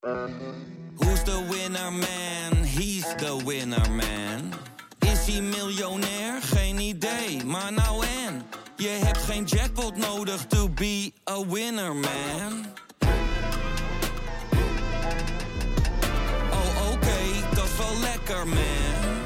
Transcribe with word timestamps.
Who's 0.00 1.22
the 1.24 1.46
winner 1.50 1.90
man? 1.90 2.64
He's 2.64 3.04
the 3.16 3.42
winner 3.44 3.90
man. 3.90 4.52
Is 4.98 5.26
hij 5.26 5.42
miljonair? 5.42 6.42
Geen 6.42 6.78
idee, 6.78 7.44
maar 7.44 7.72
nou 7.72 8.04
en. 8.06 8.42
Je 8.76 8.88
hebt 8.88 9.18
geen 9.18 9.44
jackpot 9.44 9.96
nodig 9.96 10.46
to 10.46 10.68
be 10.68 11.12
a 11.30 11.46
winner 11.46 11.94
man. 11.94 12.66
Oh 16.50 16.92
oké, 16.92 17.54
dat 17.54 17.64
is 17.64 17.76
wel 17.76 18.00
lekker 18.00 18.46
man. 18.48 19.24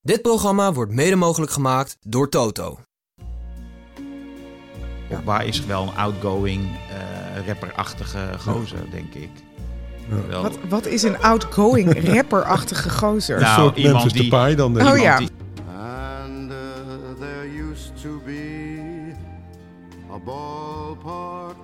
Dit 0.00 0.22
programma 0.22 0.72
wordt 0.72 0.92
mede 0.92 1.16
mogelijk 1.16 1.52
gemaakt 1.52 1.96
door 2.00 2.28
Toto. 2.28 2.78
Pogba 5.08 5.40
is 5.40 5.64
wel 5.64 5.82
een 5.82 5.96
outgoing, 5.96 6.78
eh 6.90 7.46
rapperachtige 7.46 8.38
gozer, 8.38 8.90
denk 8.90 9.14
ik. 9.14 9.30
Wel, 10.28 10.42
Wat, 10.42 10.58
wat 10.68 10.86
is 10.86 11.02
een 11.02 11.18
outgoing 11.22 12.00
rapperachtige 12.14 12.90
gozer? 12.90 13.40
Nou, 13.40 13.48
een 13.58 13.62
soort 13.64 13.76
iemand 13.76 13.94
Memphis 13.94 14.12
die- 14.12 14.22
Depay 14.30 14.54
dan. 14.54 14.74
denk 14.74 14.88
Oh 14.88 14.96
ik. 14.96 15.02
ja. 15.02 15.18
die- 15.18 15.28
And 15.68 16.50
uh, 16.50 16.56
there 17.20 17.68
used 17.70 17.92
to 18.02 18.20
be 18.24 19.12
a 20.12 20.18
ballpark 20.24 21.56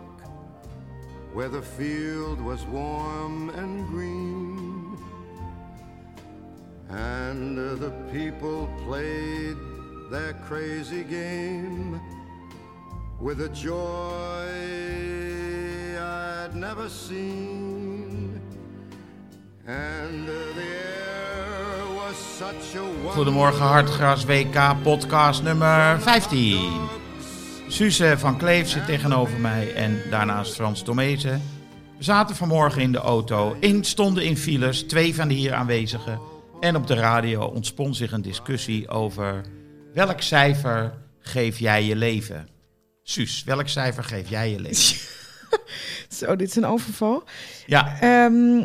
where 1.35 1.51
the 1.51 1.63
field 1.77 2.41
was 2.41 2.61
warm 2.73 3.51
and 3.59 3.87
green. 3.93 4.49
And 6.89 7.59
uh, 7.59 7.79
the 7.79 7.93
people 8.13 8.69
played 8.87 9.57
their 10.11 10.35
crazy 10.49 11.05
game 11.09 12.01
with 13.21 13.41
a 13.41 13.49
joy 13.53 14.49
I'd 15.99 16.55
never 16.55 16.89
seen. 16.89 17.90
Goedemorgen 23.07 23.63
Hartgras 23.65 24.25
WK 24.25 24.83
podcast 24.83 25.43
nummer 25.43 26.01
15. 26.01 26.89
Suze 27.69 28.15
van 28.19 28.39
Kleef 28.39 28.69
zit 28.69 28.87
tegenover 28.87 29.39
mij 29.39 29.75
en 29.75 30.03
daarnaast 30.11 30.55
Frans 30.55 30.83
Tomezen. 30.83 31.43
We 31.99 32.05
zaten 32.05 32.37
vanmorgen 32.37 32.83
in 32.83 32.93
de 32.93 32.99
auto, 32.99 33.57
in, 33.61 33.85
stonden 33.85 34.25
in 34.25 34.37
files, 34.37 34.83
twee 34.83 35.15
van 35.15 35.29
de 35.29 35.35
hier 35.35 35.55
aanwezigen. 35.55 36.21
En 36.61 36.77
op 36.77 36.87
de 36.87 36.95
radio 36.95 37.45
ontspon 37.45 37.95
zich 37.95 38.13
een 38.13 38.23
discussie 38.23 38.89
over 38.89 39.45
welk 39.95 40.21
cijfer 40.21 40.93
geef 41.21 41.59
jij 41.59 41.85
je 41.85 41.97
leven? 41.97 42.49
Suus, 43.03 43.45
welk 43.45 43.69
cijfer 43.69 44.05
geef 44.05 44.29
jij 44.29 44.51
je 44.51 44.61
leven? 44.61 44.99
Zo, 46.19 46.37
dit 46.37 46.49
is 46.49 46.57
een 46.57 46.67
overval. 46.67 47.25
Ja, 47.67 48.01
Ehm 48.01 48.63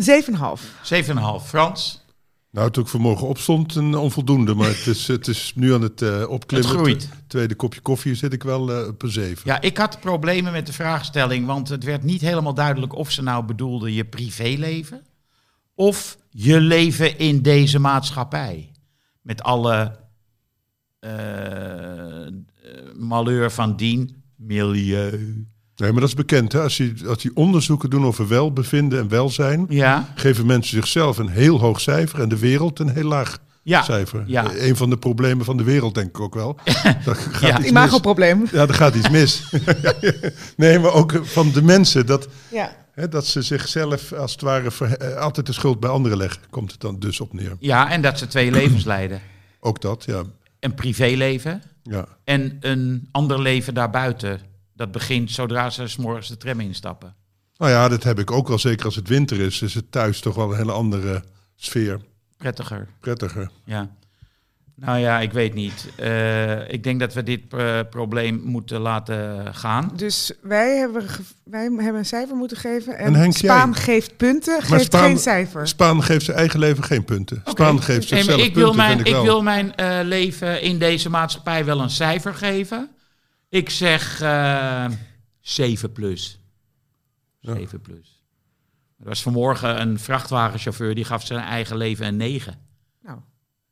7,5. 0.00 0.62
7,5. 0.82 1.44
Frans, 1.44 2.04
Nou, 2.50 2.70
toen 2.70 2.82
ik 2.82 2.88
vanmorgen 2.88 3.26
opstond, 3.26 3.74
een 3.74 3.94
onvoldoende. 3.94 4.54
Maar 4.54 4.68
het 4.68 4.86
is, 4.86 5.06
het 5.06 5.28
is 5.28 5.52
nu 5.54 5.74
aan 5.74 5.82
het 5.82 6.02
eh, 6.02 6.28
opklimmen. 6.28 6.70
Het 6.70 6.78
groeit. 6.78 7.08
Tweede 7.26 7.54
kopje 7.54 7.80
koffie 7.80 8.14
zit 8.14 8.32
ik 8.32 8.42
wel 8.42 8.72
eh, 8.72 8.88
op 8.88 9.02
een 9.02 9.10
zeven. 9.10 9.42
Ja, 9.44 9.60
ik 9.60 9.76
had 9.76 10.00
problemen 10.00 10.52
met 10.52 10.66
de 10.66 10.72
vraagstelling, 10.72 11.46
want 11.46 11.68
het 11.68 11.84
werd 11.84 12.02
niet 12.02 12.20
helemaal 12.20 12.54
duidelijk 12.54 12.94
of 12.94 13.10
ze 13.10 13.22
nou 13.22 13.44
bedoelde 13.44 13.94
je 13.94 14.04
privéleven 14.04 15.06
of 15.74 16.18
je 16.30 16.60
leven 16.60 17.18
in 17.18 17.42
deze 17.42 17.78
maatschappij. 17.78 18.72
Met 19.20 19.42
alle 19.42 19.98
eh, 20.98 22.26
malheur 22.94 23.50
van 23.50 23.76
dien, 23.76 24.22
milieu. 24.36 25.46
Nee, 25.80 25.90
maar 25.92 26.00
dat 26.00 26.08
is 26.08 26.14
bekend. 26.14 26.52
Hè? 26.52 26.60
Als, 26.60 26.76
je, 26.76 26.94
als 27.08 27.18
die 27.22 27.30
onderzoeken 27.34 27.90
doen 27.90 28.04
over 28.04 28.28
welbevinden 28.28 28.98
en 28.98 29.08
welzijn... 29.08 29.66
Ja, 29.68 30.08
geven 30.14 30.46
mensen 30.46 30.76
zichzelf 30.76 31.18
een 31.18 31.28
heel 31.28 31.58
hoog 31.60 31.80
cijfer... 31.80 32.20
en 32.20 32.28
de 32.28 32.38
wereld 32.38 32.78
een 32.78 32.88
heel 32.88 33.04
laag 33.08 33.38
ja, 33.62 33.82
cijfer. 33.82 34.22
ja. 34.26 34.50
Een 34.56 34.76
van 34.76 34.90
de 34.90 34.96
problemen 34.98 35.44
van 35.44 35.56
de 35.56 35.62
wereld, 35.62 35.94
denk 35.94 36.08
ik 36.08 36.20
ook 36.20 36.34
wel. 36.34 36.56
Dat 37.04 37.18
gaat 37.30 37.40
Ja. 37.50 37.58
iets 37.58 37.68
Imagoprobleem. 37.68 38.46
Ja, 38.52 38.66
er 38.66 38.74
gaat 38.74 38.94
iets 38.94 39.08
mis. 39.10 39.42
nee, 40.56 40.78
maar 40.78 40.92
ook 40.92 41.20
van 41.22 41.50
de 41.52 41.62
mensen. 41.62 42.06
Dat, 42.06 42.28
Ja. 42.50 42.76
hè, 42.92 43.08
dat 43.08 43.26
ze 43.26 43.42
zichzelf 43.42 44.12
als 44.12 44.32
het 44.32 44.40
ware 44.40 44.70
ver- 44.70 44.96
eh, 44.96 45.16
altijd 45.16 45.46
de 45.46 45.52
schuld 45.52 45.80
bij 45.80 45.90
anderen 45.90 46.18
leggen. 46.18 46.40
Komt 46.50 46.70
het 46.72 46.80
dan 46.80 46.98
dus 46.98 47.20
op 47.20 47.32
neer. 47.32 47.56
ja, 47.58 47.90
en 47.90 48.02
dat 48.02 48.18
ze 48.18 48.26
twee 48.26 48.50
levens 48.60 48.84
leiden. 48.84 49.20
Ook 49.60 49.80
dat, 49.80 50.04
ja. 50.06 50.22
Een 50.60 50.74
privéleven 50.74 51.62
ja. 51.82 52.06
en 52.24 52.56
een 52.60 53.08
ander 53.12 53.40
leven 53.42 53.74
daarbuiten. 53.74 54.40
Dat 54.80 54.92
begint 54.92 55.30
zodra 55.30 55.70
ze 55.70 55.86
's 55.88 55.96
morgens 55.96 56.28
de 56.28 56.36
tram 56.36 56.60
instappen. 56.60 57.14
Nou 57.56 57.70
ja, 57.70 57.88
dat 57.88 58.02
heb 58.02 58.18
ik 58.18 58.30
ook 58.30 58.48
wel. 58.48 58.58
Zeker 58.58 58.84
als 58.84 58.96
het 58.96 59.08
winter 59.08 59.40
is, 59.40 59.62
is 59.62 59.74
het 59.74 59.92
thuis 59.92 60.20
toch 60.20 60.34
wel 60.34 60.50
een 60.50 60.56
hele 60.56 60.72
andere 60.72 61.22
sfeer. 61.56 62.00
Prettiger. 62.36 62.88
Prettiger. 63.00 63.50
Ja. 63.64 63.90
Nou 64.74 64.98
ja, 64.98 65.20
ik 65.20 65.32
weet 65.32 65.54
niet. 65.54 65.88
Eh, 65.96 66.72
ik 66.72 66.82
denk 66.82 67.00
dat 67.00 67.14
we 67.14 67.22
dit 67.22 67.40
eh, 67.54 67.78
probleem 67.90 68.40
moeten 68.44 68.80
laten 68.80 69.54
gaan. 69.54 69.90
Dus 69.96 70.32
wij 70.42 70.76
hebben, 70.76 71.04
wij 71.44 71.62
hebben 71.62 71.94
een 71.94 72.04
cijfer 72.04 72.36
moeten 72.36 72.56
geven. 72.56 72.98
En, 72.98 73.06
En 73.06 73.14
Henk, 73.14 73.32
Spaan 73.36 73.70
jij? 73.70 73.80
geeft 73.82 74.16
punten, 74.16 74.52
Maar 74.58 74.62
geeft 74.62 74.84
Spaan- 74.84 75.04
geen 75.04 75.18
cijfer. 75.18 75.68
Spaan 75.68 76.02
geeft 76.02 76.24
zijn 76.24 76.36
eigen 76.36 76.58
leven 76.58 76.84
geen 76.84 77.04
punten. 77.04 77.42
Spaan 77.44 77.82
geeft 77.82 78.10
Nee, 78.10 78.22
zichzelf 78.22 78.40
ik 78.42 78.54
wil 78.54 78.62
punten, 78.62 78.76
mijn, 78.76 78.96
vind 78.96 79.08
ik 79.08 79.14
ik 79.16 79.22
wil 79.22 79.42
mijn 79.42 79.74
eh, 79.74 79.98
leven 80.02 80.62
in 80.62 80.78
deze 80.78 81.10
maatschappij 81.10 81.64
wel 81.64 81.80
een 81.80 81.90
cijfer 81.90 82.34
geven. 82.34 82.88
Ik 83.50 83.70
zeg 83.70 84.20
eh 84.20 84.90
7 85.40 85.92
plus. 85.92 86.40
Ja. 87.38 87.54
7 87.54 87.80
plus. 87.80 88.24
Er 88.98 89.04
was 89.04 89.22
vanmorgen 89.22 89.80
een 89.80 89.98
vrachtwagenchauffeur 89.98 90.94
die 90.94 91.04
gaf 91.04 91.26
zijn 91.26 91.40
eigen 91.40 91.76
leven 91.76 92.06
een 92.06 92.16
9. 92.16 92.58
Nou, 93.02 93.18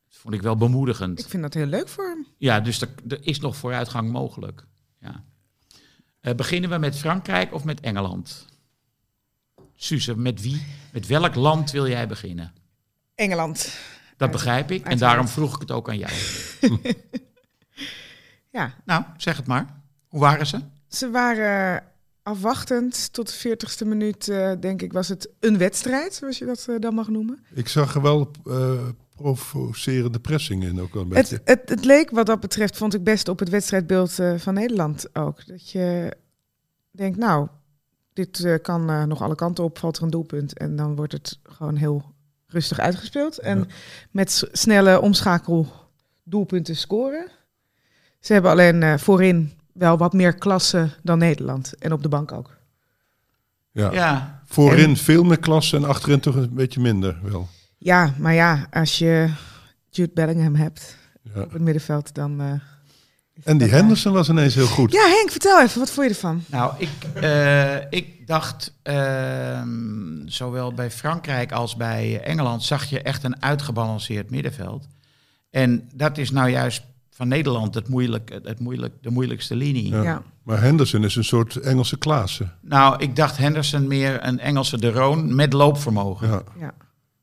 Dat 0.09 0.17
vond 0.17 0.33
ik 0.33 0.41
wel 0.41 0.55
bemoedigend. 0.55 1.19
ik 1.19 1.27
vind 1.29 1.43
dat 1.43 1.53
heel 1.53 1.65
leuk 1.65 1.87
voor 1.87 2.05
hem. 2.07 2.27
Ja, 2.37 2.59
dus 2.59 2.81
er, 2.81 2.89
er 3.07 3.19
is 3.21 3.39
nog 3.39 3.55
vooruitgang 3.55 4.11
mogelijk. 4.11 4.65
Ja. 5.01 5.23
Eh, 6.19 6.35
beginnen 6.35 6.69
we 6.69 6.77
met 6.77 6.97
Frankrijk 6.97 7.53
of 7.53 7.63
met 7.63 7.79
Engeland? 7.79 8.45
Suze, 9.75 10.17
met 10.17 10.41
wie? 10.41 10.65
Met 10.93 11.07
welk 11.07 11.35
land 11.35 11.71
wil 11.71 11.87
jij 11.87 12.07
beginnen? 12.07 12.53
Engeland. 13.15 13.77
Dat 14.17 14.31
begrijp 14.31 14.71
ik 14.71 14.85
en 14.85 14.97
daarom 14.97 15.27
vroeg 15.27 15.53
ik 15.53 15.59
het 15.59 15.71
ook 15.71 15.89
aan 15.89 15.97
jou. 15.97 16.11
Ja, 18.49 18.73
Nou, 18.85 19.03
zeg 19.17 19.37
het 19.37 19.47
maar. 19.47 19.81
Hoe 20.07 20.19
waren 20.19 20.47
ze? 20.47 20.59
ze 20.87 21.09
waren 21.09 21.83
afwachtend. 22.23 23.13
Tot 23.13 23.27
de 23.41 23.57
40ste 23.57 23.87
minuut, 23.87 24.27
eh, 24.27 24.51
denk 24.59 24.81
ik, 24.81 24.93
was 24.93 25.07
het 25.07 25.29
een 25.39 25.57
wedstrijd, 25.57 26.13
zoals 26.13 26.37
je 26.37 26.45
dat 26.45 26.65
eh, 26.69 26.75
dan 26.79 26.93
mag 26.93 27.07
noemen. 27.07 27.39
Ik 27.53 27.67
zag 27.67 27.95
er 27.95 28.01
wel 28.01 28.31
eh, 28.45 28.87
provocerende 29.15 30.19
pressing 30.19 30.63
in 30.63 30.81
ook 30.81 30.93
wel 30.93 31.03
een 31.03 31.09
beetje. 31.09 31.35
Het, 31.35 31.47
het, 31.59 31.69
het 31.69 31.85
leek 31.85 32.09
wat 32.09 32.25
dat 32.25 32.39
betreft, 32.39 32.77
vond 32.77 32.93
ik 32.93 33.03
best 33.03 33.27
op 33.27 33.39
het 33.39 33.49
wedstrijdbeeld 33.49 34.19
eh, 34.19 34.33
van 34.37 34.53
Nederland 34.53 35.15
ook. 35.15 35.45
Dat 35.47 35.69
je 35.69 36.15
denkt, 36.91 37.17
nou, 37.17 37.47
dit 38.13 38.43
eh, 38.45 38.55
kan 38.61 39.07
nog 39.07 39.21
alle 39.21 39.35
kanten 39.35 39.63
op, 39.63 39.77
valt 39.77 39.97
er 39.97 40.03
een 40.03 40.09
doelpunt. 40.09 40.57
En 40.57 40.75
dan 40.75 40.95
wordt 40.95 41.13
het 41.13 41.39
gewoon 41.43 41.75
heel 41.75 42.13
rustig 42.47 42.79
uitgespeeld. 42.79 43.37
En 43.37 43.57
Ja. 43.59 43.65
met 44.11 44.47
snelle 44.51 45.01
omschakel 45.01 45.67
doelpunten 46.23 46.75
scoren. 46.75 47.31
Ze 48.19 48.33
hebben 48.33 48.51
alleen 48.51 48.83
eh, 48.83 48.97
voorin 48.97 49.51
wel 49.73 49.97
wat 49.97 50.13
meer 50.13 50.33
klasse 50.33 50.89
dan 51.03 51.17
Nederland. 51.17 51.73
En 51.79 51.91
op 51.93 52.01
de 52.03 52.09
bank 52.09 52.31
ook. 52.31 52.57
ja. 53.71 53.91
Ja, 53.91 54.41
Voorin 54.45 54.97
veel 54.97 55.23
meer 55.23 55.39
klasse 55.39 55.75
en 55.75 55.83
achterin 55.85 56.19
toch 56.19 56.35
een 56.35 56.53
beetje 56.53 56.79
minder 56.79 57.19
wel. 57.23 57.47
Ja, 57.77 58.13
maar 58.17 58.33
ja, 58.33 58.67
als 58.71 58.97
je 58.97 59.29
Jude 59.89 60.11
Bellingham 60.13 60.55
hebt 60.55 60.97
Ja. 61.33 61.41
op 61.41 61.51
het 61.51 61.61
middenveld, 61.61 62.13
dan... 62.15 62.41
eh, 62.41 62.51
En 63.43 63.57
die 63.57 63.67
eh, 63.67 63.73
Henderson 63.73 64.13
was 64.13 64.29
ineens 64.29 64.55
heel 64.55 64.67
goed. 64.67 64.91
Ja, 64.91 65.07
Henk, 65.07 65.31
vertel 65.31 65.61
even, 65.61 65.79
wat 65.79 65.91
vond 65.91 66.07
je 66.07 66.13
ervan? 66.13 66.43
nou, 66.47 66.73
ik, 66.77 66.89
eh, 67.21 67.75
ik 67.89 68.27
dacht, 68.27 68.73
ehm, 68.83 70.27
zowel 70.27 70.73
bij 70.73 70.91
Frankrijk 70.91 71.51
als 71.51 71.75
bij 71.75 72.21
Engeland 72.21 72.63
zag 72.63 72.85
je 72.85 73.01
echt 73.01 73.23
een 73.23 73.41
uitgebalanceerd 73.41 74.29
middenveld. 74.29 74.87
En 75.49 75.89
dat 75.93 76.17
is 76.17 76.31
nou 76.31 76.49
juist 76.49 76.83
van 77.19 77.27
Nederland 77.27 77.75
het 77.75 77.87
moeilijk, 77.89 78.39
het 78.43 78.59
moeilijk, 78.59 78.93
de 79.01 79.09
moeilijkste 79.09 79.55
linie. 79.55 79.89
Ja. 79.89 80.03
Ja. 80.03 80.21
Maar 80.43 80.61
Henderson 80.61 81.03
is 81.03 81.15
een 81.15 81.23
soort 81.23 81.55
Engelse 81.55 81.97
Klaassen. 81.97 82.51
Nou, 82.61 82.95
ik 82.97 83.15
dacht 83.15 83.37
Henderson 83.37 83.87
meer 83.87 84.19
een 84.21 84.39
Engelse 84.39 84.77
de 84.79 84.91
Roon 84.91 85.35
met 85.35 85.53
loopvermogen. 85.53 86.27
Ja, 86.27 86.33
Ja. 86.33 86.43
Ja. 86.59 86.73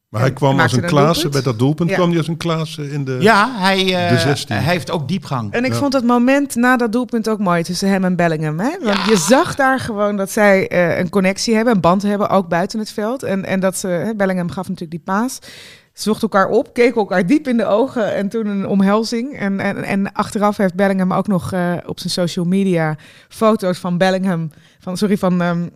Maar 0.08 0.20
En 0.20 0.26
hij 0.26 0.36
kwam 0.36 0.60
als 0.60 0.72
een 0.72 0.82
Klaassen, 0.82 1.30
bij 1.30 1.42
dat 1.42 1.58
doelpunt 1.58 1.90
Ja. 1.90 1.96
kwam 1.96 2.08
hij 2.08 2.18
als 2.18 2.28
een 2.28 2.36
Klaassen 2.36 2.90
in 2.90 3.04
de... 3.04 3.18
hij, 3.58 4.04
eh, 4.04 4.10
De 4.12 4.18
16. 4.18 4.56
hij 4.56 4.64
heeft 4.72 4.90
ook 4.90 5.08
diepgang. 5.08 5.52
En 5.52 5.64
ik 5.64 5.72
Ja. 5.72 5.78
vond 5.78 5.92
dat 5.92 6.04
moment 6.04 6.54
na 6.54 6.76
dat 6.76 6.92
doelpunt 6.92 7.28
ook 7.28 7.38
mooi 7.38 7.62
tussen 7.62 7.88
hem 7.88 8.04
en 8.04 8.16
Bellingham. 8.16 8.58
Hè? 8.60 8.70
Want 8.82 9.04
je 9.04 9.16
zag 9.16 9.54
daar 9.54 9.80
gewoon 9.80 10.16
dat 10.16 10.30
zij 10.30 10.68
eh, 10.68 10.98
een 10.98 11.08
connectie 11.08 11.54
hebben, 11.54 11.74
een 11.74 11.80
band 11.80 12.02
hebben, 12.02 12.28
ook 12.30 12.48
buiten 12.48 12.78
het 12.78 12.90
veld. 12.90 13.22
En, 13.22 13.44
en 13.44 13.60
dat 13.60 13.76
ze, 13.76 13.88
hè, 13.88 14.14
Bellingham 14.14 14.48
gaf 14.50 14.64
natuurlijk 14.68 14.90
die 14.90 15.14
paas. 15.14 15.38
Ze 15.96 16.02
zochten 16.02 16.28
elkaar 16.30 16.48
op, 16.48 16.72
keken 16.74 16.96
elkaar 16.96 17.26
diep 17.26 17.48
in 17.48 17.56
de 17.56 17.64
ogen 17.66 18.14
en 18.14 18.28
toen 18.28 18.46
een 18.46 18.66
omhelzing. 18.66 19.38
En, 19.38 19.60
en, 19.60 19.82
en 19.84 20.12
achteraf 20.12 20.56
heeft 20.56 20.74
Bellingham 20.74 21.12
ook 21.12 21.26
nog 21.26 21.52
eh, 21.52 21.72
op 21.86 21.98
zijn 22.00 22.12
social 22.12 22.44
media 22.44 22.96
foto's 23.28 23.78
van 23.78 23.98
Bellingham, 23.98 24.50
van, 24.78 24.96
sorry, 24.96 25.18
van, 25.18 25.42
ehm, 25.42 25.68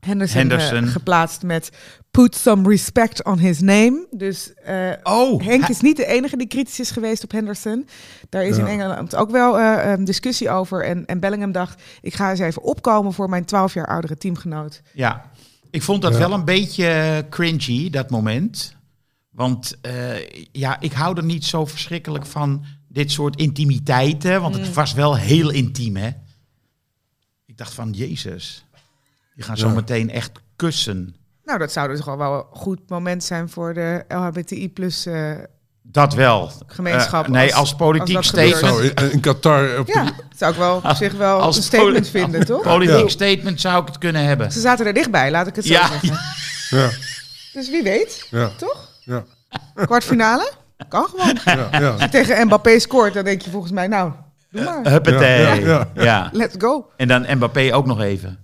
Henderson, 0.00 0.40
eh, 0.40 0.48
Henderson. 0.48 0.86
geplaatst 0.88 1.42
met 1.42 1.70
put 2.10 2.34
some 2.36 2.68
respect 2.68 3.24
on 3.24 3.38
his 3.38 3.60
name. 3.60 4.06
Dus 4.10 4.54
eh, 4.54 4.90
Oh, 5.02 5.42
Henk 5.44 5.68
is 5.68 5.80
niet 5.80 5.96
de 5.96 6.06
enige 6.06 6.36
die 6.36 6.46
kritisch 6.46 6.80
is 6.80 6.90
geweest 6.90 7.24
op 7.24 7.30
Henderson. 7.32 7.86
Daar 8.28 8.44
is 8.44 8.56
Ja. 8.56 8.62
in 8.62 8.68
Engeland 8.80 9.16
ook 9.16 9.30
wel 9.30 9.58
eh, 9.58 9.90
een 9.90 10.04
discussie 10.04 10.50
over. 10.50 10.84
En, 10.84 11.06
en 11.06 11.20
Bellingham 11.20 11.52
dacht, 11.52 11.82
ik 12.00 12.14
ga 12.14 12.30
eens 12.30 12.40
even 12.40 12.62
opkomen 12.62 13.12
voor 13.12 13.28
mijn 13.28 13.44
12 13.44 13.74
jaar 13.74 13.86
oudere 13.86 14.16
teamgenoot. 14.16 14.82
Ja, 14.92 15.30
ik 15.70 15.82
vond 15.82 16.02
dat 16.02 16.12
Ja. 16.12 16.18
wel 16.18 16.32
een 16.32 16.44
beetje 16.44 17.24
cringy, 17.30 17.90
dat 17.90 18.10
moment. 18.10 18.76
Want 19.32 19.78
eh, 19.80 20.28
ja, 20.52 20.80
ik 20.80 20.92
hou 20.92 21.16
er 21.16 21.24
niet 21.24 21.44
zo 21.44 21.66
verschrikkelijk 21.66 22.26
van 22.26 22.64
dit 22.88 23.10
soort 23.10 23.36
intimiteiten. 23.36 24.40
Want 24.40 24.56
Mm. 24.56 24.62
het 24.62 24.74
was 24.74 24.92
wel 24.92 25.16
heel 25.16 25.50
intiem, 25.50 25.96
hè? 25.96 26.10
Ik 27.46 27.56
dacht 27.58 27.74
van, 27.74 27.90
Jezus, 27.92 28.64
die 29.34 29.44
gaan 29.44 29.56
zo 29.56 29.68
Ja. 29.68 29.74
meteen 29.74 30.10
echt 30.10 30.30
kussen. 30.56 31.14
Nou, 31.44 31.58
dat 31.58 31.72
zou 31.72 31.88
dus 31.88 32.00
gewoon 32.00 32.18
wel 32.18 32.34
een 32.34 32.44
goed 32.58 32.88
moment 32.88 33.24
zijn 33.24 33.48
voor 33.48 33.74
de 33.74 34.04
LHBTI 34.08 34.70
plus 34.70 35.06
eh, 35.06 35.32
Dat 35.82 36.14
wel. 36.14 36.50
gemeenschap. 36.66 37.24
Eh, 37.24 37.30
nee, 37.30 37.48
als- 37.54 37.58
als, 37.70 37.74
politiek 37.74 38.16
als 38.16 38.26
statement. 38.26 38.58
Zo, 38.74 38.78
in, 38.78 39.12
in 39.12 39.20
Qatar 39.20 39.78
op 39.78 39.86
Ja, 39.88 40.04
dat 40.04 40.14
zou 40.36 40.52
ik 40.52 40.58
wel 40.58 40.76
op 40.76 40.90
zich 41.04 41.12
wel 41.12 41.40
Als 41.40 41.56
een 41.56 41.62
statement 41.62 42.08
vinden, 42.08 42.46
toch? 42.46 42.62
Politiek 42.62 42.96
Ja. 42.98 43.08
statement 43.08 43.60
zou 43.60 43.80
ik 43.82 43.88
het 43.88 43.98
kunnen 43.98 44.24
hebben. 44.24 44.52
Ze 44.52 44.60
zaten 44.60 44.86
er 44.86 44.94
dichtbij, 44.94 45.30
laat 45.30 45.46
ik 45.46 45.56
het 45.56 45.64
zo 45.66 45.72
Ja, 45.72 45.88
zeggen. 45.88 46.18
ja, 46.78 46.90
Dus 47.52 47.70
wie 47.70 47.82
weet, 47.82 48.26
ja, 48.30 48.48
toch? 48.56 48.90
Ja, 49.04 49.24
Kwartfinale? 49.74 50.52
Kan 50.88 51.04
gewoon. 51.04 51.38
ja, 51.44 51.80
ja. 51.80 51.90
Als 51.90 52.02
je 52.02 52.08
tegen 52.08 52.46
Mbappé 52.46 52.78
scoort, 52.78 53.14
dan 53.14 53.24
denk 53.24 53.42
je 53.42 53.50
volgens 53.50 53.72
mij, 53.72 53.86
nou, 53.86 54.12
doe 54.50 54.64
maar. 54.64 54.90
Huppatee. 54.92 55.40
Ja, 55.42 55.54
Ja, 55.54 55.88
ja, 55.94 56.02
ja. 56.02 56.30
Let's 56.32 56.54
go. 56.58 56.90
En 56.96 57.08
dan 57.08 57.26
Mbappé 57.36 57.74
ook 57.74 57.86
nog 57.86 58.00
even. 58.00 58.38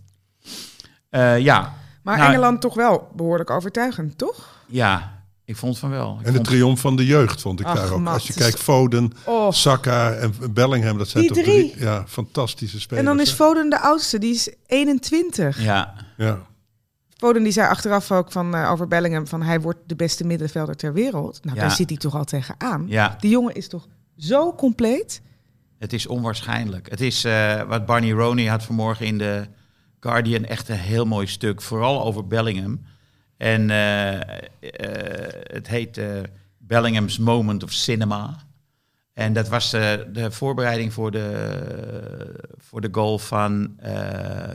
Eh, 1.10 1.38
ja. 1.38 1.74
Maar 2.02 2.16
Nou, 2.18 2.28
Engeland 2.30 2.60
toch 2.60 2.74
wel 2.74 3.08
behoorlijk 3.16 3.50
overtuigend, 3.50 4.18
toch? 4.18 4.56
Ja, 4.66 5.22
ik 5.44 5.56
vond 5.56 5.78
van 5.78 5.90
wel. 5.90 6.16
Ik 6.20 6.26
En 6.26 6.32
de 6.32 6.40
triomf 6.40 6.80
van 6.80 6.96
de 6.96 7.06
jeugd 7.06 7.40
vond 7.40 7.60
ik 7.60 7.66
Ach, 7.66 7.74
daar 7.74 7.92
ook. 7.92 8.06
Als 8.06 8.26
je 8.26 8.32
kijkt, 8.34 8.60
Foden, 8.60 9.12
Oh. 9.24 9.52
Saka 9.52 10.12
en 10.12 10.34
Bellingham, 10.50 10.98
dat 10.98 11.08
zijn 11.08 11.22
Die 11.24 11.32
toch 11.32 11.42
drie. 11.44 11.74
ja, 11.78 12.04
fantastische 12.08 12.80
spelers. 12.80 13.06
En 13.08 13.14
dan 13.16 13.26
is? 13.26 13.32
Foden 13.32 13.68
de 13.70 13.80
oudste, 13.80 14.18
die 14.18 14.34
is 14.34 14.54
21. 14.66 15.62
Ja, 15.62 15.94
Ja, 16.16 16.38
Foden 17.18 17.42
die 17.42 17.52
zei 17.52 17.68
achteraf 17.68 18.12
ook 18.12 18.32
van, 18.32 18.54
eh, 18.54 18.70
over 18.70 18.88
Bellingham 18.88 19.26
van 19.26 19.42
hij 19.42 19.60
wordt 19.60 19.78
de 19.86 19.96
beste 19.96 20.24
middenvelder 20.24 20.76
ter 20.76 20.92
wereld. 20.92 21.44
Nou, 21.44 21.56
Ja. 21.56 21.62
daar 21.62 21.70
zit 21.70 21.88
hij 21.88 21.98
toch 21.98 22.14
al 22.14 22.24
tegenaan. 22.24 22.84
ja. 22.86 23.16
Die 23.20 23.30
jongen 23.30 23.54
is 23.54 23.68
toch 23.68 23.86
zo 24.16 24.54
compleet. 24.54 25.22
Het 25.78 25.92
is 25.92 26.06
onwaarschijnlijk. 26.06 26.90
Het 26.90 27.00
is 27.00 27.24
eh, 27.24 27.62
wat 27.62 27.86
Barney 27.86 28.10
Roney 28.10 28.46
had 28.46 28.62
vanmorgen 28.62 29.06
in 29.06 29.18
de 29.18 29.46
Guardian 30.00 30.44
echt 30.44 30.68
een 30.68 30.76
heel 30.76 31.04
mooi 31.04 31.26
stuk, 31.26 31.62
vooral 31.62 32.04
over 32.04 32.26
Bellingham. 32.26 32.80
En 33.36 33.70
eh, 33.70 34.36
het 35.52 35.68
heet 35.68 36.00
Bellingham's 36.58 37.18
Moment 37.18 37.62
of 37.62 37.72
Cinema. 37.72 38.36
En 39.18 39.32
dat 39.32 39.48
was 39.48 39.72
eh, 39.72 39.92
de 40.12 40.30
voorbereiding 40.30 40.92
voor 40.92 41.10
de, 41.10 42.44
voor 42.58 42.80
de 42.80 42.88
goal 42.92 43.18
van 43.18 43.72
eh, 43.78 43.92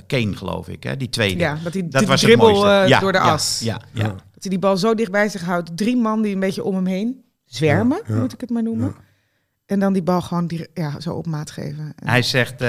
Kane, 0.08 0.36
geloof 0.36 0.68
ik. 0.68 0.84
Hè? 0.84 0.98
Die 0.98 1.10
tweede. 1.10 1.40
Ja, 1.40 1.58
dat 1.64 1.74
hij 1.74 1.82
dat 1.88 2.00
die 2.00 2.08
was 2.08 2.22
het 2.22 2.30
dribbel 2.30 2.48
mooiste. 2.52 2.70
eh, 2.70 2.88
Ja, 2.88 3.00
door 3.00 3.12
de 3.12 3.18
ja, 3.18 3.32
as. 3.32 3.60
Ja, 3.64 3.82
ja. 3.92 4.04
Ja. 4.04 4.08
Dat 4.08 4.42
hij 4.42 4.50
die 4.50 4.60
bal 4.60 4.78
zo 4.78 4.96
dicht 4.96 5.12
bij 5.12 5.30
zich 5.30 5.42
houdt. 5.46 5.78
Drie 5.78 5.98
man 5.98 6.22
die 6.22 6.34
een 6.34 6.40
beetje 6.40 6.64
om 6.64 6.76
hem 6.76 6.86
heen 6.86 7.24
zwermen, 7.46 8.02
Ja, 8.08 8.14
ja. 8.14 8.20
moet 8.22 8.34
ik 8.34 8.42
het 8.42 8.50
maar 8.50 8.64
noemen. 8.64 8.96
En 9.66 9.80
dan 9.80 9.94
die 9.94 10.04
bal 10.04 10.22
gewoon 10.22 10.48
die, 10.48 10.68
ja, 10.74 11.00
zo 11.00 11.14
op 11.14 11.26
maat 11.26 11.52
geven. 11.52 11.94
En- 11.96 12.08
Hij 12.08 12.22
zegt, 12.22 12.62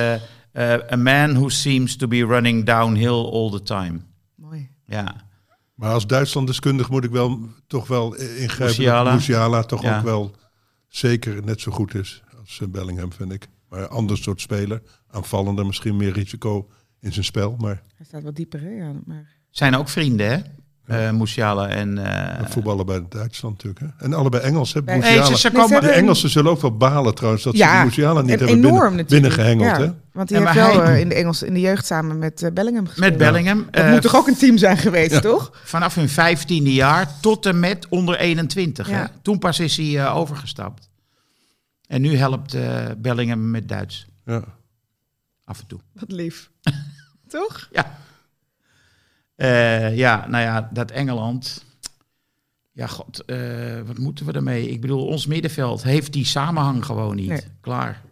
a 0.92 0.96
man 0.96 1.32
who 1.34 1.48
seems 1.48 1.96
to 1.96 2.08
be 2.08 2.24
running 2.26 2.64
downhill 2.66 3.24
all 3.32 3.50
the 3.50 3.62
time. 3.62 4.00
Mooi. 4.34 4.68
Ja, 4.86 5.14
maar 5.74 5.92
als 5.92 6.06
Duitsland-deskundig 6.06 6.90
moet 6.90 7.04
ik 7.04 7.10
wel 7.10 7.40
toch 7.66 7.86
wel 7.86 8.14
ingrijpen 8.14 8.64
Musiala. 8.66 9.12
Musiala 9.14 9.62
toch 9.62 9.82
Ja. 9.82 9.96
ook 9.98 10.04
wel 10.04 10.34
zeker 10.96 11.44
net 11.44 11.60
zo 11.60 11.72
goed 11.72 11.94
is 11.94 12.22
als 12.38 12.60
eh, 12.60 12.68
Bellingham, 12.68 13.12
vind 13.12 13.32
ik. 13.32 13.48
Maar 13.68 13.80
een 13.80 13.88
ander 13.88 14.18
soort 14.18 14.40
speler, 14.40 14.82
aanvallender, 15.06 15.66
misschien 15.66 15.96
meer 15.96 16.12
risico 16.12 16.70
in 17.00 17.12
zijn 17.12 17.24
spel. 17.24 17.56
Maar 17.58 17.82
Hij 17.96 18.06
staat 18.06 18.22
wat 18.22 18.36
dieper, 18.36 18.60
hè? 18.60 18.70
Ja, 18.70 19.00
maar... 19.04 19.32
zijn 19.50 19.74
ook 19.74 19.88
vrienden, 19.88 20.28
hè? 20.28 20.42
Eh 20.86 21.10
Musiala 21.10 21.68
en... 21.68 21.98
eh, 22.38 22.46
voetballen 22.48 22.86
bij 22.86 23.04
Duitsland 23.08 23.62
natuurlijk. 23.64 23.94
Hè? 23.98 24.04
En 24.04 24.14
allebei 24.14 24.42
Engels. 24.42 24.72
Hè? 24.74 24.80
Musiala. 24.80 25.06
Nee, 25.08 25.24
ze, 25.24 25.36
ze 25.38 25.48
Nee, 25.52 25.60
komen... 25.62 25.80
de 25.80 25.90
Engelsen 25.90 26.30
zullen 26.30 26.50
ook 26.50 26.60
wel 26.60 26.76
balen 26.76 27.14
trouwens 27.14 27.42
dat 27.44 27.56
Ja, 27.56 27.78
ze 27.78 27.84
Musiala 27.84 28.20
niet 28.20 28.30
en 28.30 28.38
hebben 28.38 28.60
binnen, 28.60 29.06
binnengehengeld. 29.06 29.76
Ja, 29.76 29.80
Hè? 29.80 29.92
Want 30.12 30.28
die 30.28 30.38
Ja, 30.38 30.44
heeft 30.52 30.66
wel 30.66 30.82
hij- 30.82 30.94
eh, 30.94 31.00
in, 31.00 31.08
de 31.08 31.14
Engels, 31.14 31.42
in 31.42 31.54
de 31.54 31.60
jeugd 31.60 31.86
samen 31.86 32.18
met 32.18 32.50
Bellingham 32.54 32.86
gespeeld. 32.86 33.08
Met 33.08 33.18
Bellingham. 33.18 33.66
Dat 33.70 33.86
moet 33.90 34.02
toch 34.02 34.16
ook 34.16 34.26
een 34.28 34.36
team 34.36 34.58
zijn 34.58 34.76
geweest, 34.76 35.22
toch? 35.22 35.50
Vanaf 35.64 35.94
hun 35.94 36.08
vijftiende 36.08 36.72
jaar 36.72 37.20
tot 37.20 37.46
en 37.46 37.60
met 37.60 37.86
onder 37.88 38.16
21. 38.18 38.86
Hè? 38.88 38.98
Ja. 38.98 39.10
Toen 39.22 39.38
pas 39.38 39.60
is 39.60 39.76
hij 39.76 39.98
eh, 40.04 40.16
overgestapt. 40.16 40.88
En 41.86 42.00
nu 42.00 42.16
helpt 42.16 42.54
eh, 42.54 42.76
Bellingham 42.98 43.50
met 43.50 43.68
Duits. 43.68 44.06
Ja. 44.24 44.42
Af 45.44 45.60
en 45.60 45.66
toe. 45.66 45.78
Wat 45.92 46.10
lief. 46.12 46.50
toch? 47.28 47.68
Ja. 47.72 47.98
Eh, 49.34 49.96
ja, 49.96 50.26
nou 50.28 50.42
ja, 50.44 50.68
dat 50.72 50.90
Engeland. 50.90 51.64
Ja, 52.72 52.86
god, 52.86 53.24
eh, 53.24 53.38
wat 53.86 53.98
moeten 53.98 54.26
we 54.26 54.32
ermee? 54.32 54.70
Ik 54.70 54.80
bedoel, 54.80 55.06
ons 55.06 55.26
middenveld 55.26 55.82
heeft 55.82 56.12
die 56.12 56.24
samenhang 56.24 56.84
gewoon 56.84 57.16
niet. 57.16 57.28
Nee. 57.28 57.40
Klaar. 57.60 58.02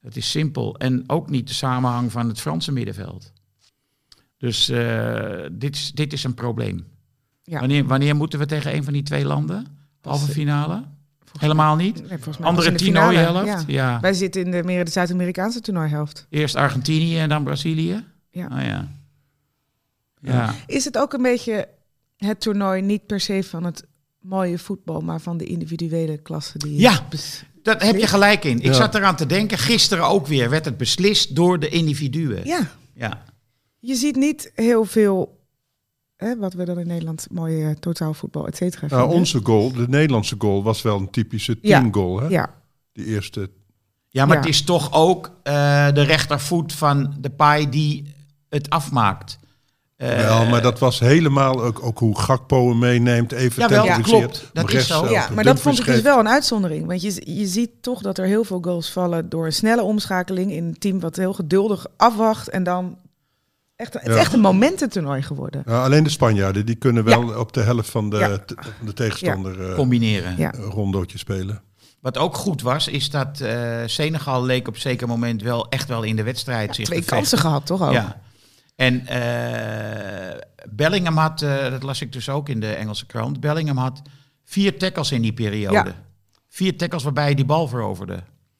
Het 0.00 0.16
is 0.16 0.30
simpel. 0.30 0.78
En 0.78 1.04
ook 1.06 1.30
niet 1.30 1.48
de 1.48 1.54
samenhang 1.54 2.12
van 2.12 2.28
het 2.28 2.40
Franse 2.40 2.72
middenveld. 2.72 3.32
Dus 4.36 4.68
eh, 4.68 5.46
dit, 5.52 5.74
is, 5.74 5.92
dit 5.92 6.12
is 6.12 6.24
een 6.24 6.34
probleem. 6.34 6.86
Ja. 7.42 7.60
Wanneer, 7.60 7.86
wanneer 7.86 8.16
moeten 8.16 8.38
we 8.38 8.46
tegen 8.46 8.74
een 8.74 8.84
van 8.84 8.92
die 8.92 9.02
twee 9.02 9.24
landen? 9.24 9.66
Halve 10.00 10.32
finale? 10.32 10.84
Helemaal 11.38 11.76
niet? 11.76 12.08
Nee, 12.08 12.18
Andere 12.40 12.72
toernooihelft? 12.72 13.46
Ja. 13.46 13.62
Ja. 13.66 14.00
Wij 14.00 14.12
zitten 14.12 14.44
in 14.44 14.50
de, 14.50 14.62
meer 14.62 14.84
de 14.84 14.90
Zuid-Amerikaanse 14.90 15.60
toernooihelft. 15.60 16.26
Eerst 16.30 16.54
Argentinië 16.54 17.18
en 17.18 17.28
dan 17.28 17.44
Brazilië? 17.44 18.04
Ja. 18.30 18.48
Oh 18.52 18.64
ja. 18.64 18.88
Ja. 20.22 20.54
Is 20.66 20.84
het 20.84 20.98
ook 20.98 21.12
een 21.12 21.22
beetje 21.22 21.68
het 22.16 22.40
toernooi 22.40 22.82
niet 22.82 23.06
per 23.06 23.20
se 23.20 23.42
van 23.44 23.64
het 23.64 23.84
mooie 24.20 24.58
voetbal, 24.58 25.00
maar 25.00 25.20
van 25.20 25.36
de 25.36 25.44
individuele 25.44 26.18
klasse 26.18 26.58
die 26.58 26.80
Ja. 26.80 27.06
Daar 27.62 27.84
heb 27.84 27.96
je 27.96 28.06
gelijk 28.06 28.44
in. 28.44 28.56
Ik 28.58 28.64
Ja. 28.64 28.72
zat 28.72 28.94
eraan 28.94 29.16
te 29.16 29.26
denken, 29.26 29.58
gisteren 29.58 30.04
ook 30.06 30.26
weer 30.26 30.50
werd 30.50 30.64
het 30.64 30.76
beslist 30.76 31.36
door 31.36 31.58
de 31.58 31.68
individuen. 31.68 32.44
Ja, 32.46 32.70
Ja. 32.94 33.22
je 33.78 33.94
ziet 33.94 34.16
niet 34.16 34.52
heel 34.54 34.84
veel, 34.84 35.38
hè, 36.16 36.36
wat 36.36 36.52
we 36.52 36.64
dan 36.64 36.78
in 36.78 36.86
Nederland 36.86 37.26
mooie 37.30 37.64
eh, 37.68 37.70
totaalvoetbal, 37.70 38.46
et 38.46 38.56
cetera. 38.56 38.86
Nou, 38.86 39.00
vinden. 39.00 39.18
onze 39.18 39.40
goal, 39.42 39.72
de 39.72 39.88
Nederlandse 39.88 40.34
goal, 40.38 40.62
was 40.62 40.82
wel 40.82 40.98
een 40.98 41.10
typische 41.10 41.58
Ja. 41.62 41.78
teamgoal. 41.80 42.20
Hè? 42.20 42.26
Ja, 42.28 42.54
Die 42.92 43.04
eerste. 43.06 43.50
ja, 44.08 44.26
maar 44.26 44.36
Ja. 44.36 44.40
het 44.42 44.50
is 44.50 44.62
toch 44.62 44.92
ook 44.92 45.32
eh, 45.42 45.92
de 45.92 46.02
rechtervoet 46.02 46.72
van 46.72 47.16
de 47.20 47.30
paai 47.30 47.68
die 47.68 48.14
het 48.48 48.70
afmaakt. 48.70 49.38
Eh, 50.00 50.16
Wel, 50.16 50.46
maar 50.46 50.62
dat 50.62 50.78
was 50.78 50.98
helemaal 50.98 51.62
ook, 51.62 51.82
ook 51.82 51.98
hoe 51.98 52.18
Gakpo 52.20 52.68
hem 52.68 52.78
meeneemt. 52.78 53.32
Even 53.32 54.02
klopt. 54.02 54.50
Dat 54.52 54.72
is 54.72 54.86
zo. 54.86 55.08
ja 55.10 55.28
maar 55.34 55.44
dat 55.44 55.60
vond 55.60 55.78
ik 55.78 55.84
dus 55.84 56.00
wel 56.00 56.18
een 56.18 56.28
uitzondering. 56.28 56.86
Want 56.86 57.02
je, 57.02 57.22
je 57.38 57.46
ziet 57.46 57.70
toch 57.80 58.02
dat 58.02 58.18
er 58.18 58.24
heel 58.24 58.44
veel 58.44 58.58
goals 58.62 58.90
vallen 58.90 59.28
door 59.28 59.46
een 59.46 59.52
snelle 59.52 59.82
omschakeling 59.82 60.52
in 60.52 60.64
een 60.64 60.78
team 60.78 61.00
wat 61.00 61.16
heel 61.16 61.32
geduldig 61.32 61.86
afwacht 61.96 62.48
en 62.48 62.62
dan... 62.62 62.96
Echt, 63.76 63.92
het 63.92 64.02
is 64.06 64.14
Ja. 64.14 64.20
echt 64.20 64.32
een 64.32 64.40
momententoernooi 64.40 65.22
geworden. 65.22 65.62
Ja, 65.66 65.84
alleen 65.84 66.02
de 66.04 66.10
Spanjaarden, 66.10 66.66
die 66.66 66.74
kunnen 66.74 67.04
wel 67.04 67.38
op 67.38 67.52
de 67.52 67.60
helft 67.60 67.90
van 67.90 68.10
de, 68.10 68.16
Ja. 68.18 68.38
de 68.84 68.92
tegenstander 68.92 69.68
eh, 69.70 69.74
combineren. 69.74 70.34
Ja. 70.36 70.54
een 70.54 70.62
rondootje 70.62 71.18
spelen. 71.18 71.62
Wat 72.00 72.18
ook 72.18 72.34
goed 72.36 72.62
was, 72.62 72.88
is 72.88 73.10
dat 73.10 73.40
eh, 73.40 73.54
Senegal 73.86 74.44
leek 74.44 74.68
op 74.68 74.76
zeker 74.76 75.08
moment 75.08 75.42
wel 75.42 75.68
echt 75.68 75.88
wel 75.88 76.02
in 76.02 76.16
de 76.16 76.22
wedstrijd 76.22 76.74
zich 76.74 76.84
Twee 76.84 76.98
te 76.98 77.04
vechten. 77.04 77.16
kansen 77.16 77.38
gehad, 77.38 77.66
toch 77.66 77.82
ook? 77.82 77.92
Ja. 77.92 78.20
En 78.80 79.06
eh, 79.06 80.38
Bellingham 80.70 81.16
had, 81.16 81.42
eh, 81.42 81.70
dat 81.70 81.82
las 81.82 82.00
ik 82.00 82.12
dus 82.12 82.28
ook 82.28 82.48
in 82.48 82.60
de 82.60 82.72
Engelse 82.74 83.06
krant, 83.06 83.40
Bellingham 83.40 83.76
had 83.76 84.02
vier 84.44 84.78
tackles 84.78 85.12
in 85.12 85.22
die 85.22 85.32
periode. 85.32 85.74
Ja. 85.74 85.94
Vier 86.48 86.76
tackles 86.76 87.02
waarbij 87.02 87.24
hij 87.24 87.34
die 87.34 87.44
bal 87.44 87.68
veroverde. 87.68 88.12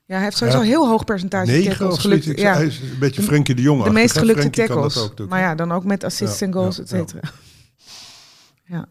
Ja, 0.04 0.14
hij 0.14 0.24
heeft 0.24 0.36
sowieso 0.36 0.58
Ja. 0.58 0.64
een 0.64 0.70
heel 0.70 0.88
hoog 0.88 1.04
percentage 1.04 1.50
Negen 1.50 1.70
tackles. 1.70 1.94
of 1.94 2.00
Gelukt, 2.00 2.24
ja, 2.24 2.54
Hij 2.54 2.66
is 2.66 2.80
een 2.80 2.98
beetje 2.98 3.22
Frenkie 3.22 3.54
de 3.54 3.62
Jong. 3.62 3.82
de 3.84 3.90
meest 3.90 4.18
gelukte 4.18 4.50
tackles. 4.50 4.96
ook 4.98 5.28
maar 5.28 5.40
ja, 5.40 5.54
dan 5.54 5.72
ook 5.72 5.84
met 5.84 6.04
assists 6.04 6.38
Ja, 6.38 6.46
en 6.46 6.52
goals, 6.52 6.76
ja, 6.76 6.82
et 6.82 6.88
cetera. 6.88 7.20
Ja. 8.64 8.88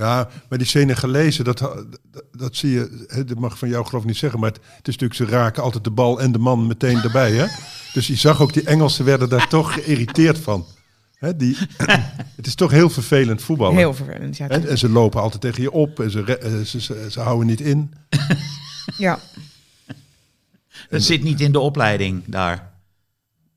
Ja, 0.00 0.28
maar 0.48 0.58
die 0.58 0.66
Senegalezen, 0.66 1.44
dat, 1.44 1.58
dat, 1.58 2.24
dat 2.32 2.56
zie 2.56 2.70
je, 2.70 3.04
hè, 3.06 3.24
dat 3.24 3.38
mag 3.38 3.58
van 3.58 3.68
jou 3.68 3.86
geloof 3.86 4.02
ik 4.02 4.08
niet 4.08 4.16
zeggen, 4.16 4.40
maar 4.40 4.50
het, 4.50 4.60
het 4.76 4.88
is 4.88 4.96
natuurlijk, 4.96 5.20
ze 5.30 5.36
raken 5.36 5.62
altijd 5.62 5.84
de 5.84 5.90
bal 5.90 6.20
en 6.20 6.32
de 6.32 6.38
man 6.38 6.66
meteen 6.66 7.02
erbij. 7.02 7.32
Hè? 7.32 7.46
Dus 7.92 8.06
je 8.06 8.16
zag 8.16 8.40
ook, 8.42 8.52
die 8.52 8.64
Engelsen 8.64 9.04
werden 9.04 9.28
daar 9.28 9.48
toch 9.48 9.72
geïrriteerd 9.72 10.38
van. 10.38 10.66
Hè, 11.14 11.36
die, 11.36 11.56
het 12.36 12.46
is 12.46 12.54
toch 12.54 12.70
heel 12.70 12.90
vervelend 12.90 13.42
voetballen. 13.42 13.76
Heel 13.76 13.94
vervelend. 13.94 14.36
Ja, 14.36 14.48
En, 14.48 14.68
en 14.68 14.78
ze 14.78 14.88
lopen 14.88 15.20
altijd 15.20 15.40
tegen 15.40 15.62
je 15.62 15.70
op 15.70 16.00
en 16.00 16.10
ze, 16.10 16.38
eh, 16.38 16.60
ze, 16.60 16.80
ze, 16.80 17.06
ze 17.10 17.20
houden 17.20 17.46
niet 17.46 17.60
in. 17.60 17.94
ja. 18.96 19.18
Dat 20.90 21.02
zit 21.02 21.22
niet 21.22 21.40
in 21.40 21.52
de 21.52 21.60
opleiding 21.60 22.22
daar. 22.26 22.69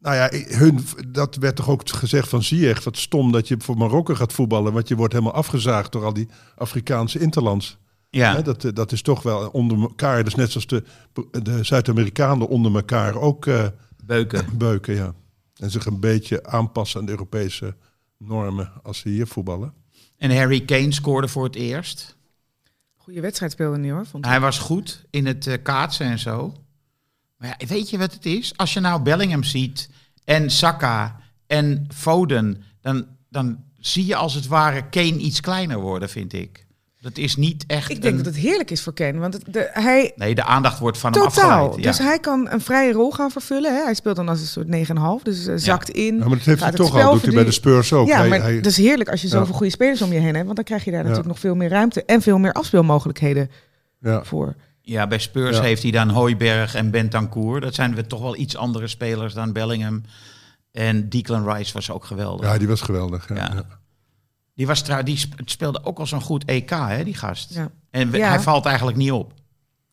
Nou 0.03 0.15
ja, 0.15 0.29
hun, 0.57 0.79
dat 1.07 1.35
werd 1.35 1.55
toch 1.55 1.69
ook 1.69 1.89
gezegd 1.89 2.29
van 2.29 2.43
Ziyech, 2.43 2.83
wat 2.83 2.97
stom 2.97 3.31
dat 3.31 3.47
je 3.47 3.55
voor 3.59 3.77
Marokko 3.77 4.15
gaat 4.15 4.33
voetballen, 4.33 4.73
want 4.73 4.87
je 4.87 4.95
wordt 4.95 5.13
helemaal 5.13 5.33
afgezaagd 5.33 5.91
door 5.91 6.05
al 6.05 6.13
die 6.13 6.27
Afrikaanse 6.55 7.19
interlands. 7.19 7.77
Ja, 8.09 8.35
Hè, 8.35 8.41
dat, 8.41 8.65
dat 8.73 8.91
is 8.91 9.01
toch 9.01 9.21
wel 9.21 9.49
onder 9.49 9.79
elkaar, 9.81 10.23
dus 10.23 10.35
net 10.35 10.51
zoals 10.51 10.67
de, 10.67 10.83
de 11.43 11.63
Zuid-Amerikanen 11.63 12.47
onder 12.47 12.75
elkaar 12.75 13.15
ook 13.15 13.45
eh, 13.45 13.67
beuken. 14.05 14.45
beuken, 14.57 14.95
ja. 14.95 15.13
En 15.57 15.71
zich 15.71 15.85
een 15.85 15.99
beetje 15.99 16.45
aanpassen 16.45 16.99
aan 16.99 17.05
de 17.05 17.11
Europese 17.11 17.75
normen 18.17 18.71
als 18.81 18.97
ze 18.99 19.09
hier 19.09 19.27
voetballen. 19.27 19.73
En 20.17 20.35
Harry 20.35 20.65
Kane 20.65 20.93
scoorde 20.93 21.27
voor 21.27 21.43
het 21.43 21.55
eerst. 21.55 22.17
Goede 22.95 23.21
wedstrijd 23.21 23.51
speelde 23.51 23.77
niet 23.77 23.91
hoor. 23.91 24.05
Vond 24.05 24.25
ik. 24.25 24.31
Hij 24.31 24.39
was 24.39 24.59
goed 24.59 25.05
in 25.09 25.25
het 25.25 25.47
eh, 25.47 25.63
kaatsen 25.63 26.05
en 26.05 26.19
zo. 26.19 26.53
Maar 27.43 27.55
ja, 27.57 27.67
weet 27.67 27.89
je 27.89 27.97
wat 27.97 28.13
het 28.13 28.25
is? 28.25 28.53
Als 28.55 28.73
je 28.73 28.79
nou 28.79 29.01
Bellingham 29.01 29.43
ziet 29.43 29.89
en 30.23 30.49
Saka 30.49 31.15
en 31.47 31.87
Foden, 31.93 32.63
dan, 32.81 33.05
dan 33.29 33.57
zie 33.79 34.05
je 34.05 34.15
als 34.15 34.33
het 34.33 34.47
ware 34.47 34.89
Kane 34.89 35.17
iets 35.17 35.39
kleiner 35.41 35.79
worden, 35.79 36.09
vind 36.09 36.33
ik. 36.33 36.65
Dat 37.01 37.17
is 37.17 37.35
niet 37.35 37.63
echt. 37.67 37.89
Ik 37.91 38.01
denk 38.01 38.17
een- 38.17 38.23
dat 38.23 38.33
het 38.33 38.43
heerlijk 38.43 38.71
is 38.71 38.81
voor 38.81 38.93
Kane. 38.93 39.19
Want 39.19 39.33
het, 39.33 39.43
de, 39.53 39.69
hij, 39.73 40.11
Nee, 40.15 40.35
de 40.35 40.43
aandacht 40.43 40.79
wordt 40.79 40.97
van 40.97 41.13
hem 41.13 41.21
totaal. 41.21 41.49
afgeleid. 41.59 41.83
Ja. 41.83 41.89
Dus 41.91 41.97
hij 41.99 42.19
kan 42.19 42.49
een 42.49 42.61
vrije 42.61 42.91
rol 42.91 43.11
gaan 43.11 43.31
vervullen. 43.31 43.75
Hè? 43.75 43.83
Hij 43.83 43.93
speelt 43.93 44.15
dan 44.15 44.29
als 44.29 44.39
een 44.39 44.45
soort 44.47 44.67
9,5. 44.67 45.23
Dus 45.23 45.47
eh, 45.47 45.53
zakt 45.57 45.89
in. 45.89 46.13
Ja, 46.17 46.19
maar 46.19 46.29
dat 46.37 46.45
heeft 46.45 46.59
hij 46.59 46.67
het 46.67 46.77
toch 46.77 46.95
al, 47.01 47.13
doet 47.13 47.21
hij 47.21 47.33
bij 47.33 47.43
de. 47.43 47.51
Spurs 47.51 47.93
ook. 47.93 48.07
Ja, 48.07 48.17
Hij- 48.17 48.29
maar 48.29 48.41
hij- 48.41 48.55
het 48.55 48.65
is 48.65 48.77
heerlijk 48.77 49.09
als 49.09 49.21
je 49.21 49.27
Ja. 49.27 49.33
zoveel 49.33 49.53
goede 49.55 49.71
spelers 49.71 50.01
om 50.01 50.13
je 50.13 50.19
heen 50.19 50.33
hebt. 50.33 50.43
Want 50.45 50.55
dan 50.55 50.65
krijg 50.65 50.83
je 50.83 50.91
daar 50.91 50.99
natuurlijk 51.01 51.27
nog 51.27 51.39
veel 51.39 51.55
meer 51.55 51.69
ruimte 51.69 52.05
en 52.05 52.21
veel 52.21 52.37
meer 52.37 52.51
afspeelmogelijkheden 52.53 53.49
ja. 53.99 54.23
voor. 54.23 54.55
Ja, 54.85 55.07
bij 55.07 55.19
Spurs 55.19 55.55
Ja. 55.57 55.61
heeft 55.63 55.81
hij 55.81 55.91
dan 55.91 56.09
Hooiberg 56.09 56.75
en 56.75 56.91
Bentancur. 56.91 57.61
Dat 57.61 57.73
zijn 57.73 57.95
we 57.95 58.07
toch 58.07 58.21
wel 58.21 58.35
iets 58.37 58.55
andere 58.57 58.87
spelers 58.87 59.33
dan 59.33 59.51
Bellingham. 59.53 60.03
En 60.71 61.09
Declan 61.09 61.49
Rice 61.53 61.73
was 61.73 61.91
ook 61.91 62.05
geweldig. 62.05 62.45
ja, 62.51 62.57
die 62.57 62.67
was 62.67 62.81
geweldig. 62.81 63.29
Ja. 63.29 63.35
Ja. 63.35 63.49
Ja. 63.53 63.65
Die, 64.55 64.67
was 64.67 64.81
trouw, 64.81 65.03
die 65.03 65.17
sp- 65.17 65.41
speelde 65.45 65.83
ook 65.85 65.99
al 65.99 66.07
zo'n 66.07 66.21
goed 66.21 66.45
EK, 66.45 66.69
hè, 66.69 67.03
die 67.03 67.13
gast. 67.15 67.53
Ja. 67.53 67.71
En 67.89 68.09
we- 68.09 68.25
hij 68.25 68.39
valt 68.39 68.65
eigenlijk 68.65 68.97
niet 68.97 69.11
op. 69.11 69.33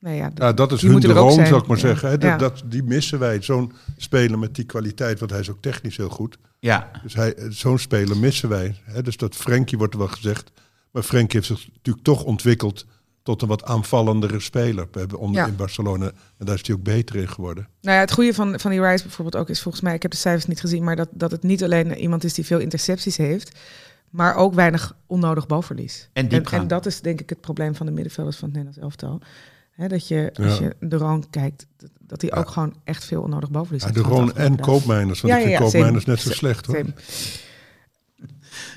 Nou 0.00 0.16
ja, 0.16 0.30
Ja, 0.34 0.52
dat 0.52 0.72
is 0.72 0.82
hun 0.82 1.00
droom, 1.00 1.46
zou 1.46 1.60
ik 1.60 1.66
maar 1.66 1.76
Ja. 1.76 1.82
zeggen. 1.82 2.08
Hè. 2.08 2.18
Dat, 2.18 2.30
Ja. 2.30 2.36
dat, 2.36 2.62
die 2.66 2.82
missen 2.82 3.18
wij. 3.18 3.42
Zo'n 3.42 3.72
speler 3.96 4.38
met 4.38 4.54
die 4.54 4.64
kwaliteit, 4.64 5.18
want 5.18 5.30
hij 5.30 5.40
is 5.40 5.50
ook 5.50 5.60
technisch 5.62 5.96
heel 5.96 6.08
goed. 6.08 6.38
Ja, 6.58 6.90
Dus 7.02 7.14
hij, 7.14 7.34
zo'n 7.48 7.78
speler 7.78 8.16
missen 8.16 8.48
wij. 8.48 8.74
Hè. 8.84 9.02
Dus 9.02 9.16
dat 9.16 9.34
Frenkie 9.34 9.78
wordt 9.78 9.92
er 9.92 9.98
wel 9.98 10.08
gezegd. 10.08 10.50
Maar 10.90 11.02
Frenkie 11.02 11.36
heeft 11.40 11.46
zich 11.58 11.68
natuurlijk 11.74 12.04
toch 12.04 12.22
ontwikkeld 12.24 12.86
tot 13.30 13.42
een 13.42 13.48
wat 13.48 13.64
aanvallendere 13.64 14.40
speler. 14.40 14.88
We 14.92 14.98
hebben 14.98 15.18
onder 15.18 15.40
Ja. 15.40 15.46
in 15.46 15.56
Barcelona. 15.56 16.06
En 16.38 16.46
daar 16.46 16.54
is 16.54 16.66
hij 16.66 16.76
ook 16.76 16.82
beter 16.82 17.16
in 17.16 17.28
geworden. 17.28 17.68
Nou 17.80 17.94
ja, 17.94 18.00
het 18.00 18.12
goede 18.12 18.34
van, 18.34 18.60
van 18.60 18.70
die 18.70 18.80
Rice 18.80 19.02
bijvoorbeeld 19.02 19.42
ook 19.42 19.48
is 19.48 19.60
volgens 19.62 19.82
mij, 19.82 19.94
ik 19.94 20.02
heb 20.02 20.10
de 20.10 20.16
cijfers 20.16 20.46
niet 20.46 20.60
gezien, 20.60 20.84
maar 20.84 20.96
dat, 20.96 21.08
dat 21.12 21.30
het 21.30 21.42
niet 21.42 21.64
alleen 21.64 21.96
iemand 21.96 22.24
is 22.24 22.34
die 22.34 22.46
veel 22.46 22.58
intercepties 22.58 23.16
heeft, 23.16 23.58
maar 24.10 24.34
ook 24.34 24.54
weinig 24.54 24.96
onnodig 25.06 25.46
balverlies. 25.46 26.08
En 26.12 26.28
En, 26.28 26.44
en 26.44 26.68
dat 26.68 26.86
is 26.86 27.00
denk 27.00 27.20
ik 27.20 27.28
het 27.28 27.40
probleem 27.40 27.74
van 27.74 27.86
de 27.86 27.92
middenvelders 27.92 28.36
van 28.36 28.48
het 28.48 28.56
Nederlands 28.56 28.84
elftal. 28.90 29.20
Hè, 29.70 29.88
dat 29.88 30.08
je, 30.08 30.30
als 30.34 30.58
Ja. 30.58 30.64
je 30.64 30.88
de 30.88 30.96
Roon 30.96 31.24
kijkt, 31.30 31.66
dat, 32.00 32.20
hij 32.20 32.34
ook 32.34 32.50
gewoon 32.50 32.74
echt 32.84 33.04
veel 33.04 33.22
onnodig 33.22 33.50
balverlies 33.50 33.82
Ja, 33.82 33.88
heeft 33.88 33.98
de 34.00 34.04
gehad 34.08 34.18
Roon 34.28 34.36
en. 34.36 34.60
Koopmeiners. 34.60 35.20
Want 35.20 35.32
Ja, 35.34 35.38
ik 35.40 35.46
vind 35.46 35.58
ja, 35.58 35.64
ja, 35.64 35.70
Koopmeiners 35.70 36.04
same. 36.04 36.16
net 36.16 36.24
zo 36.24 36.32
slecht 36.32 36.66
hoor. 36.66 36.76
Same. 36.76 36.92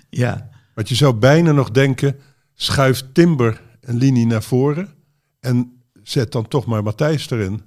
ja. 0.10 0.50
Want 0.74 0.89
je 0.89 0.95
zou 0.95 1.13
bijna 1.13 1.51
nog 1.51 1.72
denken, 1.72 2.19
schuif 2.55 3.03
Timber 3.13 3.62
een 3.84 3.98
linie 3.98 4.25
naar 4.25 4.44
voren. 4.44 4.90
En 5.40 5.82
zet 6.04 6.32
dan 6.32 6.48
toch 6.48 6.66
maar 6.66 6.84
Matthijs 6.84 7.30
erin. 7.30 7.62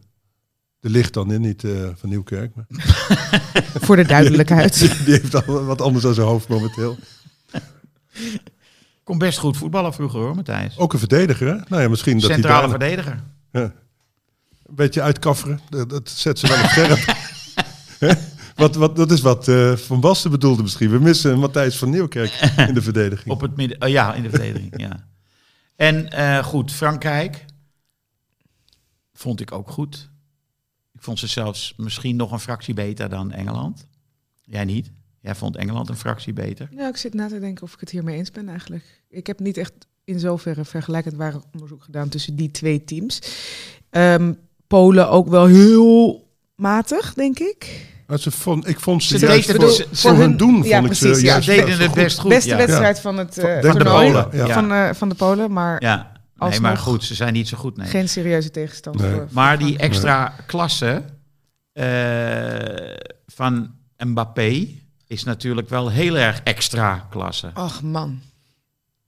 De 0.81 0.91
ligt 0.91 1.15
dan 1.15 1.33
in, 1.33 1.41
niet 1.41 1.65
eh, 1.65 1.89
van 1.95 2.09
Nieuwkerk. 2.09 2.55
Maar 2.55 2.67
Voor 3.87 3.97
de 3.97 4.05
duidelijkheid. 4.05 4.79
die 5.05 5.15
heeft 5.15 5.47
al 5.47 5.65
wat 5.65 5.81
anders 5.81 6.07
aan 6.07 6.15
zijn 6.15 6.27
hoofd 6.27 6.49
momenteel. 6.49 6.97
Kon 9.05 9.19
best 9.19 9.39
goed 9.39 9.57
voetballen 9.57 9.95
vroeger 9.95 10.21
hoor, 10.21 10.35
Matthijs. 10.35 10.79
Ook 10.79 10.93
een 10.93 10.99
verdediger, 10.99 11.47
hè? 11.47 11.57
Nou 11.69 11.83
ja, 11.83 11.89
misschien 11.89 12.19
dat 12.19 12.23
hij 12.23 12.33
Centrale 12.33 12.61
daar 12.61 12.71
verdediger. 12.71 13.23
ja, 13.53 13.73
een 14.67 14.75
beetje 14.75 15.03
uitkafferen. 15.03 15.61
Dat, 15.69 15.91
dat 15.91 16.11
zet 16.11 16.39
ze 16.39 16.47
wel 16.49 16.63
op 16.63 16.69
scherp. 16.69 17.15
Wat, 18.57 18.75
wat, 18.75 18.97
dat 18.97 19.11
is 19.11 19.21
wat 19.21 19.49
eh, 19.49 19.73
Van 19.77 20.01
Basten 20.01 20.31
bedoelde 20.31 20.63
misschien. 20.63 20.91
We 20.91 20.99
missen 20.99 21.39
Matthijs 21.39 21.77
van 21.77 21.91
Nieuwkerk 21.91 22.31
in 22.69 22.75
de 22.75 22.83
verdediging. 22.83 23.31
Op 23.31 23.41
het 23.41 23.57
midden, 23.57 23.83
oh 23.83 23.89
ja, 23.89 24.15
in 24.15 24.23
de 24.23 24.31
verdediging, 24.31 24.73
ja. 24.77 25.06
En 25.77 26.11
eh, 26.11 26.45
goed, 26.45 26.73
Frankrijk 26.73 27.45
vond 29.13 29.41
ik 29.41 29.53
ook 29.53 29.71
goed. 29.71 30.11
Ik 30.93 31.03
vond 31.03 31.19
ze 31.19 31.27
zelfs 31.27 31.75
misschien 31.77 32.17
nog 32.17 32.33
een 32.33 32.41
fractie 32.41 32.75
beter 32.75 33.09
dan 33.09 33.33
Engeland. 33.33 33.87
Jij 34.43 34.65
niet? 34.65 34.93
Jij 35.21 35.35
vond 35.35 35.57
Engeland 35.57 35.89
een 35.89 35.97
fractie 35.97 36.33
beter. 36.33 36.69
Ja, 36.71 36.89
ik 36.89 36.97
zit 36.97 37.15
na 37.15 37.29
te 37.29 37.41
denken 37.41 37.65
of 37.65 37.75
ik 37.75 37.81
het 37.81 37.91
hiermee 37.91 38.17
eens 38.17 38.31
ben 38.31 38.49
eigenlijk. 38.49 39.03
Ik 39.09 39.27
heb 39.27 39.41
niet 39.41 39.57
echt 39.57 39.73
in 40.05 40.21
zoverre 40.21 40.65
vergelijkend 40.65 41.15
ware 41.15 41.43
onderzoek 41.53 41.83
gedaan 41.83 42.09
tussen 42.09 42.37
die 42.37 42.51
twee 42.51 42.85
teams. 42.85 43.21
Ehm, 43.91 44.33
Polen 44.67 45.11
ook 45.11 45.29
wel 45.29 45.47
heel 45.47 46.29
matig, 46.55 47.15
denk 47.15 47.39
ik. 47.39 47.87
Maar 48.07 48.19
ze 48.19 48.31
vond, 48.31 48.69
ik 48.69 48.81
vond 48.81 49.03
ze, 49.03 49.19
Ze 49.19 49.27
juist 49.27 49.47
deden- 49.47 49.63
voor, 49.63 49.71
ze- 49.71 49.83
voor 49.93 49.97
ze- 50.15 50.17
hun 50.17 50.37
doen, 50.37 50.55
ja, 50.63 50.79
vond 50.81 50.93
ik 50.93 50.99
precies, 50.99 51.19
ze 51.19 51.25
ja. 51.25 51.41
deden 51.41 51.79
het 51.79 51.95
best 51.95 52.19
goed. 52.19 52.29
Beste 52.31 52.49
ja. 52.51 52.57
wedstrijd 52.57 53.01
van 53.01 53.17
het 53.17 53.39
eh 53.39 53.63
Van 53.63 53.79
de. 53.79 53.85
Polen, 53.85 54.29
ja. 54.33 54.47
Van, 54.55 54.73
eh, 54.73 54.89
van 54.93 55.09
de 55.09 55.15
Polen, 55.15 55.53
maar 55.53 55.83
Ja, 55.83 56.13
nee, 56.39 56.61
maar 56.61 56.77
goed, 56.77 57.05
ze 57.05 57.15
zijn 57.15 57.33
niet 57.33 57.49
zo 57.49 57.57
goed. 57.57 57.77
Nee. 57.77 57.87
geen 57.89 58.09
serieuze 58.09 58.51
tegenstander. 58.51 59.11
Nee. 59.11 59.21
Maar 59.31 59.59
die 59.59 59.79
extra 59.79 60.35
klasse 60.47 61.03
eh, 61.73 62.97
van 63.27 63.71
Mbappé 63.99 64.67
is 65.07 65.25
natuurlijk 65.25 65.69
wel 65.69 65.91
heel 65.91 66.17
erg 66.17 66.41
extra 66.45 67.07
klasse. 67.11 67.51
Ach 67.55 67.83
man. 67.83 68.21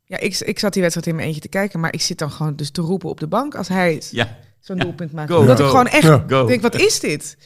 Ja, 0.04 0.18
ik, 0.18 0.38
ik 0.38 0.58
zat 0.58 0.72
die 0.72 0.82
wedstrijd 0.82 1.08
in 1.08 1.14
mijn 1.14 1.26
eentje 1.26 1.40
te 1.42 1.48
kijken, 1.48 1.80
maar 1.80 1.92
ik 1.92 2.00
zit 2.02 2.18
dan 2.18 2.30
gewoon 2.30 2.56
dus 2.56 2.70
te 2.70 2.80
roepen 2.80 3.08
op 3.08 3.20
de 3.20 3.26
bank 3.26 3.54
als 3.54 3.68
hij 3.68 4.02
Ja, 4.10 4.36
zo'n 4.60 4.76
Ja. 4.76 4.82
doelpunt 4.82 5.12
maakt. 5.12 5.30
Go, 5.30 5.38
Omdat 5.38 5.56
go. 5.58 5.64
ik 5.64 5.70
gewoon 5.70 5.86
echt 5.88 6.06
go. 6.28 6.46
denk, 6.46 6.62
wat 6.62 6.74
is 6.74 7.00
dit? 7.00 7.36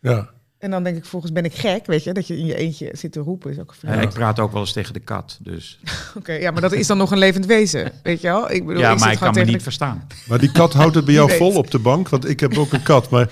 Ja. 0.00 0.30
En 0.62 0.70
dan 0.70 0.82
denk 0.82 0.96
ik, 0.96 1.04
volgens 1.04 1.32
ben 1.32 1.44
ik 1.44 1.54
gek, 1.54 1.86
weet 1.86 2.04
je, 2.04 2.12
dat 2.12 2.26
je 2.26 2.38
in 2.38 2.46
je 2.46 2.56
eentje 2.56 2.88
zit 2.92 3.12
te 3.12 3.20
roepen. 3.20 3.50
Is 3.50 3.58
ook 3.58 3.74
een 3.82 3.94
Ja, 3.94 4.00
ik 4.00 4.08
praat 4.12 4.38
ook 4.40 4.52
wel 4.52 4.60
eens 4.60 4.72
tegen 4.72 4.92
de 4.92 5.00
kat, 5.00 5.38
dus. 5.40 5.78
Oké, 6.18 6.32
ja, 6.32 6.50
maar 6.50 6.60
dat 6.60 6.72
is 6.72 6.86
dan 6.86 6.96
nog 6.98 7.10
een 7.10 7.18
levend 7.18 7.46
wezen, 7.46 7.92
weet 8.02 8.20
je 8.20 8.26
wel? 8.28 8.50
Ik 8.52 8.66
bedoel, 8.66 8.82
Ja, 8.82 8.92
ik 8.92 8.98
maar 8.98 9.12
ik 9.12 9.18
kan 9.18 9.34
me 9.34 9.44
niet 9.44 9.52
de- 9.54 9.60
verstaan. 9.60 10.06
Maar 10.28 10.38
die 10.38 10.52
kat 10.52 10.72
houdt 10.72 10.94
het 10.94 11.04
bij 11.04 11.14
jou 11.20 11.30
vol 11.32 11.52
op 11.54 11.70
de 11.70 11.78
bank. 11.78 12.08
Want 12.08 12.28
ik 12.28 12.40
heb 12.40 12.58
ook 12.58 12.72
een 12.72 12.82
kat. 12.82 13.10
Maar 13.10 13.28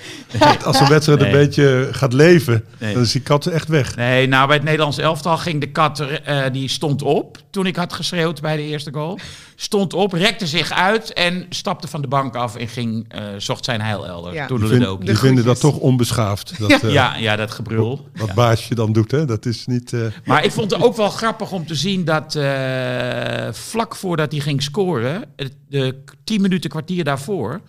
als 0.65 0.81
een 0.81 0.89
wedstrijd 0.89 1.21
een 1.23 1.31
beetje 1.33 1.89
gaat 1.93 2.13
leven, 2.13 2.65
Nee. 2.79 2.95
dan 2.95 3.03
is 3.03 3.13
die 3.13 3.23
kat 3.23 3.47
echt 3.47 3.69
weg. 3.69 3.97
Nee, 3.97 4.27
nou 4.27 4.47
bij 4.47 4.57
het 4.57 4.65
Nederlands 4.65 4.99
elftal 4.99 5.37
ging 5.39 5.61
de 5.61 5.71
kat, 5.71 6.01
eh, 6.01 6.43
die 6.53 6.69
stond 6.69 7.03
op 7.03 7.39
toen 7.51 7.67
ik 7.67 7.77
had 7.77 7.93
geschreeuwd 7.93 8.41
bij 8.41 8.57
de 8.57 8.63
eerste 8.63 8.93
goal. 8.93 9.19
Stond 9.57 9.95
op, 9.95 10.13
rekte 10.13 10.47
zich 10.47 10.73
uit 10.73 11.13
en 11.13 11.47
stapte 11.49 11.89
van 11.89 12.01
de 12.03 12.09
bank 12.09 12.35
af 12.37 12.57
en 12.57 12.69
ging, 12.69 13.05
eh, 13.09 13.23
zocht 13.39 13.65
zijn 13.65 13.81
heil 13.81 14.07
elders. 14.07 14.35
Ja. 14.35 14.47
Toen 14.47 14.61
Die, 14.61 14.69
vind- 14.69 14.87
ook. 14.87 15.07
die 15.07 15.19
vinden 15.19 15.45
dat 15.45 15.61
toch 15.61 15.77
onbeschaafd. 15.77 16.59
Dat, 16.59 16.71
Ja. 16.71 16.81
eh, 16.83 16.93
Ja, 16.93 17.17
ja, 17.21 17.37
dat 17.37 17.51
gebrul. 17.51 18.09
Wat 18.15 18.35
baasje 18.35 18.75
dan 18.75 18.93
doet, 18.93 19.11
hè? 19.11 19.25
dat 19.25 19.47
is 19.47 19.67
niet... 19.67 19.93
eh, 19.93 20.01
Maar 20.25 20.45
ik 20.45 20.53
vond 20.53 20.71
het 20.71 20.83
ook 20.83 20.97
wel 20.97 21.09
grappig 21.11 21.53
om 21.53 21.67
te 21.67 21.75
zien 21.75 22.05
dat 22.05 22.35
eh, 22.35 23.53
vlak 23.53 23.97
voordat 23.97 24.33
hij 24.33 24.41
ging 24.41 24.63
scoren, 24.63 25.25
het- 25.37 25.55
de 25.69 26.05
tien 26.25 26.41
minuten 26.41 26.71
kwartier 26.71 27.05
daarvoor, 27.05 27.61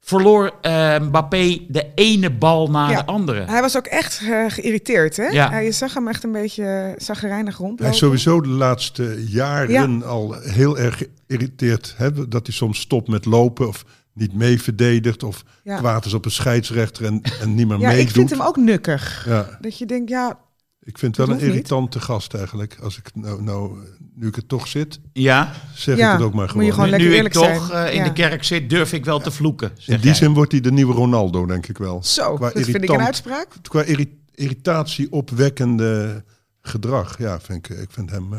verloor 0.00 0.52
eh, 0.60 0.98
Mbappé 1.00 1.58
de 1.68 1.86
ene 1.94 2.30
bal 2.30 2.70
na 2.70 2.90
Ja. 2.90 2.96
de 2.96 3.06
andere. 3.06 3.44
Hij 3.46 3.60
was 3.60 3.76
ook 3.76 3.86
echt 3.86 4.14
geïrriteerd, 4.48 5.16
hè? 5.16 5.24
Ja. 5.26 5.50
Hij, 5.50 5.64
je 5.64 5.72
zag 5.72 5.94
hem 5.94 6.08
echt 6.08 6.24
een 6.24 6.32
beetje 6.32 6.94
zaggerijnig 6.98 7.56
hij 7.56 7.66
rondlopen. 7.66 7.92
is 7.92 7.98
sowieso 7.98 8.40
de 8.40 8.48
laatste 8.48 9.24
jaren 9.28 10.02
al 10.04 10.34
heel 10.40 10.78
erg 10.78 11.02
geïrriteerd. 11.26 11.94
Hè? 11.96 12.28
Dat 12.28 12.46
hij 12.46 12.54
soms 12.54 12.80
stopt 12.80 13.08
met 13.08 13.24
lopen 13.24 13.68
of 13.68 13.84
niet 14.14 14.32
mee 14.34 14.62
verdedigt. 14.62 15.22
Of 15.22 15.42
Ja. 15.64 15.76
kwaad 15.76 16.04
is 16.04 16.14
op 16.14 16.24
een 16.24 16.30
scheidsrechter 16.30 17.04
en, 17.04 17.22
en 17.40 17.54
niet 17.54 17.68
meer 17.68 17.78
Ja, 17.78 17.88
meedoet. 17.88 18.06
ik 18.08 18.10
vind 18.14 18.30
hem 18.30 18.42
ook 18.42 18.56
nukkig. 18.56 19.24
Ja, 19.28 19.58
Dat 19.60 19.78
je 19.78 19.86
denkt, 19.86 20.10
ja, 20.10 20.38
ik 20.82 20.98
vind 20.98 21.16
het 21.16 21.26
wel 21.26 21.36
een 21.36 21.42
niet. 21.42 21.50
irritante 21.52 22.00
gast 22.00 22.34
eigenlijk. 22.34 22.78
Als 22.82 22.98
ik 22.98 23.10
nou, 23.14 23.42
nou, 23.42 23.78
nu 24.14 24.26
ik 24.26 24.36
er 24.36 24.46
toch 24.46 24.66
zit, 24.68 25.00
Ja, 25.12 25.52
zeg 25.74 25.96
Ja, 25.96 26.06
ik 26.12 26.12
het 26.18 26.26
ook 26.26 26.32
maar 26.34 26.40
moet 26.42 26.50
gewoon. 26.50 26.66
je 26.66 26.72
gewoon 26.72 26.84
nu, 26.86 26.90
lekker 26.90 27.08
nu 27.08 27.14
ik 27.14 27.22
eerlijk 27.22 27.34
toch 27.58 27.66
zijn. 27.66 27.86
eh, 27.86 27.94
in 27.94 27.98
Ja. 28.00 28.04
de 28.08 28.12
kerk 28.12 28.44
zit, 28.44 28.70
durf 28.70 28.92
ik 28.92 29.04
wel 29.04 29.20
te 29.20 29.30
vloeken. 29.30 29.70
zeg 29.74 29.86
In 29.88 29.94
die 29.96 30.04
jij. 30.04 30.14
zin 30.14 30.32
wordt 30.32 30.52
hij 30.52 30.60
de 30.60 30.72
nieuwe 30.72 30.94
Ronaldo, 30.94 31.46
denk 31.46 31.68
ik 31.68 31.78
wel. 31.78 32.02
zo, 32.04 32.34
Qua 32.34 32.44
dat 32.44 32.52
vind 32.52 32.66
ik 32.68 32.74
een 32.74 32.80
irritant. 32.80 33.06
uitspraak. 33.06 33.48
Qua 33.62 33.82
irri- 33.82 34.18
irritatie 34.34 35.12
opwekkende 35.12 36.24
gedrag. 36.62 37.18
Ja, 37.18 37.40
vind 37.40 37.70
ik, 37.70 37.78
ik 37.78 37.90
vind 37.90 38.10
hem... 38.10 38.32
eh, 38.32 38.38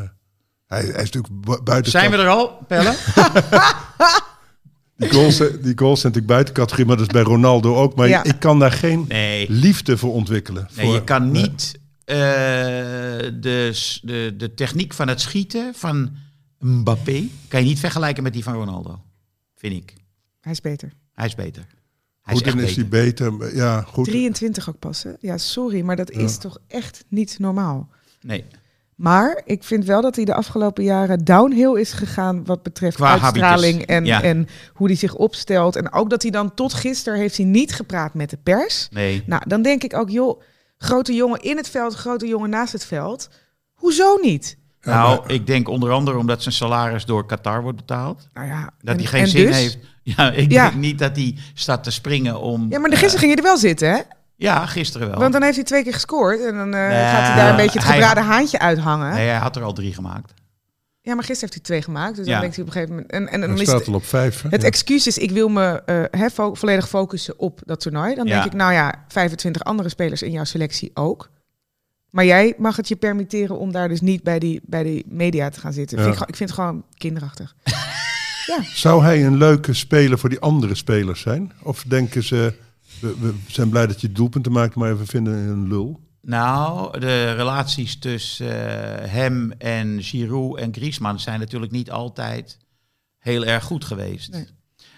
hij, 0.66 0.80
hij 0.80 1.02
is 1.02 1.10
natuurlijk 1.10 1.40
bu- 1.44 1.62
buiten... 1.62 1.90
Zijn 1.90 2.10
we 2.10 2.16
er 2.16 2.28
al, 2.28 2.58
Pelle? 2.68 2.94
Die 4.96 5.10
goals, 5.10 5.36
die 5.38 5.48
goals 5.78 6.00
zijn 6.00 6.12
natuurlijk 6.12 6.26
buiten 6.26 6.54
categorie, 6.54 6.86
maar 6.86 6.96
dat 6.96 7.06
is 7.06 7.12
bij 7.12 7.22
Ronaldo 7.22 7.74
ook. 7.76 7.94
Maar 7.94 8.08
Ja. 8.08 8.24
ik 8.24 8.38
kan 8.38 8.58
daar 8.58 8.72
geen 8.72 9.04
Nee. 9.08 9.46
liefde 9.50 9.96
voor 9.98 10.12
ontwikkelen. 10.12 10.68
Nee, 10.76 10.84
Voor- 10.86 10.94
je 10.94 11.04
kan 11.04 11.30
nee. 11.30 11.42
niet 11.42 11.80
eh, 12.04 12.16
de, 13.40 13.98
de, 14.02 14.34
de 14.36 14.54
techniek 14.54 14.92
van 14.94 15.08
het 15.08 15.20
schieten 15.20 15.74
van 15.74 16.10
Mbappé... 16.58 17.28
kan 17.48 17.60
je 17.60 17.66
niet 17.66 17.78
vergelijken 17.78 18.22
met 18.22 18.32
die 18.32 18.42
van 18.42 18.54
Ronaldo. 18.54 19.02
Vind 19.56 19.74
ik. 19.74 19.94
Hij 20.40 20.52
is 20.52 20.60
beter. 20.60 20.92
Hij 21.14 21.26
is 21.26 21.34
beter. 21.34 21.66
Hij 22.22 22.34
is 22.34 22.40
Goed, 22.40 22.48
dan 22.50 22.58
echt 22.60 22.68
is 22.70 22.76
hij 22.76 22.88
beter. 22.88 23.54
Ja, 23.56 23.80
goed. 23.82 24.04
23 24.04 24.68
ook 24.68 24.78
pas, 24.78 25.02
hè? 25.02 25.10
Ja, 25.20 25.38
sorry, 25.38 25.80
maar 25.80 25.96
dat 25.96 26.10
is 26.10 26.38
toch 26.38 26.58
echt 26.68 27.04
niet 27.08 27.38
normaal. 27.38 27.88
Nee. 28.20 28.44
Maar 28.96 29.42
ik 29.44 29.64
vind 29.64 29.84
wel 29.84 30.00
dat 30.02 30.16
hij 30.16 30.24
de 30.24 30.34
afgelopen 30.34 30.84
jaren 30.84 31.24
downhill 31.24 31.74
is 31.80 31.92
gegaan 31.92 32.44
wat 32.44 32.62
betreft 32.62 32.96
Qua 32.96 33.10
uitstraling 33.10 33.72
habitus, 33.74 33.96
en, 33.96 34.04
ja. 34.04 34.22
en 34.22 34.48
hoe 34.74 34.86
hij 34.86 34.96
zich 34.96 35.14
opstelt. 35.14 35.76
En 35.76 35.92
ook 35.92 36.10
dat 36.10 36.22
hij 36.22 36.30
dan 36.30 36.54
tot 36.54 36.74
gisteren 36.74 37.18
heeft 37.18 37.36
hij 37.36 37.46
niet 37.46 37.74
gepraat 37.74 38.14
met 38.14 38.30
de 38.30 38.36
pers. 38.42 38.88
Nee. 38.90 39.22
Nou, 39.26 39.42
dan 39.46 39.62
denk 39.62 39.82
ik 39.84 39.94
ook, 39.96 40.10
joh, 40.10 40.40
grote 40.78 41.12
jongen 41.14 41.40
in 41.40 41.56
het 41.56 41.68
veld, 41.70 41.94
grote 41.94 42.26
jongen 42.26 42.50
naast 42.50 42.72
het 42.72 42.84
veld. 42.84 43.28
Hoezo 43.72 44.16
niet? 44.22 44.58
Nou, 44.82 45.22
ik 45.26 45.46
denk 45.46 45.68
onder 45.68 45.90
andere 45.90 46.18
omdat 46.18 46.42
zijn 46.42 46.54
salaris 46.54 47.04
door 47.04 47.26
Qatar 47.26 47.62
wordt 47.62 47.76
betaald. 47.76 48.28
Nou 48.32 48.46
ja, 48.46 48.70
Dat 48.80 48.94
en- 48.94 49.00
hij 49.00 49.06
geen 49.10 49.20
en 49.22 49.28
zin 49.28 49.46
dus? 49.46 49.56
heeft. 49.56 49.78
Ja, 50.04 50.30
ik 50.32 50.50
Ja. 50.52 50.68
denk 50.70 50.80
niet 50.80 50.98
dat 50.98 51.16
hij 51.16 51.36
staat 51.54 51.84
te 51.84 51.90
springen 51.90 52.40
om... 52.40 52.66
Ja, 52.70 52.78
maar 52.78 52.90
de 52.90 52.96
gisteren 52.96 53.18
ging 53.18 53.30
je 53.30 53.36
er 53.36 53.42
wel 53.42 53.56
zitten, 53.56 53.90
hè? 53.90 53.98
Ja, 54.42 54.66
gisteren 54.66 55.08
wel. 55.10 55.18
Want 55.18 55.32
dan 55.32 55.42
heeft 55.42 55.54
hij 55.56 55.64
twee 55.64 55.82
keer 55.82 55.92
gescoord 55.92 56.40
en 56.44 56.54
dan 56.56 56.74
eh, 56.74 56.88
Nee, 56.88 57.04
gaat 57.04 57.26
hij 57.26 57.36
daar 57.36 57.50
een 57.50 57.56
beetje 57.56 57.78
het 57.78 57.88
hij- 57.88 57.96
gebraden 57.98 58.24
haantje 58.24 58.58
uithangen. 58.58 59.14
Nee, 59.14 59.28
hij 59.28 59.36
had 59.38 59.56
er 59.56 59.62
al 59.62 59.72
drie 59.72 59.94
gemaakt. 59.94 60.34
Ja, 61.00 61.14
maar 61.14 61.24
gisteren 61.24 61.40
heeft 61.40 61.52
hij 61.54 61.62
twee 61.62 61.82
gemaakt, 61.82 62.16
dus 62.16 62.26
Ja. 62.26 62.32
dan 62.32 62.40
denkt 62.40 62.56
hij 62.56 62.64
op 62.64 62.70
een 62.70 62.76
gegeven 62.76 62.94
moment... 62.96 63.12
En, 63.12 63.28
en 63.28 63.40
dan 63.40 63.50
Hij 63.50 63.58
is 63.58 63.66
staat 63.68 63.78
het, 63.78 63.88
al 63.88 63.94
op 63.94 64.04
vijf. 64.04 64.42
hè? 64.42 64.48
het 64.48 64.60
Ja. 64.60 64.66
excuus 64.66 65.06
is, 65.06 65.18
ik 65.18 65.30
wil 65.30 65.48
me 65.48 65.82
eh, 65.86 66.02
hè, 66.20 66.30
fo- 66.30 66.54
volledig 66.54 66.88
focussen 66.88 67.38
op 67.38 67.60
dat 67.64 67.80
toernooi. 67.80 68.14
Dan 68.14 68.26
Ja. 68.26 68.32
denk 68.32 68.44
ik, 68.44 68.52
nou 68.58 68.72
ja, 68.72 69.04
25 69.08 69.64
andere 69.64 69.88
spelers 69.88 70.22
in 70.22 70.30
jouw 70.30 70.44
selectie 70.44 70.90
ook. 70.94 71.30
Maar 72.10 72.24
jij 72.24 72.54
mag 72.58 72.76
het 72.76 72.88
je 72.88 72.96
permitteren 72.96 73.58
om 73.58 73.72
daar 73.72 73.88
dus 73.88 74.00
niet 74.00 74.22
bij 74.22 74.38
die, 74.38 74.60
bij 74.64 74.82
die 74.82 75.04
media 75.08 75.48
te 75.48 75.60
gaan 75.60 75.72
zitten. 75.72 75.98
Ja. 75.98 76.04
Vind 76.04 76.16
ik, 76.20 76.28
ik 76.28 76.36
vind 76.36 76.50
het 76.50 76.58
gewoon 76.58 76.84
kinderachtig. 76.96 77.54
Zou 78.74 79.02
hij 79.04 79.26
een 79.26 79.36
leuke 79.36 79.72
speler 79.74 80.18
voor 80.18 80.28
die 80.28 80.40
andere 80.40 80.74
spelers 80.74 81.20
zijn? 81.20 81.52
Of 81.62 81.82
denken 81.82 82.22
ze, 82.22 82.54
we, 83.00 83.14
we 83.20 83.34
zijn 83.46 83.68
blij 83.68 83.86
dat 83.86 84.00
je 84.00 84.12
doelpunten 84.12 84.52
maakt, 84.52 84.74
maar 84.74 84.98
we 84.98 85.06
vinden 85.06 85.34
een 85.34 85.68
lul? 85.68 86.00
Nou, 86.22 86.98
de 87.00 87.32
relaties 87.32 87.98
tussen 87.98 89.00
eh, 89.02 89.10
hem 89.10 89.52
en 89.58 90.02
Giroud 90.02 90.58
en 90.58 90.74
Griezmann 90.74 91.18
zijn 91.20 91.40
natuurlijk 91.40 91.72
niet 91.72 91.90
altijd 91.90 92.58
heel 93.18 93.44
erg 93.44 93.64
goed 93.64 93.84
geweest. 93.84 94.30
Nee. 94.32 94.46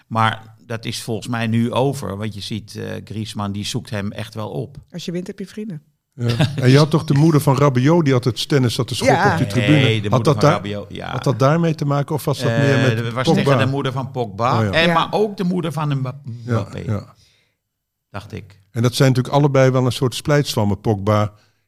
Maar 0.07 0.55
dat 0.65 0.85
is 0.85 1.01
volgens 1.01 1.27
mij 1.27 1.47
nu 1.47 1.71
over. 1.71 2.17
Want 2.17 2.33
je 2.33 2.41
ziet, 2.41 2.75
eh 2.75 2.85
Griezmann 3.03 3.51
die 3.51 3.65
zoekt 3.65 3.89
hem 3.89 4.11
echt 4.11 4.33
wel 4.33 4.49
op. 4.49 4.77
Als 4.91 5.05
je 5.05 5.11
wint, 5.11 5.27
heb 5.27 5.39
je 5.39 5.47
vrienden. 5.47 5.81
Ja. 6.15 6.27
En 6.55 6.69
je 6.69 6.77
had 6.77 6.89
toch 6.89 7.03
de 7.03 7.13
moeder 7.13 7.41
van 7.41 7.57
Rabiot, 7.57 8.05
die 8.05 8.13
altijd 8.13 8.47
tennis 8.49 8.73
zat 8.73 8.87
te 8.87 8.95
schoppen 8.95 9.17
Ja. 9.17 9.31
op 9.31 9.37
die 9.37 9.47
tribune. 9.47 9.77
Nee, 9.79 10.01
de 10.01 10.09
had, 10.09 10.11
moeder 10.17 10.33
dat 10.33 10.41
daar, 10.41 10.51
Rabiot, 10.51 10.85
ja. 10.89 11.11
had 11.11 11.23
dat 11.23 11.39
daarmee 11.39 11.75
te 11.75 11.85
maken 11.85 12.15
of 12.15 12.25
was 12.25 12.39
dat 12.39 12.51
Eh, 12.51 12.57
meer 12.57 12.95
met 12.95 13.13
was 13.13 13.25
Pogba? 13.27 13.43
tegen 13.43 13.57
de 13.57 13.65
moeder 13.71 13.91
van 13.91 14.11
Pogba. 14.11 14.57
Oh, 14.59 14.63
ja. 14.65 14.71
en, 14.71 14.87
Ja. 14.87 14.93
Maar 14.93 15.07
ook 15.11 15.37
de 15.37 15.43
moeder 15.43 15.71
van 15.71 15.97
Mbappé, 15.97 16.79
ja. 16.85 17.13
Dacht 18.15 18.31
ik. 18.31 18.59
En 18.71 18.81
dat 18.81 18.95
zijn 18.95 19.09
natuurlijk 19.09 19.35
allebei 19.35 19.71
wel 19.71 19.85
een 19.85 19.91
soort 19.91 20.15
splijtswammen. 20.15 20.81
Pogba 20.81 21.19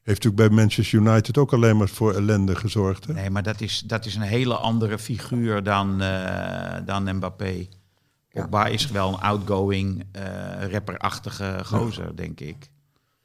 heeft 0.02 0.24
natuurlijk 0.24 0.36
bij 0.36 0.48
Manchester 0.48 0.98
United 0.98 1.38
ook 1.38 1.52
alleen 1.52 1.76
maar 1.76 1.88
voor 1.88 2.14
ellende 2.14 2.56
gezorgd. 2.56 3.06
Hè? 3.06 3.12
Nee, 3.12 3.30
maar 3.30 3.42
dat 3.42 3.60
is, 3.60 3.82
dat 3.86 4.06
is 4.06 4.14
een 4.14 4.20
hele 4.22 4.54
andere 4.54 4.98
figuur 4.98 5.62
dan, 5.62 6.02
eh, 6.02 6.76
dan 6.84 7.14
Mbappé. 7.16 7.66
Pogba 8.30 8.66
is 8.66 8.90
wel 8.90 9.08
een 9.08 9.20
outgoing, 9.20 10.04
eh 10.12 10.22
rapperachtige 10.72 11.60
gozer, 11.64 12.16
denk 12.16 12.40
ik. 12.40 12.56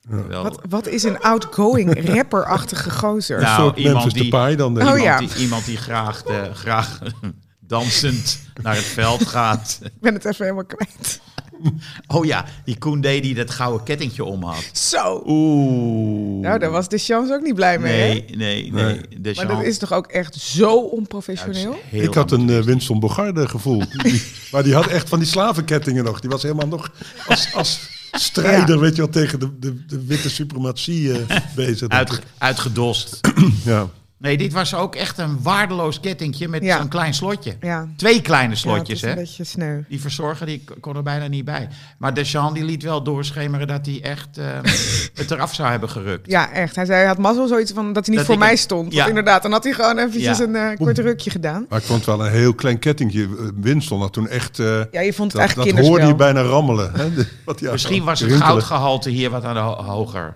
Wel, 0.02 0.44
Wat, 0.44 0.62
wat 0.70 0.88
is 0.88 1.04
een 1.04 1.20
outgoing, 1.20 2.06
rapperachtige 2.16 2.92
gozer? 2.92 3.42
Nou, 3.42 3.50
een 3.50 3.64
soort 3.66 3.78
iemand 3.78 4.14
die- 4.14 4.56
dan. 4.56 4.74
denk 4.74 4.90
Oh 4.90 4.98
ik. 4.98 5.04
ja. 5.04 5.14
iemand, 5.20 5.34
die, 5.36 5.44
iemand 5.44 5.66
die 5.66 5.78
graag, 5.78 6.24
de, 6.24 6.50
graag 6.54 7.00
dansend 7.60 8.40
naar 8.62 8.76
het 8.76 8.84
veld 8.84 9.28
gaat. 9.28 9.80
Ik 9.84 10.02
ben 10.02 10.14
het 10.14 10.26
even 10.26 10.46
helemaal 10.46 10.66
kwijt. 10.66 11.22
Oh 12.08 12.26
ja, 12.26 12.46
die 12.66 12.78
Koundé 12.78 13.20
die 13.20 13.34
dat 13.36 13.52
gouden 13.52 13.84
kettingje 13.84 14.24
om 14.24 14.44
had. 14.44 14.64
Zo. 14.74 15.24
Oeh. 15.26 16.42
Nou, 16.42 16.60
daar 16.60 16.72
was 16.72 16.88
de 16.90 16.98
chance 16.98 17.34
ook 17.34 17.42
niet 17.42 17.56
blij 17.56 17.80
mee, 17.80 18.00
hè? 18.02 18.08
Nee, 18.08 18.26
nee, 18.36 18.72
nee. 18.72 19.02
De 19.22 19.32
Maar 19.36 19.48
dat 19.48 19.64
is 19.64 19.78
toch 19.78 19.92
ook 19.94 20.08
echt 20.08 20.36
zo 20.36 20.76
onprofessioneel? 20.76 21.80
Ik 21.92 22.14
had 22.14 22.32
een 22.32 22.48
uh, 22.50 22.60
Winston 22.62 23.00
Bogarde 23.00 23.48
gevoel. 23.48 23.84
Die- 24.04 24.22
maar 24.52 24.64
die 24.64 24.74
had 24.74 24.88
echt 24.88 25.10
van 25.10 25.20
die 25.20 25.28
slavenkettingen 25.28 26.04
nog. 26.04 26.20
Die 26.20 26.30
was 26.30 26.42
helemaal 26.44 26.68
nog 26.68 26.92
als, 27.28 27.54
als 27.54 27.80
strijder, 28.12 28.76
Ja. 28.76 28.82
weet 28.82 28.96
je 28.96 29.02
wel, 29.02 29.12
tegen 29.12 29.40
de, 29.40 29.60
de, 29.60 29.86
de 29.86 30.06
witte 30.06 30.30
suprematie 30.30 31.12
eh, 31.12 31.38
bezig. 31.56 31.88
Uit, 31.90 32.20
uitgedost. 32.38 33.20
Ja. 33.66 33.88
Nee, 34.24 34.38
dit 34.38 34.54
was 34.54 34.76
ook 34.76 34.96
echt 34.96 35.18
een 35.18 35.42
waardeloos 35.42 36.00
kettingje 36.00 36.48
met 36.48 36.64
Ja. 36.64 36.78
zo'n 36.78 36.88
klein 36.88 37.14
slotje. 37.14 37.56
Ja. 37.62 37.88
Twee 37.98 38.22
kleine 38.22 38.54
Ja, 38.54 38.60
slotjes, 38.60 38.88
het 38.88 38.96
is 38.96 39.02
hè? 39.02 39.10
een 39.10 39.16
beetje 39.16 39.44
sneu. 39.44 39.82
Die 39.90 40.02
verzorger 40.02 40.46
die 40.46 40.64
kon 40.80 40.96
er 40.96 41.04
bijna 41.04 41.28
niet 41.28 41.46
bij. 41.46 41.68
Maar 41.98 42.14
Deschamps 42.14 42.54
die 42.54 42.64
liet 42.64 42.84
wel 42.84 43.04
doorschemeren 43.04 43.68
dat 43.68 43.86
hij 43.86 44.00
echt 44.02 44.38
eh, 44.38 44.46
het 45.22 45.32
eraf 45.32 45.54
zou 45.54 45.70
hebben 45.70 45.90
gerukt. 45.90 46.30
Ja, 46.32 46.52
echt. 46.52 46.76
Hij 46.76 46.86
zei, 46.86 46.98
hij 46.98 47.08
had 47.08 47.18
mazzel 47.18 47.48
zoiets 47.48 47.72
van 47.72 47.94
dat 47.94 48.06
hij 48.06 48.16
niet 48.16 48.26
Dat 48.28 48.36
voor 48.36 48.46
mij 48.46 48.56
stond. 48.56 48.82
Want 48.82 48.94
Ja. 48.94 49.08
inderdaad, 49.08 49.42
dan 49.42 49.52
had 49.52 49.64
hij 49.64 49.74
gewoon 49.74 49.98
eventjes 49.98 50.38
Ja. 50.38 50.44
een 50.44 50.56
eh, 50.56 50.76
kort 50.78 50.98
rukje 50.98 51.30
gedaan. 51.30 51.66
Maar 51.70 51.80
ik 51.80 51.86
vond 51.86 52.06
het 52.06 52.16
wel 52.18 52.26
een 52.26 52.32
heel 52.32 52.54
klein 52.54 52.80
kettingje. 52.80 53.24
Eh, 53.24 53.30
Winston 53.62 54.00
had 54.02 54.14
toen 54.14 54.28
echt... 54.28 54.60
eh, 54.60 54.82
Ja, 54.92 55.02
je 55.02 55.14
vond 55.14 55.32
het 55.34 55.42
dat, 55.42 55.56
dat 55.56 55.64
kinderspel. 55.66 55.94
hoorde 55.94 56.06
je 56.12 56.16
bijna 56.16 56.42
rammelen. 56.42 56.92
Hè? 56.94 57.14
De- 57.14 57.28
wat 57.46 57.60
hij 57.60 57.72
Misschien 57.72 58.04
was 58.04 58.20
het 58.20 58.32
goudgehalte 58.32 59.10
hier 59.10 59.30
wat 59.30 59.44
aan 59.44 59.54
de 59.54 59.60
ho- 59.60 59.84
hoger. 59.84 60.36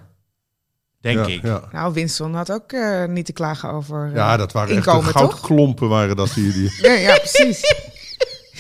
Denk 1.14 1.28
ja, 1.28 1.34
ik. 1.34 1.42
Ja. 1.44 1.62
Nou, 1.72 1.94
Winston 1.94 2.34
had 2.34 2.52
ook 2.52 2.72
eh, 2.72 3.06
niet 3.06 3.26
te 3.26 3.34
klagen 3.34 3.70
over 3.72 4.06
eh, 4.08 4.16
ja, 4.16 4.38
dat 4.38 4.52
waren 4.52 4.76
echt 4.76 4.84
toch? 4.86 5.12
goudklompen 5.12 5.90
waren 5.90 6.16
dat 6.16 6.32
hier. 6.32 6.54
Die. 6.54 6.72
Ja, 6.82 6.92
ja, 6.92 7.18
precies. 7.18 7.62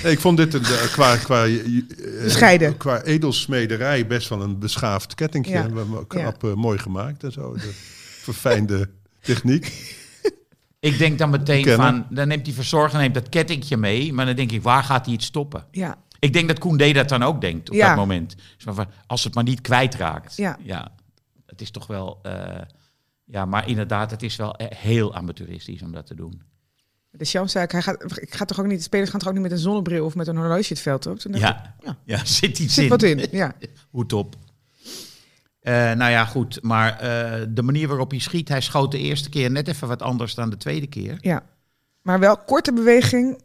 Nee, 0.03 0.11
ik 0.11 0.19
vond 0.19 0.37
dit 0.37 0.53
een, 0.53 0.63
eh, 0.63 0.91
qua, 0.91 1.15
qua, 1.17 1.45
eh, 1.45 1.53
Bescheiden. 2.23 2.77
qua 2.77 3.01
edelsmederij 3.03 4.07
best 4.07 4.29
wel 4.29 4.41
een 4.41 4.59
beschaafd 4.59 5.15
kettingje. 5.15 5.51
Ja. 5.51 5.69
We 5.69 5.77
hebben 5.77 5.97
ook 5.99 6.09
knap 6.09 6.43
eh, 6.43 6.53
mooi 6.53 6.77
gemaakt 6.77 7.23
en 7.23 7.31
zo. 7.31 7.53
De 7.53 7.71
verfijnde 8.21 8.89
techniek. 9.21 9.95
Ik 10.79 10.97
denk 10.97 11.17
dan 11.17 11.29
meteen 11.29 11.63
Kennen. 11.63 11.87
van, 11.87 12.05
dan 12.09 12.27
neemt 12.27 12.45
die 12.45 12.53
verzorger 12.53 12.99
neemt 12.99 13.13
dat 13.13 13.29
kettingje 13.29 13.77
mee. 13.77 14.13
Maar 14.13 14.25
dan 14.25 14.35
denk 14.35 14.51
ik, 14.51 14.61
waar 14.63 14.83
gaat 14.83 15.05
hij 15.05 15.13
het 15.13 15.23
stoppen? 15.23 15.65
Ja, 15.71 15.95
Ik 16.19 16.33
denk 16.33 16.47
dat 16.47 16.59
Koundé 16.59 16.91
dat 16.91 17.09
dan 17.09 17.23
ook 17.23 17.41
denkt 17.41 17.69
op 17.69 17.75
Ja. 17.75 17.87
dat 17.87 17.95
moment. 17.97 18.35
Zo 18.57 18.73
van, 18.73 18.87
als 19.07 19.23
het 19.23 19.33
maar 19.33 19.43
niet 19.43 19.61
kwijtraakt. 19.61 20.35
Ja. 20.35 20.57
ja. 20.63 20.91
Het 21.47 21.61
is 21.61 21.71
toch 21.71 21.87
wel... 21.87 22.19
eh, 22.23 22.61
ja, 23.25 23.45
maar 23.45 23.67
inderdaad, 23.67 24.11
het 24.11 24.23
is 24.23 24.35
wel 24.35 24.55
eh, 24.55 24.77
heel 24.77 25.15
amateuristisch 25.15 25.81
om 25.81 25.91
dat 25.91 26.05
te 26.05 26.15
doen. 26.15 26.41
de 27.11 27.25
ik, 27.61 27.71
hij 27.71 27.81
gaat, 27.81 28.17
ik 28.21 28.33
ga 28.33 28.45
toch 28.45 28.59
ook 28.59 28.65
niet, 28.65 28.77
de 28.77 28.83
spelers 28.83 29.09
gaan 29.09 29.19
toch 29.19 29.27
ook 29.27 29.33
niet 29.33 29.43
met 29.43 29.51
een 29.51 29.57
zonnebril 29.57 30.05
of 30.05 30.15
met 30.15 30.27
een 30.27 30.37
horloge 30.37 30.65
het 30.69 30.79
veld 30.79 31.05
op? 31.05 31.19
Ik, 31.19 31.37
Ja, 31.37 31.75
ja. 32.03 32.25
zit 32.25 32.59
iets 32.59 32.73
zit 32.73 32.83
in. 32.83 32.89
wat 32.89 33.03
in. 33.03 33.27
Ja. 33.31 33.53
Hoed 33.91 34.13
op. 34.13 34.35
Eh, 35.59 35.73
nou 35.73 36.11
ja, 36.11 36.25
goed. 36.25 36.63
Maar 36.63 36.97
de 37.53 37.61
manier 37.61 37.87
waarop 37.87 38.09
hij 38.11 38.19
schiet, 38.19 38.49
hij 38.49 38.61
schoot 38.61 38.91
de 38.91 38.99
eerste 38.99 39.29
keer 39.29 39.51
net 39.51 39.67
even 39.67 39.87
wat 39.87 40.01
anders 40.01 40.35
dan 40.35 40.49
de 40.49 40.57
tweede 40.57 40.87
keer. 40.87 41.17
ja. 41.21 41.43
Maar 42.01 42.19
wel 42.19 42.37
korte 42.37 42.73
beweging 42.73 43.41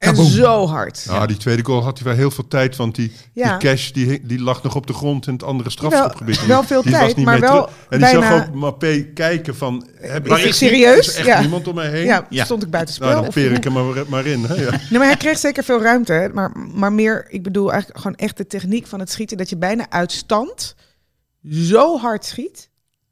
en 0.00 0.10
Kaboom. 0.10 0.26
zo 0.30 0.66
hard. 0.66 1.04
Nou, 1.08 1.26
die 1.26 1.36
tweede 1.36 1.64
goal 1.64 1.82
had 1.82 1.98
hij 1.98 2.06
wel 2.06 2.16
heel 2.16 2.30
veel 2.30 2.48
tijd, 2.48 2.76
want 2.76 2.94
die, 2.94 3.12
Ja. 3.32 3.58
die 3.58 3.68
cash 3.68 3.90
die, 3.90 4.26
die 4.26 4.40
lag 4.40 4.62
nog 4.62 4.74
op 4.74 4.86
de 4.86 4.92
grond 4.92 5.26
in 5.26 5.32
het 5.32 5.42
andere 5.42 5.70
strafschopgebied. 5.70 6.38
Wel- 6.38 6.46
wel 6.48 6.62
veel 6.62 6.82
Die 6.82 6.90
was 6.90 7.00
tijd, 7.00 7.16
niet 7.16 7.24
maar 7.26 7.40
wel. 7.40 7.66
En 7.66 7.72
die 7.88 7.98
bijna- 7.98 8.20
zag 8.38 8.48
ook 8.48 8.54
Mappé 8.54 9.02
kijken 9.14 9.56
van... 9.56 9.88
Heb 9.94 10.28
Is 10.28 10.38
ik- 10.38 10.44
het 10.44 10.54
serieus? 10.54 10.98
Is 11.08 11.12
er 11.12 11.18
echt 11.18 11.26
Ja. 11.26 11.40
niemand 11.40 11.68
om 11.68 11.74
mij 11.74 11.90
heen? 11.90 12.04
Ja, 12.04 12.26
Ja. 12.30 12.44
stond 12.44 12.62
ik 12.62 12.70
buiten 12.70 12.94
spel. 12.94 13.08
Nou, 13.08 13.18
dan 13.20 13.28
of- 13.28 13.34
peer 13.34 13.52
ik 13.52 13.64
hem 13.64 13.72
maar, 13.72 14.04
maar 14.08 14.26
in. 14.26 14.44
Hè? 14.44 14.54
Ja. 14.54 14.70
Nee, 14.70 14.98
maar 14.98 15.06
hij 15.06 15.16
kreeg 15.16 15.38
zeker 15.38 15.64
veel 15.64 15.82
ruimte. 15.82 16.12
Hè? 16.12 16.28
Maar, 16.28 16.50
maar 16.74 16.92
meer, 16.92 17.26
ik 17.28 17.42
bedoel 17.42 17.70
eigenlijk 17.72 18.00
gewoon 18.00 18.16
echt 18.16 18.36
de 18.36 18.46
techniek 18.46 18.86
van 18.86 19.00
het 19.00 19.10
schieten. 19.10 19.36
Dat 19.36 19.48
je 19.48 19.56
bijna 19.56 19.86
uit 19.90 20.12
stand 20.12 20.74
zo 21.50 21.98
hard 21.98 22.24
schiet. 22.24 22.68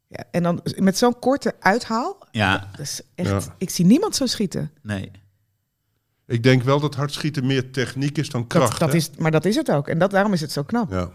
Ja, 0.07 0.23
en 0.31 0.43
dan 0.43 0.61
met 0.75 0.97
zo'n 0.97 1.19
korte 1.19 1.53
uithaal. 1.59 2.17
Ja, 2.31 2.67
Dat 2.71 2.79
is 2.85 3.01
echt, 3.15 3.29
Ja. 3.29 3.39
Ik 3.57 3.69
zie 3.69 3.85
niemand 3.85 4.15
zo 4.15 4.25
schieten. 4.25 4.71
nee. 4.81 5.11
Ik 6.29 6.43
denk 6.43 6.63
wel 6.63 6.79
dat 6.79 6.95
hard 6.95 7.13
schieten 7.13 7.45
meer 7.45 7.71
techniek 7.71 8.17
is 8.17 8.29
dan 8.29 8.47
kracht. 8.47 8.69
Dat, 8.71 8.79
dat 8.79 8.89
hè? 8.89 8.95
is, 8.95 9.09
maar 9.17 9.31
dat 9.31 9.45
is 9.45 9.55
het 9.55 9.71
ook. 9.71 9.87
En 9.87 9.97
dat, 9.99 10.11
daarom 10.11 10.33
is 10.33 10.41
het 10.41 10.51
zo 10.51 10.63
knap. 10.63 10.91
Ja. 10.91 11.09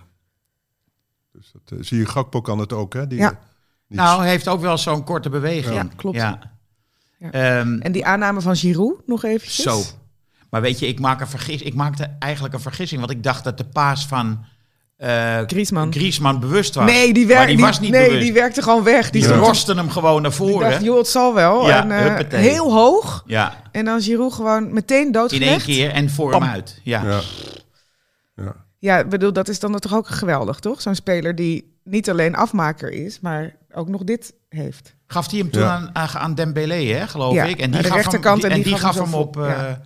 Dus 1.33 1.53
dat, 1.53 1.79
eh, 1.79 1.85
zie 1.85 1.99
je, 1.99 2.07
Gakpo 2.07 2.41
kan 2.41 2.59
het 2.59 2.73
ook, 2.73 2.93
hè? 2.95 3.07
Die, 3.07 3.19
Ja. 3.19 3.31
eh, 3.31 3.37
Nou, 3.89 4.21
hij 4.21 4.29
heeft 4.31 4.49
ook 4.49 4.61
wel 4.61 4.79
zo'n 4.79 5.05
korte 5.05 5.29
beweging. 5.29 5.75
Ja, 5.75 5.89
klopt. 5.97 6.17
Ja. 6.17 6.53
Ja. 7.19 7.31
Ehm, 7.31 7.79
En 7.81 7.93
die 7.93 8.07
aanname 8.07 8.41
van 8.41 8.57
Giroud 8.57 9.07
nog 9.07 9.25
eventjes. 9.25 9.63
Zo. 9.65 9.83
Maar 10.51 10.61
weet 10.61 10.79
je, 10.79 10.87
ik, 10.87 11.01
maak 11.01 11.21
een 11.21 11.27
vergis, 11.27 11.63
ik 11.63 11.75
maakte 11.75 12.17
eigenlijk 12.19 12.55
een 12.55 12.61
vergissing. 12.61 13.01
Want 13.01 13.13
ik 13.13 13.23
dacht 13.23 13.45
dat 13.45 13.59
de 13.59 13.65
paas 13.67 14.07
van 14.07 14.45
eh 14.97 15.39
Griezmann. 15.47 15.93
Griezmann 15.93 16.41
bewust 16.41 16.75
was. 16.75 16.91
Nee, 16.91 17.13
die, 17.13 17.27
maar 17.27 17.37
werk, 17.37 17.49
die 17.49 17.59
was 17.59 17.81
niet 17.81 17.91
nee, 17.91 18.05
bewust. 18.05 18.23
die 18.25 18.33
werkte 18.33 18.63
gewoon 18.63 18.83
weg. 18.83 19.11
Die 19.11 19.27
rosten 19.29 19.77
hem 19.77 19.91
gewoon 19.91 20.23
naar 20.23 20.31
die 20.31 20.39
voren. 20.41 20.71
dacht, 20.71 20.83
joh, 20.83 20.97
het 20.99 21.09
zal 21.09 21.35
wel. 21.35 21.67
Ja, 21.67 21.83
en, 21.83 22.29
eh, 22.31 22.39
heel 22.41 22.73
hoog. 22.73 23.23
ja, 23.27 23.63
En 23.73 23.85
dan 23.85 24.01
Giroud 24.01 24.33
gewoon 24.33 24.73
meteen 24.73 25.07
in 25.07 25.13
doodgelegd. 25.13 25.51
één 25.51 25.61
keer 25.61 25.91
en 25.91 26.11
voor 26.11 26.33
hem 26.33 26.43
uit. 26.43 26.81
Ja. 26.83 27.03
ja. 27.05 27.21
Ja. 28.37 28.55
Ja, 28.79 29.05
bedoel, 29.05 29.33
dat 29.33 29.49
is 29.49 29.59
dan 29.61 29.79
toch 29.79 29.95
ook 29.95 30.09
geweldig, 30.09 30.59
toch? 30.59 30.81
Zo'n 30.83 30.95
speler 30.95 31.35
die 31.35 31.79
niet 31.85 32.11
alleen 32.11 32.35
afmaker 32.35 32.91
is, 32.93 33.21
maar 33.21 33.57
ook 33.73 33.89
nog 33.89 34.05
dit 34.05 34.35
heeft. 34.49 34.95
Gaf 35.07 35.31
hij 35.31 35.39
hem 35.39 35.51
toen 35.51 35.63
Ja. 35.63 35.91
aan, 35.93 36.09
aan, 36.09 36.35
Dembélé, 36.35 36.85
hè, 36.87 37.07
geloof 37.07 37.35
Ja, 37.35 37.45
ik. 37.45 37.59
En 37.61 37.71
die 37.71 37.83
de 37.83 37.89
gaf 37.89 38.13
hem, 38.13 38.23
en 38.23 38.41
en 38.51 38.55
die 38.55 38.63
die 38.65 38.73
gaf 38.73 38.81
gaf 38.97 39.05
hem 39.05 39.15
op 39.15 39.37
eh, 39.37 39.47
Ja. 39.49 39.81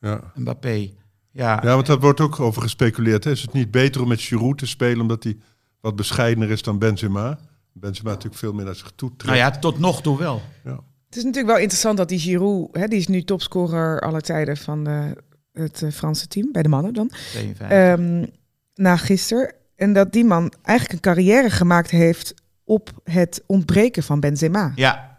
Ja. 0.00 0.20
Mbappé. 0.34 0.90
Ja, 1.32 1.60
Ja, 1.62 1.74
want 1.74 1.86
daar 1.86 2.00
wordt 2.00 2.20
ook 2.20 2.40
over 2.40 2.62
gespeculeerd. 2.62 3.24
Hè. 3.24 3.30
Is 3.30 3.42
het 3.42 3.52
niet 3.52 3.70
beter 3.70 4.02
om 4.02 4.08
met 4.08 4.20
Giroud 4.20 4.58
te 4.58 4.66
spelen 4.66 5.00
omdat 5.00 5.24
hij 5.24 5.36
wat 5.80 5.96
bescheidener 5.96 6.50
is 6.50 6.62
dan 6.62 6.78
Benzema? 6.78 7.38
Benzema 7.72 8.08
natuurlijk 8.08 8.36
veel 8.36 8.52
meer 8.52 8.64
naar 8.64 8.74
zich 8.74 8.92
toe 8.94 9.08
trekt. 9.16 9.24
nou 9.24 9.36
ja, 9.36 9.58
tot 9.58 9.78
nog 9.78 10.02
toe 10.02 10.18
wel. 10.18 10.42
Het 10.62 11.18
is 11.18 11.24
natuurlijk 11.24 11.52
wel 11.52 11.62
interessant 11.62 11.96
dat 11.96 12.08
die 12.08 12.18
Giroud, 12.18 12.68
hè, 12.72 12.86
die 12.88 12.98
is 12.98 13.08
nu 13.08 13.22
topscorer 13.22 14.00
aller 14.00 14.20
tijden 14.20 14.56
van 14.56 14.86
eh, 14.86 15.04
het 15.52 15.82
eh, 15.82 15.90
Franse 15.90 16.26
team, 16.26 16.52
bij 16.52 16.62
de 16.62 16.68
mannen 16.68 16.94
dan, 16.94 17.08
52. 17.08 17.68
Ehm, 17.68 18.26
na 18.74 18.96
gisteren. 18.96 19.54
En 19.76 19.92
dat 19.92 20.12
die 20.12 20.24
man 20.24 20.52
eigenlijk 20.62 20.94
een 20.94 21.12
carrière 21.12 21.50
gemaakt 21.50 21.90
heeft 21.90 22.34
op 22.64 22.90
het 23.04 23.42
ontbreken 23.46 24.02
van 24.02 24.20
Benzema. 24.20 24.72
ja, 24.74 25.09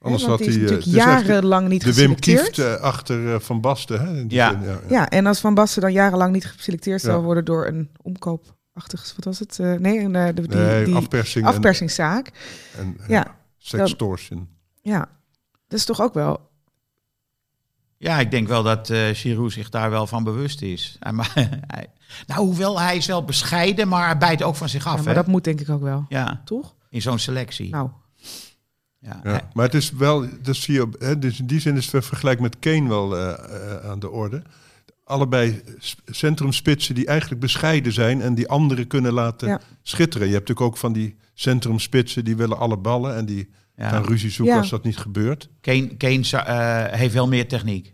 Anders 0.00 0.24
had 0.26 0.38
hij... 0.38 0.48
eh, 0.48 0.54
natuurlijk 0.54 0.82
jarenlang 0.86 1.68
niet 1.68 1.80
de 1.84 1.94
Wim 1.94 1.94
geselecteerd. 2.16 2.42
Kieft 2.42 2.58
eh, 2.58 2.74
achter 2.74 3.34
eh, 3.34 3.40
Van 3.40 3.60
Basten. 3.60 4.00
Hè, 4.00 4.24
Ja. 4.28 4.50
zin, 4.50 4.62
ja, 4.62 4.70
ja. 4.70 4.80
Ja, 4.88 5.08
en 5.08 5.26
als 5.26 5.40
Van 5.40 5.54
Basten 5.54 5.82
dan 5.82 5.92
jarenlang 5.92 6.32
niet 6.32 6.46
geselecteerd 6.46 7.00
zou 7.00 7.22
worden 7.22 7.44
door 7.44 7.66
een 7.66 7.90
omkoopachtig, 8.02 9.12
wat 9.16 9.24
was 9.24 9.38
het? 9.38 9.58
Eh, 9.58 9.72
nee, 9.72 9.98
een, 9.98 10.14
eh, 10.16 10.26
de, 10.26 10.32
die, 10.48 10.56
Nee, 10.56 10.84
die 10.84 10.94
afpersing 10.94 11.44
en- 11.46 11.50
afpersingszaak. 11.52 12.30
en, 12.78 12.96
en 13.00 13.04
Ja, 13.08 13.36
sextortion. 13.58 14.48
ja. 14.82 14.98
Dat 15.68 15.78
is 15.78 15.84
toch 15.84 16.00
ook 16.00 16.14
wel... 16.14 16.48
ja, 17.96 18.18
ik 18.20 18.30
denk 18.30 18.48
wel 18.48 18.62
dat 18.62 18.90
eh 18.90 19.08
Giroud 19.12 19.52
zich 19.52 19.68
daar 19.68 19.90
wel 19.90 20.06
van 20.06 20.24
bewust 20.24 20.62
is. 20.62 20.96
Hij, 21.00 21.12
ma- 21.12 21.24
hij- 21.66 21.90
nou, 22.26 22.40
hoewel 22.40 22.80
hij 22.80 22.96
is 22.96 23.06
wel 23.06 23.24
bescheiden, 23.24 23.88
maar 23.88 24.04
hij 24.06 24.18
bijt 24.18 24.42
ook 24.42 24.56
van 24.56 24.68
zich 24.68 24.86
af. 24.86 24.96
Ja, 24.96 24.98
maar 25.02 25.08
hè? 25.08 25.14
dat 25.14 25.26
moet 25.26 25.44
denk 25.44 25.60
ik 25.60 25.68
ook 25.70 25.82
wel, 25.82 26.04
ja, 26.08 26.42
toch? 26.44 26.74
in 26.88 27.02
zo'n 27.02 27.18
selectie. 27.18 27.70
Nou, 27.70 27.90
ja. 29.00 29.50
Maar 29.52 29.64
het 29.64 29.74
is 29.74 29.90
wel, 29.90 30.26
dat 30.42 30.56
zie 30.56 30.74
je, 30.74 30.82
op- 30.82 30.96
hè, 31.00 31.18
dus 31.18 31.38
in 31.38 31.46
die 31.46 31.60
zin 31.60 31.76
is 31.76 31.92
het 31.92 32.04
vergelijk 32.06 32.40
met 32.40 32.58
Kane 32.58 32.88
wel 32.88 33.16
eh, 33.16 33.28
eh, 33.32 33.90
aan 33.90 33.98
de 33.98 34.10
orde. 34.10 34.42
Allebei 35.04 35.62
sp- 35.78 36.00
centrumspitsen 36.06 36.94
die 36.94 37.06
eigenlijk 37.06 37.40
bescheiden 37.40 37.92
zijn 37.92 38.20
en 38.20 38.34
die 38.34 38.48
anderen 38.48 38.86
kunnen 38.86 39.12
laten 39.12 39.48
Ja. 39.48 39.60
schitteren. 39.82 40.26
Je 40.26 40.32
hebt 40.34 40.48
natuurlijk 40.48 40.74
ook 40.74 40.80
van 40.80 40.92
die 40.92 41.16
centrumspitsen 41.34 42.24
die 42.24 42.36
willen 42.36 42.58
alle 42.58 42.76
ballen 42.76 43.16
en 43.16 43.26
die 43.26 43.50
ja. 43.76 43.88
gaan 43.88 44.04
ruzie 44.04 44.30
zoeken 44.30 44.54
Ja. 44.54 44.60
als 44.60 44.70
dat 44.70 44.84
niet 44.84 44.96
gebeurt. 44.96 45.48
Kane, 45.60 45.96
Kane 45.96 46.20
eh, 46.30 46.98
heeft 46.98 47.14
wel 47.14 47.28
meer 47.28 47.48
techniek. 47.48 47.92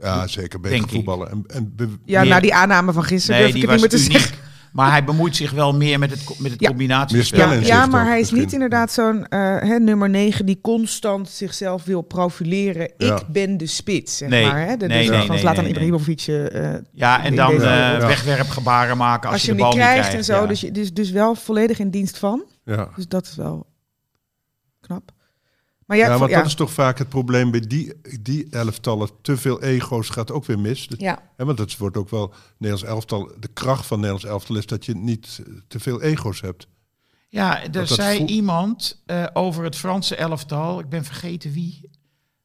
Ja, 0.00 0.26
zeker 0.26 0.60
beter 0.60 0.88
voetballen. 0.88 1.30
En, 1.30 1.44
en 1.46 2.00
ja, 2.04 2.22
na 2.24 2.40
die 2.40 2.54
aanname 2.54 2.92
van 2.92 3.04
gisteren 3.04 3.40
Nee, 3.40 3.52
durf 3.52 3.54
die 3.54 3.62
ik 3.64 3.70
het 3.70 3.80
niet 3.80 3.90
meer 3.90 4.00
te 4.00 4.06
uniek. 4.06 4.20
zeggen. 4.20 4.41
Maar 4.72 4.90
hij 4.90 5.04
bemoeit 5.04 5.36
zich 5.36 5.50
wel 5.50 5.72
meer 5.74 5.98
met 5.98 6.10
het, 6.10 6.38
met 6.38 6.50
het 6.50 6.60
Ja. 6.60 6.68
combinatiespel. 6.68 7.48
Meer 7.48 7.60
Ja, 7.60 7.66
ja 7.66 7.86
maar 7.86 8.06
hij 8.06 8.20
is 8.20 8.30
niet 8.30 8.52
inderdaad 8.52 8.92
zo'n 8.92 9.26
eh, 9.28 9.38
hè, 9.58 9.78
nummer 9.78 10.10
9 10.10 10.46
die 10.46 10.58
constant 10.60 11.28
zichzelf 11.28 11.84
wil 11.84 12.02
profileren. 12.02 12.92
Ja. 12.96 13.16
Ik 13.16 13.26
ben 13.26 13.56
de 13.56 13.66
spits, 13.66 14.16
zeg 14.16 14.28
Nee, 14.28 14.46
maar. 14.46 14.66
Hè? 14.66 14.76
De, 14.76 14.86
nee, 14.86 14.98
dus 14.98 15.08
nee, 15.08 15.18
van 15.18 15.28
nee, 15.28 15.38
Zlatan 15.38 15.64
nee, 15.64 15.72
nee. 15.72 15.82
Ibrahimovic. 15.88 16.50
eh, 16.52 16.74
Ja, 16.92 17.24
en 17.24 17.34
dan 17.36 17.52
eh, 17.62 17.98
wegwerpgebaren 17.98 18.96
maken 18.96 19.24
als, 19.24 19.32
als 19.32 19.42
je 19.42 19.46
de 19.46 19.52
niet 19.54 19.62
bal 19.62 19.72
krijgt, 19.72 19.94
niet 19.94 20.00
krijgt. 20.08 20.28
en 20.28 20.34
zo. 20.34 20.40
ja. 20.40 20.46
Dus, 20.46 20.60
je, 20.60 20.72
dus, 20.72 20.92
dus 20.92 21.10
wel 21.10 21.34
volledig 21.34 21.78
in 21.78 21.90
dienst 21.90 22.18
van. 22.18 22.44
ja. 22.64 22.88
Dus 22.96 23.06
dat 23.08 23.26
is 23.26 23.34
wel 23.36 23.66
knap. 24.80 25.10
Maar 25.92 26.00
ja, 26.00 26.18
want 26.18 26.30
ja. 26.30 26.36
dat 26.36 26.46
is 26.46 26.54
toch 26.54 26.72
vaak 26.72 26.98
het 26.98 27.08
probleem 27.08 27.50
bij 27.50 27.60
die, 27.60 27.92
die 28.20 28.46
elftallen. 28.50 29.08
Te 29.22 29.36
veel 29.36 29.62
ego's 29.62 30.08
gaat 30.08 30.30
ook 30.30 30.44
weer 30.44 30.58
mis. 30.58 30.88
Ja. 30.98 31.22
Hè, 31.36 31.44
want 31.44 31.58
dat 31.58 31.76
wordt 31.76 31.96
ook 31.96 32.10
wel 32.10 32.34
Nederlands 32.58 32.92
elftal. 32.92 33.30
De 33.40 33.48
kracht 33.52 33.86
van 33.86 33.96
Nederlands 33.96 34.26
elftal 34.28 34.56
is 34.56 34.66
dat 34.66 34.84
je 34.84 34.94
niet 34.94 35.42
eh, 35.46 35.52
te 35.68 35.80
veel 35.80 36.02
ego's 36.02 36.40
hebt. 36.40 36.66
Ja, 37.28 37.62
er 37.62 37.70
dat 37.70 37.88
zei 37.88 38.24
iemand 38.24 39.02
eh, 39.06 39.26
over 39.32 39.64
het 39.64 39.76
Franse 39.76 40.16
elftal, 40.16 40.78
ik 40.80 40.88
ben 40.88 41.04
vergeten 41.04 41.52
wie, 41.52 41.90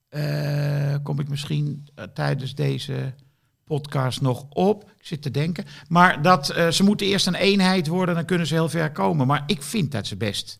Eh, 0.10 0.96
kom 1.04 1.20
ik 1.20 1.30
misschien 1.30 1.88
tijdens 2.14 2.56
deze 2.56 3.14
podcast 3.64 4.22
nog 4.22 4.46
op. 4.50 4.84
Ik 4.84 5.06
zit 5.06 5.22
te 5.22 5.32
denken. 5.32 5.66
Maar 5.88 6.22
dat 6.22 6.50
eh, 6.50 6.68
ze 6.68 6.84
moeten 6.84 7.08
eerst 7.08 7.28
een 7.28 7.36
eenheid 7.36 7.88
worden, 7.88 8.16
dan 8.16 8.26
kunnen 8.26 8.48
ze 8.48 8.54
heel 8.54 8.70
ver 8.70 8.92
komen. 8.92 9.28
Maar 9.28 9.44
ik 9.46 9.64
vind 9.64 9.92
dat 9.92 10.08
ze 10.08 10.16
best 10.16 10.58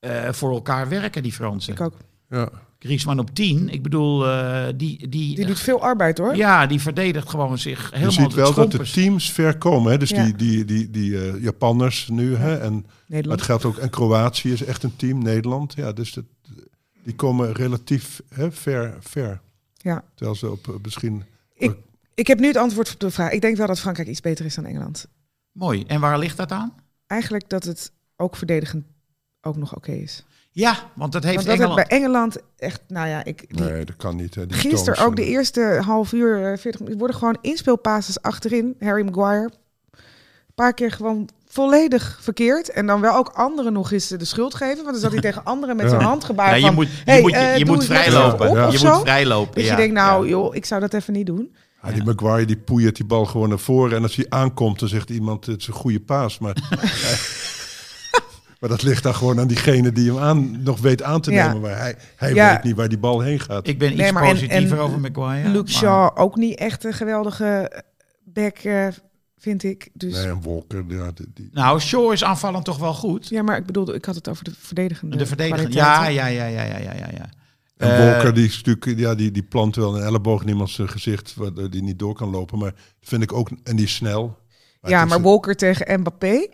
eh, 0.00 0.32
voor 0.32 0.50
elkaar 0.52 0.88
werken, 0.88 1.22
die 1.22 1.32
Fransen. 1.32 1.72
Ik 1.72 1.80
ook. 1.80 1.96
Ja. 2.28 2.50
Griezmann 2.78 3.18
op 3.20 3.30
10, 3.34 3.68
ik 3.68 3.82
bedoel, 3.82 4.26
eh, 4.26 4.66
die, 4.76 5.08
die, 5.08 5.34
Die 5.34 5.46
doet 5.46 5.58
veel 5.58 5.82
arbeid 5.82 6.18
hoor. 6.18 6.36
ja, 6.36 6.66
die 6.66 6.80
verdedigt 6.80 7.28
gewoon 7.28 7.58
zich 7.58 7.90
helemaal 7.90 8.12
Je 8.12 8.20
ziet 8.20 8.34
wel 8.34 8.54
dat 8.54 8.70
de 8.70 8.90
teams 8.90 9.32
ver 9.32 9.58
komen. 9.58 9.92
Hè? 9.92 9.98
Dus 9.98 10.10
Ja. 10.10 10.24
die, 10.24 10.34
die, 10.34 10.64
die, 10.64 10.90
die 10.90 11.18
eh, 11.18 11.42
Japanners 11.42 12.08
nu. 12.08 12.34
Hè? 12.34 12.56
En, 12.56 12.86
het 13.08 13.42
geldt 13.42 13.64
ook. 13.64 13.76
En 13.76 13.90
Kroatië 13.90 14.52
is 14.52 14.64
echt 14.64 14.82
een 14.82 14.96
team. 14.96 15.22
Nederland. 15.22 15.74
Ja, 15.74 15.92
dus 15.92 16.12
dat, 16.12 16.24
die 17.02 17.14
komen 17.14 17.52
relatief 17.52 18.22
hè, 18.34 18.52
ver, 18.52 18.96
ver. 19.00 19.40
Ja. 19.76 20.04
Terwijl 20.14 20.36
ze 20.36 20.50
op 20.50 20.68
eh, 20.68 20.74
misschien. 20.82 21.24
Ik, 21.54 21.76
ik 22.14 22.26
heb 22.26 22.38
nu 22.38 22.46
het 22.46 22.56
antwoord 22.56 22.92
op 22.92 23.00
de 23.00 23.10
vraag. 23.10 23.30
Ik 23.30 23.40
denk 23.40 23.56
wel 23.56 23.66
dat 23.66 23.80
Frankrijk 23.80 24.08
iets 24.08 24.20
beter 24.20 24.44
is 24.44 24.54
dan 24.54 24.64
Engeland. 24.64 25.06
Mooi. 25.52 25.84
En 25.86 26.00
waar 26.00 26.18
ligt 26.18 26.36
dat 26.36 26.52
aan? 26.52 26.72
Eigenlijk 27.06 27.48
dat 27.48 27.64
het 27.64 27.92
ook 28.16 28.36
verdedigend 28.36 28.84
ook 29.40 29.56
nog 29.56 29.76
oké 29.76 29.92
is. 29.92 30.24
Ja, 30.58 30.76
want 30.94 31.12
dat 31.12 31.22
heeft 31.22 31.34
Want 31.34 31.46
dat 31.46 31.56
Engeland... 31.56 31.88
bij 31.88 31.98
Engeland 31.98 32.36
echt, 32.56 32.80
nou 32.88 33.08
ja, 33.08 33.24
ik, 33.24 33.44
die, 33.48 33.64
Nee, 33.64 33.84
dat 33.84 33.96
kan 33.96 34.16
niet. 34.16 34.34
Hè? 34.34 34.46
Die 34.46 34.56
gisteren 34.56 34.78
Stones 34.78 35.00
ook 35.00 35.16
de 35.16 35.24
eerste 35.24 35.80
half 35.84 36.12
uur, 36.12 36.36
eh, 36.36 36.58
40 36.58 36.80
minuten, 36.80 36.98
worden 36.98 37.16
gewoon 37.16 37.38
inspeelpases 37.40 38.22
achterin. 38.22 38.76
Harry 38.80 39.04
Maguire, 39.04 39.50
een 39.92 40.54
paar 40.54 40.74
keer 40.74 40.90
gewoon 40.90 41.28
volledig 41.48 42.18
verkeerd. 42.20 42.70
En 42.70 42.86
dan 42.86 43.00
wel 43.00 43.16
ook 43.16 43.28
anderen 43.28 43.72
nog 43.72 43.92
eens 43.92 44.08
de 44.08 44.24
schuld 44.24 44.54
geven. 44.54 44.76
Want 44.76 44.90
dan 44.90 45.00
zat 45.00 45.12
hij 45.12 45.20
tegen 45.30 45.44
anderen 45.44 45.76
met 45.76 45.84
Ja. 45.84 45.90
zijn 45.90 46.02
handgebaar 46.02 46.48
Ja, 46.48 46.54
je 46.54 46.60
van... 46.66 46.74
moet, 46.74 46.86
je 46.86 47.02
hey, 47.04 47.20
moet, 47.20 47.30
je, 47.30 47.36
eh, 47.36 47.56
je 47.56 47.66
moet 47.66 47.84
vrijlopen. 47.84 48.48
op 48.48 48.72
je 48.72 48.86
moet 48.86 49.00
vrijlopen. 49.00 49.54
Dus 49.54 49.64
ja. 49.64 49.70
je 49.70 49.76
denkt, 49.76 49.94
nou 49.94 50.24
Ja. 50.24 50.30
joh, 50.30 50.54
ik 50.54 50.64
zou 50.64 50.80
dat 50.80 50.94
even 50.94 51.12
niet 51.12 51.26
doen. 51.26 51.54
Ja, 51.82 51.92
die 51.92 52.04
Maguire 52.04 52.44
die 52.46 52.56
poeiert 52.56 52.96
die 52.96 53.04
bal 53.04 53.24
gewoon 53.24 53.48
naar 53.48 53.58
voren. 53.58 53.96
En 53.96 54.02
als 54.02 54.16
hij 54.16 54.26
aankomt, 54.28 54.78
dan 54.78 54.88
zegt 54.88 55.10
iemand: 55.10 55.46
het 55.46 55.60
is 55.60 55.66
een 55.66 55.72
goede 55.74 56.00
paas. 56.00 56.38
Maar, 56.38 56.56
maar 58.60 58.68
dat 58.70 58.82
ligt 58.82 59.02
dan 59.02 59.14
gewoon 59.14 59.40
aan 59.40 59.46
diegene 59.46 59.92
die 59.92 60.12
hem 60.12 60.18
aan, 60.22 60.62
nog 60.62 60.80
weet 60.80 61.02
aan 61.02 61.20
te 61.20 61.30
Ja. 61.30 61.46
nemen. 61.46 61.60
Maar 61.62 61.78
hij, 61.78 61.96
hij 62.16 62.34
Ja. 62.34 62.52
weet 62.52 62.62
niet 62.64 62.76
waar 62.76 62.88
die 62.88 62.98
bal 62.98 63.20
heen 63.20 63.40
gaat. 63.40 63.66
Ik 63.68 63.78
ben 63.78 63.92
iets 63.92 64.00
Nee, 64.00 64.12
maar 64.12 64.22
en- 64.22 64.30
positiever 64.32 64.76
en 64.78 64.82
over 64.84 65.00
Maguire. 65.00 65.48
Luke 65.48 65.62
maar- 65.64 65.72
Shaw 65.72 66.10
ook 66.18 66.36
niet 66.36 66.58
echt 66.58 66.84
een 66.84 66.92
geweldige 66.92 67.82
back, 68.24 68.56
eh, 68.58 68.86
vind 69.38 69.62
ik. 69.62 69.88
Dus, 69.92 70.12
Nee, 70.14 70.26
en 70.26 70.42
Walker. 70.42 70.84
Ja, 70.88 71.10
die, 71.14 71.26
die- 71.34 71.48
Nou, 71.52 71.80
Shaw 71.80 72.12
is 72.12 72.24
aanvallend 72.24 72.64
toch 72.64 72.78
wel 72.78 72.94
goed. 72.94 73.28
Ja, 73.28 73.42
maar 73.42 73.56
ik 73.56 73.66
bedoelde, 73.66 73.94
ik 73.94 74.04
had 74.04 74.14
het 74.14 74.28
over 74.28 74.44
de 74.44 74.52
verdedigende 74.58 75.16
De 75.16 75.26
verdediger. 75.26 75.70
Ja, 75.72 76.06
ja, 76.08 76.26
ja, 76.26 76.46
ja, 76.46 76.62
ja, 76.62 76.78
ja, 76.78 76.92
ja. 76.94 77.08
ja. 77.16 77.28
En 77.76 77.90
Eh, 77.90 77.98
Walker 77.98 78.34
die, 78.34 78.46
is 78.46 78.62
natuurlijk, 78.62 78.98
ja, 78.98 79.14
die, 79.14 79.30
die 79.30 79.42
plant 79.42 79.76
wel 79.76 79.96
een 79.96 80.02
elleboog 80.02 80.42
in 80.42 80.48
iemands 80.48 80.78
eh, 80.78 80.88
gezicht, 80.88 81.34
waardoor 81.34 81.70
die 81.70 81.82
niet 81.82 81.98
door 81.98 82.14
kan 82.14 82.30
lopen. 82.30 82.58
Maar 82.58 82.72
vind 83.00 83.22
ik 83.22 83.32
ook, 83.32 83.50
en 83.62 83.76
die 83.76 83.84
is 83.84 83.94
snel. 83.94 84.38
Ja, 84.82 85.04
maar 85.04 85.16
een- 85.16 85.22
Walker 85.22 85.54
tegen 85.56 86.00
Mbappé. 86.00 86.48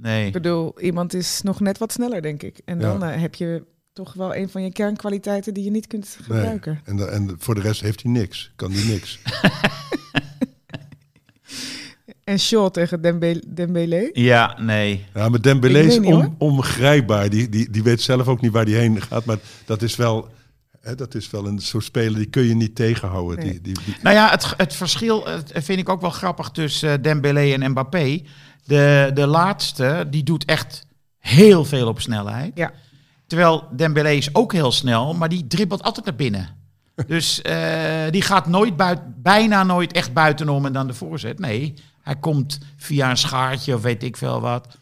Nee. 0.00 0.26
Ik 0.26 0.32
bedoel, 0.32 0.80
iemand 0.80 1.14
is 1.14 1.40
nog 1.42 1.60
net 1.60 1.78
wat 1.78 1.92
sneller, 1.92 2.22
denk 2.22 2.42
ik. 2.42 2.60
En 2.64 2.78
dan 2.78 2.98
Ja. 3.00 3.12
eh, 3.12 3.20
heb 3.20 3.34
je 3.34 3.64
toch 3.92 4.12
wel 4.14 4.34
een 4.34 4.48
van 4.48 4.62
je 4.62 4.72
kernkwaliteiten 4.72 5.54
die 5.54 5.64
je 5.64 5.70
niet 5.70 5.86
kunt 5.86 6.16
nee. 6.18 6.24
gebruiken. 6.38 6.80
En, 6.84 6.96
de- 6.96 7.04
en 7.06 7.34
voor 7.38 7.54
de 7.54 7.60
rest 7.60 7.80
heeft 7.80 8.02
hij 8.02 8.12
niks. 8.12 8.52
Kan 8.56 8.72
hij 8.72 8.84
niks. 8.84 9.18
En 12.24 12.38
Shaw 12.38 12.70
tegen 12.70 13.00
Dembe- 13.02 13.42
Dembele. 13.48 14.10
Ja, 14.12 14.56
nee. 14.60 15.04
Ja, 15.14 15.28
maar 15.28 15.40
Dembélé 15.40 15.78
Ik 15.78 15.86
is 15.86 15.98
niet, 15.98 16.12
on, 16.12 16.34
ongrijpbaar. 16.38 17.30
Die, 17.30 17.48
die, 17.48 17.70
die 17.70 17.82
weet 17.82 18.00
zelf 18.00 18.28
ook 18.28 18.40
niet 18.40 18.52
waar 18.52 18.64
hij 18.64 18.74
heen 18.74 19.02
gaat. 19.02 19.24
Maar 19.24 19.38
dat 19.64 19.82
is 19.82 19.96
wel, 19.96 20.28
hè, 20.88 20.94
dat 20.94 21.14
is 21.14 21.30
wel 21.30 21.46
een 21.46 21.58
soort 21.58 21.84
speler 21.84 22.14
die 22.18 22.26
kun 22.30 22.42
je 22.42 22.54
niet 22.54 22.74
tegenhouden. 22.74 23.38
Nee. 23.44 23.52
Die, 23.52 23.60
die, 23.60 23.84
die- 23.84 23.96
Nou 24.02 24.16
ja, 24.16 24.30
het, 24.30 24.54
het 24.56 24.74
verschil 24.74 25.26
het 25.26 25.52
vind 25.54 25.78
ik 25.78 25.88
ook 25.88 26.00
wel 26.00 26.10
grappig 26.10 26.50
tussen 26.50 26.90
eh, 26.90 27.02
Dembélé 27.02 27.52
en 27.52 27.70
Mbappé. 27.70 28.22
De, 28.64 29.10
de 29.14 29.26
laatste, 29.26 30.06
die 30.10 30.22
doet 30.22 30.44
echt 30.44 30.86
heel 31.18 31.64
veel 31.64 31.88
op 31.88 32.00
snelheid. 32.00 32.52
Ja. 32.54 32.72
Terwijl 33.26 33.68
Dembélé 33.76 34.10
is 34.10 34.34
ook 34.34 34.52
heel 34.52 34.72
snel, 34.72 35.14
maar 35.14 35.28
die 35.28 35.46
dribbelt 35.46 35.82
altijd 35.82 36.06
naar 36.06 36.14
binnen. 36.16 36.48
Dus 37.06 37.42
eh, 37.42 38.10
die 38.10 38.22
gaat 38.22 38.46
nooit 38.46 38.76
buit, 38.76 39.22
bijna 39.22 39.62
nooit 39.64 39.92
echt 39.92 40.12
buitenom 40.12 40.66
en 40.66 40.72
dan 40.72 40.86
de 40.86 40.94
voorzet. 40.94 41.38
Nee, 41.38 41.74
hij 42.02 42.16
komt 42.16 42.58
via 42.76 43.10
een 43.10 43.16
schaartje 43.16 43.74
of 43.74 43.82
weet 43.82 44.02
ik 44.02 44.16
veel 44.16 44.40
wat. 44.40 44.78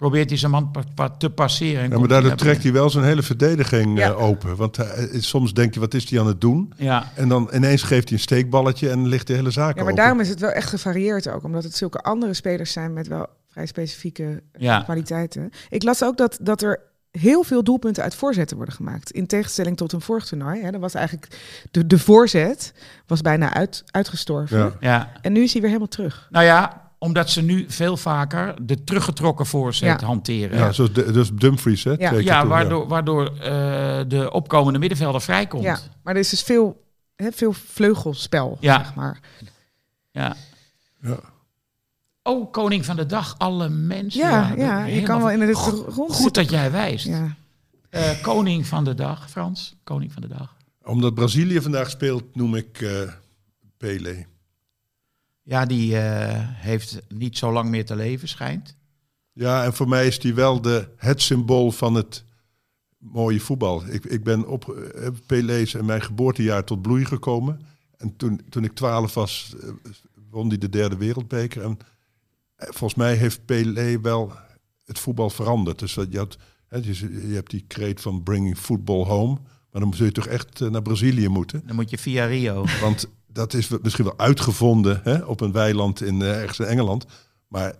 Probeert 0.00 0.28
hij 0.28 0.38
zijn 0.38 0.50
man 0.50 0.70
pa- 0.70 0.82
pa- 0.94 1.10
te 1.10 1.30
passeren. 1.30 1.82
en 1.82 1.90
ja, 1.90 1.98
maar 1.98 2.08
daardoor 2.08 2.34
trekt 2.34 2.62
hij 2.62 2.72
wel 2.72 2.90
zijn 2.90 3.04
hele 3.04 3.22
verdediging 3.22 3.98
Ja. 3.98 4.08
eh, 4.08 4.22
open. 4.22 4.56
Want 4.56 4.78
eh, 4.78 5.20
soms 5.20 5.52
denk 5.54 5.74
je, 5.74 5.80
wat 5.80 5.94
is 5.94 6.10
hij 6.10 6.20
aan 6.20 6.26
het 6.26 6.40
doen? 6.40 6.72
Ja, 6.76 7.10
En 7.14 7.28
dan 7.28 7.50
ineens 7.54 7.82
geeft 7.82 8.08
hij 8.08 8.12
een 8.18 8.22
steekballetje 8.24 8.90
en 8.90 9.06
ligt 9.08 9.26
de 9.26 9.32
hele 9.32 9.50
zaak 9.50 9.68
Ja, 9.68 9.74
maar 9.74 9.82
open. 9.82 9.96
daarom 9.96 10.20
is 10.20 10.28
het 10.28 10.40
wel 10.40 10.50
echt 10.50 10.68
gevarieerd 10.68 11.28
ook. 11.28 11.44
Omdat 11.44 11.64
het 11.64 11.76
zulke 11.76 11.98
andere 11.98 12.34
spelers 12.34 12.72
zijn 12.72 12.92
met 12.92 13.08
wel 13.08 13.26
vrij 13.48 13.66
specifieke 13.66 14.42
ja. 14.52 14.82
kwaliteiten. 14.82 15.50
Ik 15.68 15.82
las 15.82 16.02
ook 16.04 16.16
dat, 16.16 16.38
dat 16.42 16.62
er 16.62 16.80
heel 17.10 17.42
veel 17.42 17.64
doelpunten 17.64 18.02
uit 18.02 18.14
voorzetten 18.14 18.56
worden 18.56 18.74
gemaakt. 18.74 19.10
In 19.10 19.26
tegenstelling 19.26 19.76
tot 19.76 19.92
een 19.92 20.00
vorig 20.00 20.24
toernooi. 20.26 20.62
Hè. 20.62 20.70
Dat 20.70 20.80
was 20.80 20.94
eigenlijk 20.94 21.36
de, 21.70 21.86
de 21.86 21.98
voorzet 21.98 22.72
was 23.06 23.20
bijna 23.20 23.54
uit, 23.54 23.84
uitgestorven. 23.90 24.58
Ja. 24.58 24.72
ja. 24.80 25.12
En 25.22 25.32
nu 25.32 25.42
is 25.42 25.50
hij 25.52 25.60
weer 25.60 25.70
helemaal 25.70 25.90
terug. 25.92 26.26
Nou 26.30 26.44
ja, 26.44 26.79
omdat 27.02 27.30
ze 27.30 27.42
nu 27.42 27.64
veel 27.68 27.96
vaker 27.96 28.54
de 28.66 28.84
teruggetrokken 28.84 29.46
voorzet 29.46 30.00
Ja. 30.00 30.06
hanteren. 30.06 30.58
Ja, 30.58 30.72
zoals 30.72 30.92
de, 30.92 31.10
dus 31.12 31.30
Dumfries, 31.32 31.84
hè? 31.84 31.90
Ja. 31.90 31.96
twee 31.96 32.10
keer 32.10 32.22
Ja, 32.32 32.46
waardoor, 32.46 32.88
waardoor 32.88 33.26
eh, 33.38 34.00
de 34.08 34.28
opkomende 34.32 34.78
middenvelder 34.78 35.20
vrijkomt. 35.20 35.62
Ja, 35.62 35.78
maar 36.02 36.14
er 36.14 36.20
is 36.20 36.28
dus 36.28 36.42
veel, 36.42 36.84
hè, 37.16 37.32
veel 37.32 37.52
vleugelspel, 37.52 38.56
Ja. 38.60 38.78
zeg 38.78 38.94
maar. 38.94 39.20
Ja. 40.10 40.36
Ja. 41.02 41.18
Oh, 42.22 42.52
koning 42.52 42.84
van 42.84 42.96
de 42.96 43.06
dag, 43.06 43.34
alle 43.38 43.68
mensen. 43.68 44.20
Ja, 44.20 44.52
ja, 44.56 44.84
je 44.84 45.02
kan 45.02 45.18
wel 45.18 45.30
in 45.30 45.40
het 45.40 45.56
Goed- 45.56 45.94
rond 45.94 46.12
Goed 46.14 46.34
dat 46.34 46.50
jij 46.50 46.70
wijst. 46.70 47.06
Ja. 47.06 47.34
Eh, 47.90 48.22
koning 48.22 48.66
van 48.66 48.84
de 48.84 48.94
dag, 48.94 49.30
Frans. 49.30 49.76
Koning 49.84 50.12
van 50.12 50.22
de 50.22 50.28
dag. 50.28 50.56
Omdat 50.82 51.14
Brazilië 51.14 51.60
vandaag 51.60 51.90
speelt, 51.90 52.24
noem 52.36 52.54
ik 52.54 52.80
eh 52.80 52.90
Pele. 53.76 54.26
Ja, 55.50 55.64
die 55.66 55.96
eh, 55.98 56.38
heeft 56.40 57.02
niet 57.08 57.38
zo 57.38 57.52
lang 57.52 57.70
meer 57.70 57.86
te 57.86 57.96
leven, 57.96 58.28
schijnt. 58.28 58.76
Ja, 59.32 59.64
en 59.64 59.74
voor 59.74 59.88
mij 59.88 60.06
is 60.06 60.18
die 60.18 60.34
wel 60.34 60.60
de, 60.60 60.88
het 60.96 61.22
symbool 61.22 61.70
van 61.70 61.94
het 61.94 62.24
mooie 62.98 63.40
voetbal. 63.40 63.86
Ik, 63.86 64.04
ik 64.04 64.24
ben 64.24 64.46
op 64.46 64.68
eh, 64.68 65.08
Pelé 65.26 65.58
is 65.58 65.74
in 65.74 65.84
mijn 65.84 66.02
geboortejaar 66.02 66.64
tot 66.64 66.82
bloei 66.82 67.04
gekomen. 67.04 67.60
En 67.96 68.16
toen, 68.16 68.40
toen 68.48 68.64
ik 68.64 68.72
twaalf 68.72 69.14
was, 69.14 69.54
eh, 69.60 69.68
won 70.30 70.48
hij 70.48 70.58
de 70.58 70.68
derde 70.68 70.96
wereldbeker. 70.96 71.62
En 71.62 71.78
volgens 72.56 72.94
mij 72.94 73.14
heeft 73.14 73.44
Pelé 73.44 74.00
wel 74.00 74.32
het 74.84 74.98
voetbal 74.98 75.30
veranderd. 75.30 75.78
Dus 75.78 75.94
je, 75.94 76.18
had, 76.18 76.38
hè, 76.66 76.76
je, 76.76 77.28
je 77.28 77.34
hebt 77.34 77.50
die 77.50 77.64
kreet 77.66 78.00
van 78.00 78.22
bringing 78.22 78.58
football 78.58 79.04
home. 79.04 79.38
Maar 79.70 79.80
dan 79.80 79.94
zul 79.94 80.06
je 80.06 80.12
toch 80.12 80.26
echt 80.26 80.60
naar 80.60 80.82
Brazilië 80.82 81.28
moeten. 81.28 81.62
Dan 81.66 81.76
moet 81.76 81.90
je 81.90 81.98
via 81.98 82.24
Rio. 82.24 82.64
Want 82.80 83.08
dat 83.32 83.54
is 83.54 83.68
misschien 83.82 84.04
wel 84.04 84.18
uitgevonden 84.18 85.00
hè, 85.04 85.16
op 85.24 85.40
een 85.40 85.52
weiland 85.52 86.02
in, 86.02 86.22
eh, 86.22 86.40
ergens 86.40 86.58
in 86.58 86.66
Engeland. 86.66 87.06
Maar 87.48 87.74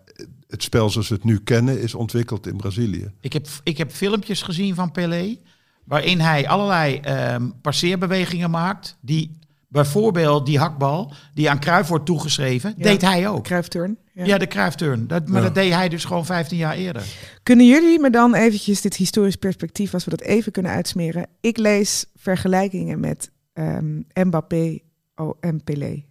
het 0.49 0.63
spel 0.63 0.91
zoals 0.91 1.09
we 1.09 1.15
het 1.15 1.25
nu 1.25 1.41
kennen 1.41 1.81
is 1.81 1.95
ontwikkeld 1.95 2.47
in 2.47 2.57
Brazilië. 2.57 3.11
Ik 3.21 3.33
heb, 3.33 3.47
ik 3.63 3.79
heb 3.79 3.91
filmpjes 3.93 4.43
gezien 4.43 4.75
van 4.75 4.91
Pelé, 4.93 5.37
waarin 5.85 6.21
hij 6.21 6.49
allerlei 6.49 6.97
ehm, 6.99 7.49
passeerbewegingen 7.63 8.51
maakt, 8.51 8.97
die 9.01 9.39
bijvoorbeeld 9.69 10.47
die 10.47 10.59
hakbal, 10.59 11.13
die 11.35 11.51
aan 11.51 11.61
Cruijff 11.61 11.89
wordt 11.89 12.07
toegeschreven, 12.07 12.75
Ja. 12.77 12.83
deed 12.83 13.01
hij 13.03 13.29
ook. 13.29 13.45
Kruifturn. 13.45 13.99
Ja. 14.13 14.25
Ja, 14.25 14.39
de 14.39 14.47
Cruijff-turn. 14.47 15.07
Dat, 15.07 15.29
maar 15.29 15.41
Ja. 15.41 15.47
dat 15.47 15.55
deed 15.55 15.73
hij 15.73 15.89
dus 15.89 16.05
gewoon 16.05 16.27
15 16.27 16.57
jaar 16.59 16.75
eerder. 16.75 17.03
Kunnen 17.43 17.67
jullie 17.67 18.01
me 18.01 18.11
dan 18.11 18.35
eventjes 18.35 18.81
dit 18.81 18.97
historisch 18.97 19.37
perspectief, 19.37 19.95
als 19.95 20.05
we 20.05 20.11
dat 20.11 20.21
even 20.21 20.53
kunnen 20.53 20.73
uitsmeren? 20.73 21.27
Ik 21.41 21.57
lees 21.57 22.07
vergelijkingen 22.17 23.01
met 23.01 23.31
ehm, 23.53 24.01
Mbappé 24.15 24.79
oh, 25.21 25.37
en 25.41 25.65
Pelé. 25.65 26.05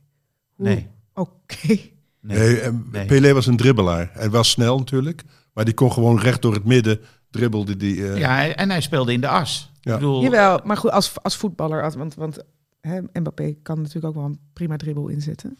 Hoe- 0.55 0.65
Nee. 0.67 0.87
Oké. 1.13 1.67
Nee. 1.67 1.93
Nee, 2.21 2.59
en 2.59 2.87
Nee. 2.91 3.05
Pelé 3.05 3.33
was 3.33 3.45
een 3.47 3.57
dribbelaar. 3.57 4.09
Hij 4.13 4.29
was 4.29 4.49
snel 4.49 4.77
natuurlijk, 4.77 5.23
maar 5.53 5.65
die 5.65 5.73
kon 5.73 5.91
gewoon 5.93 6.19
recht 6.19 6.41
door 6.41 6.53
het 6.53 6.65
midden 6.65 6.99
dribbelde 7.29 7.77
die. 7.77 8.07
eh, 8.11 8.17
Ja, 8.17 8.47
en 8.55 8.69
hij 8.69 8.81
speelde 8.81 9.13
in 9.13 9.21
de 9.21 9.27
as. 9.27 9.71
Ja. 9.81 9.93
Ik 9.93 9.99
bedoel, 9.99 10.21
Jawel, 10.21 10.59
maar 10.63 10.77
goed, 10.77 10.91
als, 10.91 11.13
als 11.21 11.35
voetballer, 11.35 11.83
als, 11.83 11.95
want, 11.95 12.15
want 12.15 12.39
hè, 12.81 12.99
Mbappé 13.13 13.53
kan 13.63 13.77
natuurlijk 13.77 14.05
ook 14.05 14.15
wel 14.15 14.23
een 14.25 14.39
prima 14.53 14.75
dribbel 14.77 15.07
inzetten. 15.07 15.57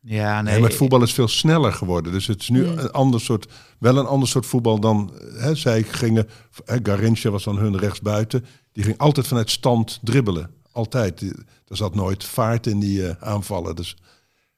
ja, 0.00 0.34
nee. 0.34 0.52
Nee, 0.52 0.60
maar 0.60 0.68
het 0.68 0.78
voetbal 0.78 1.02
is 1.02 1.12
veel 1.12 1.28
sneller 1.28 1.72
geworden. 1.72 2.12
Dus 2.12 2.26
het 2.26 2.40
is 2.40 2.48
nu 2.48 2.64
een 2.66 2.90
ander 2.90 3.20
soort, 3.20 3.52
wel 3.78 3.96
een 3.96 4.06
ander 4.06 4.28
soort 4.28 4.46
voetbal 4.46 4.80
dan 4.80 5.12
hè, 5.38 5.54
zij 5.54 5.82
gingen. 5.82 6.28
Hè, 6.64 6.76
Garrincha 6.82 7.30
was 7.30 7.44
dan 7.44 7.58
hun 7.58 7.78
rechtsbuiten. 7.78 8.44
Die 8.72 8.84
ging 8.84 8.98
altijd 8.98 9.26
vanuit 9.26 9.50
stand 9.50 9.98
dribbelen. 10.02 10.50
Altijd. 10.72 11.20
Er 11.68 11.76
zat 11.76 11.94
nooit 11.94 12.24
vaart 12.24 12.66
in 12.66 12.80
die 12.80 13.06
eh, 13.08 13.28
aanvallen. 13.28 13.76
Dus 13.76 13.96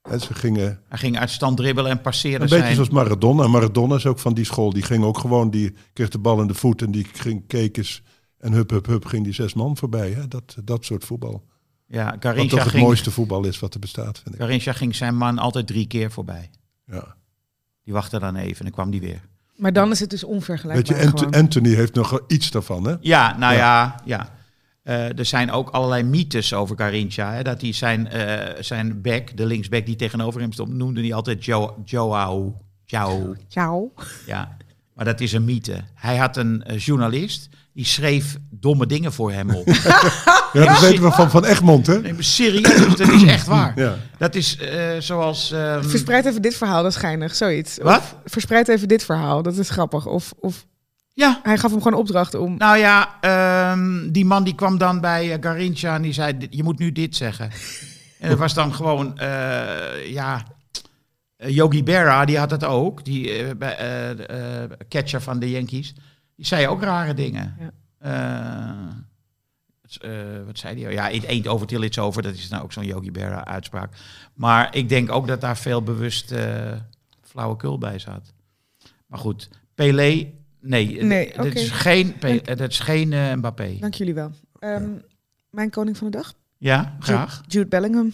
hè, 0.02 0.18
ze 0.18 0.34
gingen 0.34 0.80
Hij 0.88 0.98
ging 0.98 1.18
uit 1.18 1.30
stand 1.30 1.56
dribbelen 1.56 1.90
en 1.90 2.00
passeerde 2.00 2.42
een 2.42 2.48
zijn... 2.48 2.60
beetje 2.60 2.74
zoals 2.76 2.90
Maradona. 2.90 3.46
Maradona 3.46 3.94
is 3.94 4.06
ook 4.06 4.18
van 4.18 4.34
die 4.34 4.44
school. 4.44 4.72
Die 4.72 4.82
ging 4.82 5.04
ook 5.04 5.18
gewoon, 5.18 5.50
die 5.50 5.74
kreeg 5.92 6.08
de 6.08 6.18
bal 6.18 6.40
in 6.40 6.46
de 6.46 6.54
voet 6.54 6.82
en 6.82 6.90
die 6.90 7.06
ging 7.12 7.46
keek 7.46 7.76
eens. 7.76 8.02
En 8.38 8.52
hup, 8.52 8.70
hup, 8.70 8.86
hup, 8.86 9.04
ging 9.04 9.24
die 9.24 9.32
zes 9.34 9.54
man 9.54 9.76
voorbij. 9.76 10.10
Hè? 10.12 10.28
Dat, 10.28 10.56
dat 10.64 10.84
soort 10.84 11.04
voetbal. 11.04 11.44
Ja, 11.86 12.04
Wat 12.10 12.16
Garrincha 12.20 12.50
toch 12.50 12.62
het 12.64 12.72
ging, 12.72 12.84
mooiste 12.84 13.10
voetbal 13.10 13.44
is 13.44 13.58
wat 13.60 13.74
er 13.74 13.80
bestaat, 13.80 14.22
vind 14.24 14.64
ik. 14.64 14.74
Ging 14.74 14.94
zijn 14.96 15.16
man 15.16 15.38
altijd 15.38 15.66
drie 15.66 15.86
keer 15.86 16.10
voorbij. 16.10 16.50
Ja. 16.86 17.16
Die 17.84 17.92
wachtte 17.92 18.18
dan 18.18 18.36
even 18.36 18.56
en 18.58 18.62
dan 18.64 18.72
kwam 18.74 18.90
die 18.90 19.00
weer. 19.00 19.20
Maar 19.56 19.72
dan 19.72 19.90
is 19.90 20.00
het 20.00 20.10
dus 20.10 20.22
Weet 20.22 20.30
onvergelijkbaar. 20.30 21.00
je, 21.00 21.06
Ant- 21.06 21.18
gewoon. 21.18 21.34
Anthony 21.34 21.68
heeft 21.74 21.94
nog 21.94 22.20
iets 22.26 22.50
daarvan, 22.50 22.86
hè? 22.86 22.94
Ja, 23.00 23.38
nou 23.38 23.52
Ja. 23.54 23.58
ja, 23.58 24.00
ja. 24.04 24.34
Eh, 24.84 25.18
er 25.18 25.24
zijn 25.24 25.50
ook 25.50 25.68
allerlei 25.70 26.02
mythes 26.02 26.52
over 26.54 26.76
Garrincha. 26.76 27.32
Hè, 27.32 27.42
dat 27.42 27.60
hij 27.60 27.72
zijn, 27.72 28.08
eh, 28.08 28.62
zijn 28.62 29.02
back, 29.02 29.36
de 29.36 29.46
linksback 29.46 29.86
die 29.86 29.96
tegenover 29.96 30.40
hem 30.40 30.52
stond, 30.52 30.72
noemde 30.72 31.00
hij 31.00 31.12
altijd 31.14 31.44
Jo- 31.44 31.76
Joao. 31.84 32.56
Joao. 32.84 33.34
Ciao. 33.48 33.92
Ja, 34.26 34.56
maar 34.94 35.04
dat 35.04 35.20
is 35.20 35.32
een 35.32 35.44
mythe. 35.44 35.80
Hij 35.94 36.16
had 36.16 36.36
een 36.36 36.62
eh, 36.64 36.78
journalist, 36.78 37.48
die 37.72 37.84
schreef 37.84 38.36
domme 38.50 38.86
dingen 38.86 39.12
voor 39.12 39.32
hem 39.32 39.50
op. 39.50 39.66
Ja, 40.52 40.64
dat 40.64 40.80
weten 40.80 41.02
we 41.02 41.10
van 41.12 41.30
Van 41.30 41.44
Egmond, 41.44 41.86
hè? 41.86 42.00
Nee, 42.00 42.12
maar 42.12 42.22
serieus, 42.24 42.96
dat 42.96 43.08
is 43.08 43.22
echt 43.24 43.46
waar. 43.46 43.72
Ja. 43.80 43.96
Dat 44.18 44.34
is 44.34 44.56
eh, 44.58 44.90
zoals... 44.98 45.50
ehm, 45.52 45.82
Verspreid 45.82 46.24
even 46.26 46.42
dit 46.42 46.56
verhaal, 46.56 46.82
dat 46.82 46.90
is 46.92 46.98
geinig. 46.98 47.34
Zoiets. 47.34 47.78
Wat? 47.82 47.98
Of 48.00 48.14
verspreid 48.24 48.68
even 48.68 48.88
dit 48.88 49.04
verhaal, 49.04 49.42
dat 49.42 49.56
is 49.58 49.70
grappig. 49.70 50.06
Of, 50.06 50.32
of 50.40 50.66
ja, 51.14 51.40
hij 51.42 51.58
gaf 51.58 51.70
hem 51.70 51.82
gewoon 51.82 51.98
opdracht 51.98 52.34
om... 52.34 52.56
nou 52.56 52.78
ja, 52.78 53.20
ehm, 53.20 54.10
die 54.10 54.24
man 54.24 54.44
die 54.44 54.54
kwam 54.54 54.78
dan 54.78 55.00
bij 55.00 55.32
eh, 55.32 55.38
Garrincha 55.40 55.94
en 55.94 56.02
die 56.02 56.12
zei, 56.12 56.46
je 56.50 56.62
moet 56.62 56.78
nu 56.78 56.92
dit 56.92 57.16
zeggen. 57.16 57.50
En 58.18 58.30
dat 58.30 58.38
was 58.38 58.54
dan 58.54 58.74
gewoon, 58.74 59.18
eh, 59.18 60.10
ja... 60.12 60.42
eh, 61.36 61.54
Yogi 61.54 61.82
Berra, 61.82 62.24
die 62.24 62.38
had 62.38 62.50
het 62.50 62.64
ook, 62.64 63.04
die 63.04 63.56
catcher 64.88 65.20
van 65.20 65.38
de 65.38 65.50
Yankees. 65.50 65.94
Die 66.36 66.46
zei 66.46 66.68
ook 66.68 66.82
rare 66.82 67.14
dingen. 67.14 67.56
Ja. 68.00 69.04
Wat 70.46 70.58
zei 70.58 70.74
die? 70.74 70.88
Ja, 70.88 71.08
it 71.08 71.26
ain't 71.26 71.46
over 71.46 71.66
till 71.66 71.82
it's 71.82 71.98
over. 71.98 72.22
Dat 72.22 72.34
is 72.34 72.48
nou 72.48 72.62
ook 72.62 72.72
zo'n 72.72 72.86
Yogi 72.86 73.10
Berra 73.10 73.44
uitspraak. 73.44 73.94
Maar 74.34 74.76
ik 74.76 74.88
denk 74.88 75.12
ook 75.12 75.26
dat 75.26 75.40
daar 75.40 75.56
veel 75.56 75.82
bewust 75.82 76.34
flauwekul 77.22 77.78
bij 77.78 77.98
zat. 77.98 78.32
Maar 79.06 79.18
goed, 79.18 79.48
Pelé, 79.74 80.32
nee, 80.64 81.02
Nee, 81.02 81.32
dat 81.36 81.46
oké. 81.46 81.58
is 81.58 81.70
geen, 81.70 82.18
Pe- 82.18 82.40
dat 82.44 82.60
is 82.70 82.78
geen 82.78 83.12
eh, 83.12 83.34
Mbappé. 83.34 83.76
Dank 83.80 83.94
jullie 83.94 84.14
wel. 84.14 84.30
Ehm, 84.58 84.88
Mijn 85.50 85.70
koning 85.70 85.96
van 85.96 86.10
de 86.10 86.16
dag? 86.16 86.34
Ja, 86.58 86.96
graag. 86.98 87.34
Jude, 87.36 87.48
Jude 87.52 87.68
Bellingham. 87.68 88.12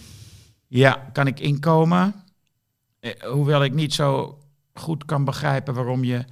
Ja, 0.67 1.09
kan 1.13 1.27
ik 1.27 1.39
inkomen? 1.39 2.13
Eh, 2.99 3.11
hoewel 3.21 3.63
ik 3.63 3.73
niet 3.73 3.93
zo 3.93 4.39
goed 4.73 5.05
kan 5.05 5.25
begrijpen 5.25 5.73
waarom 5.73 6.03
je 6.03 6.25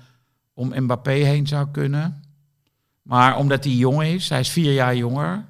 om 0.54 0.84
Mbappé 0.84 1.12
heen 1.12 1.48
zou 1.48 1.68
kunnen. 1.72 2.22
Maar 3.02 3.38
omdat 3.38 3.64
hij 3.64 3.74
jong 3.74 4.04
is, 4.04 4.30
hij 4.30 4.40
is 4.40 4.50
vier 4.50 4.74
jaar 4.74 4.96
jonger. 4.96 5.46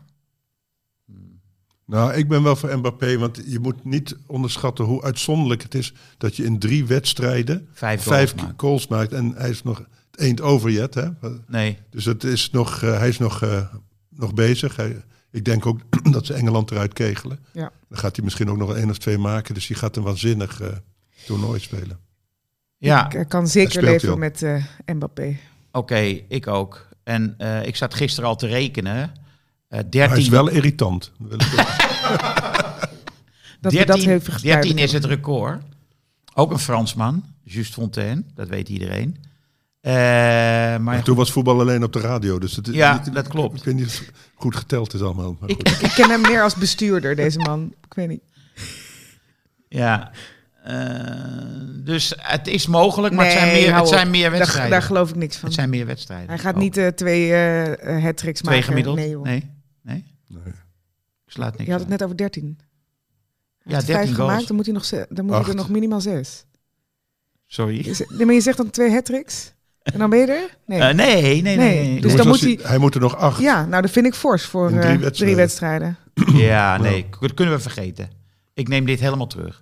Nou, 1.89 2.13
ik 2.13 2.27
ben 2.27 2.43
wel 2.43 2.55
voor 2.55 2.77
Mbappé, 2.77 3.17
want 3.17 3.41
je 3.45 3.59
moet 3.59 3.83
niet 3.83 4.17
onderschatten 4.27 4.85
hoe 4.85 5.03
uitzonderlijk 5.03 5.63
het 5.63 5.75
is 5.75 5.93
dat 6.17 6.35
je 6.35 6.43
in 6.43 6.59
drie 6.59 6.85
wedstrijden 6.85 7.67
Vijf, 7.73 8.03
vijf 8.03 8.29
goals 8.31 8.43
maakt. 8.43 8.61
goals 8.61 8.87
maakt. 8.87 9.13
En 9.13 9.33
hij 9.35 9.49
is 9.49 9.63
nog 9.63 9.77
het 9.77 10.19
eend 10.19 10.41
over 10.41 10.71
yet, 10.71 10.93
hè? 10.93 11.07
Nee, 11.47 11.77
Dus 11.89 12.05
het 12.05 12.23
is 12.23 12.49
nog, 12.51 12.81
eh, 12.83 12.97
hij 12.97 13.07
is 13.07 13.17
nog, 13.17 13.41
eh, 13.41 13.73
nog 14.09 14.33
bezig. 14.33 14.75
Hij, 14.75 15.03
ik 15.31 15.45
denk 15.45 15.65
ook 15.65 15.79
dat 16.11 16.25
ze 16.25 16.33
Engeland 16.33 16.71
eruit 16.71 16.93
kegelen. 16.93 17.39
Ja. 17.51 17.71
Dan 17.89 17.97
gaat 17.97 18.15
hij 18.15 18.25
misschien 18.25 18.49
ook 18.49 18.57
nog 18.57 18.75
één 18.75 18.89
of 18.89 18.97
twee 18.97 19.17
maken. 19.17 19.53
Dus 19.53 19.67
die 19.67 19.75
gaat 19.75 19.95
een 19.95 20.03
waanzinnig 20.03 20.61
eh, 20.61 20.67
toernooi 21.25 21.59
spelen. 21.59 21.99
ja, 22.77 23.11
Ik 23.11 23.29
kan 23.29 23.47
zeker 23.47 23.83
leven 23.83 24.19
met 24.19 24.41
eh, 24.41 24.63
Mbappé. 24.85 25.37
oké, 25.71 25.99
ik 26.27 26.47
ook. 26.47 26.87
En 27.03 27.35
eh, 27.37 27.65
ik 27.65 27.75
zat 27.75 27.93
gisteren 27.93 28.29
al 28.29 28.35
te 28.35 28.47
rekenen. 28.47 29.11
Eh 29.69 29.79
Maar 29.99 30.07
hij 30.09 30.17
is 30.17 30.29
13, 30.29 30.31
wel 30.31 30.47
irritant. 30.49 31.11
Dat 31.19 31.29
wil 31.29 31.39
ik 31.39 31.59
ook. 31.59 31.67
Dat 33.61 33.71
we 33.71 33.77
dat 33.77 33.87
13, 33.87 34.09
even 34.11 34.33
gespreid 34.33 34.61
13 34.63 34.77
is 34.77 34.91
het 34.93 35.05
record. 35.05 35.61
Ook 36.33 36.51
een 36.51 36.59
Fransman, 36.59 37.23
Just 37.43 37.73
Fontaine, 37.73 38.23
dat 38.35 38.47
weet 38.47 38.69
iedereen. 38.69 39.15
Eh, 39.81 39.93
Maar 39.93 40.81
maar 40.81 41.03
toen 41.03 41.15
was 41.15 41.31
voetbal 41.31 41.59
alleen 41.59 41.83
op 41.83 41.93
de 41.93 41.99
radio. 41.99 42.39
Dus 42.39 42.55
het, 42.55 42.67
Ja, 42.71 43.01
niet- 43.05 43.13
dat 43.13 43.27
klopt. 43.27 43.57
Ik 43.57 43.63
weet 43.63 43.75
niet 43.75 43.85
of 43.85 43.99
het 43.99 44.11
goed 44.35 44.55
geteld 44.55 44.93
is 44.93 45.01
allemaal. 45.01 45.37
Maar 45.39 45.49
Ik-. 45.49 45.67
Ik 45.69 45.91
ken 45.95 46.09
hem 46.09 46.21
meer 46.21 46.41
als 46.43 46.55
bestuurder, 46.55 47.15
deze 47.15 47.39
man. 47.39 47.73
Ik 47.85 47.93
weet 47.93 48.07
niet. 48.07 48.21
Ja. 49.69 50.11
Eh, 50.63 50.75
dus 51.83 52.13
het 52.17 52.47
is 52.47 52.67
mogelijk, 52.67 53.13
maar 53.13 53.25
het 53.25 53.33
zijn 53.33 53.51
meer, 53.53 53.75
het 53.75 53.87
zijn 53.87 54.09
meer 54.09 54.31
wedstrijden. 54.31 54.71
daar 54.71 54.81
geloof 54.81 55.09
ik 55.09 55.15
niks 55.15 55.35
van. 55.37 55.45
het 55.45 55.57
zijn 55.57 55.69
meer 55.69 55.85
wedstrijden. 55.85 56.27
Hij 56.27 56.37
gaat 56.37 56.55
Oh. 56.55 56.59
niet 56.61 56.77
eh, 56.77 56.87
twee 56.87 57.33
eh 57.33 58.03
hat-tricks 58.03 58.39
twee 58.41 58.51
maken. 58.55 58.69
gemiddeld. 58.69 58.95
Nee, 58.95 59.09
joh. 59.09 59.23
nee. 59.23 59.49
Nee. 59.89 60.15
Nee. 60.27 60.53
Ik 61.25 61.31
slaat 61.35 61.51
niks. 61.51 61.63
Je 61.65 61.71
had 61.71 61.79
het 61.79 61.83
aan. 61.89 61.89
net 61.97 62.03
over 62.03 62.17
13. 62.17 62.43
Hij 62.43 62.63
Ja, 63.63 63.73
heeft 63.73 63.85
13 63.87 63.95
vijf 64.05 64.15
goals. 64.15 64.29
gemaakt, 64.31 64.47
dan 64.47 64.55
moet 64.55 64.65
hij, 64.65 64.73
nog 64.75 64.85
ze- 64.85 65.05
dan 65.09 65.25
moet 65.25 65.33
hij 65.33 65.43
er 65.43 65.47
Acht. 65.49 65.57
nog 65.57 65.69
minimaal 65.69 66.01
zes. 66.01 66.45
Sorry. 67.47 67.85
Je 67.85 67.93
zegt- 67.93 68.09
nee, 68.09 68.25
maar 68.25 68.35
je 68.35 68.41
zegt 68.41 68.57
dan 68.57 68.69
twee 68.69 68.91
hat-tricks? 68.91 69.53
En 69.83 69.99
dan 69.99 70.09
ben 70.09 70.19
je 70.19 70.25
er? 70.25 70.57
Nee. 70.65 70.79
Eh, 70.79 70.95
nee, 70.95 71.21
nee, 71.21 71.41
nee. 71.41 71.57
Nee, 71.57 71.87
nee. 71.87 72.01
dus 72.01 72.15
dan 72.15 72.27
moet 72.27 72.41
hij, 72.41 72.59
hij 72.61 72.77
moet 72.77 72.95
er 72.95 73.01
nog 73.01 73.15
acht. 73.15 73.41
Ja, 73.41 73.65
nou 73.65 73.81
dat 73.81 73.91
vind 73.91 74.05
ik 74.05 74.13
fors 74.13 74.45
voor 74.45 74.69
In 74.69 74.75
eh, 74.77 74.81
drie 74.81 75.11
drie, 75.11 75.35
wedstrijden. 75.35 75.37
wedstrijden. 75.37 75.97
Ja, 76.49 76.77
nee, 76.77 77.05
dat 77.19 77.33
kunnen 77.33 77.53
we 77.55 77.61
vergeten. 77.61 78.09
Ik 78.53 78.67
neem 78.67 78.85
dit 78.85 78.99
helemaal 78.99 79.27
terug. 79.27 79.61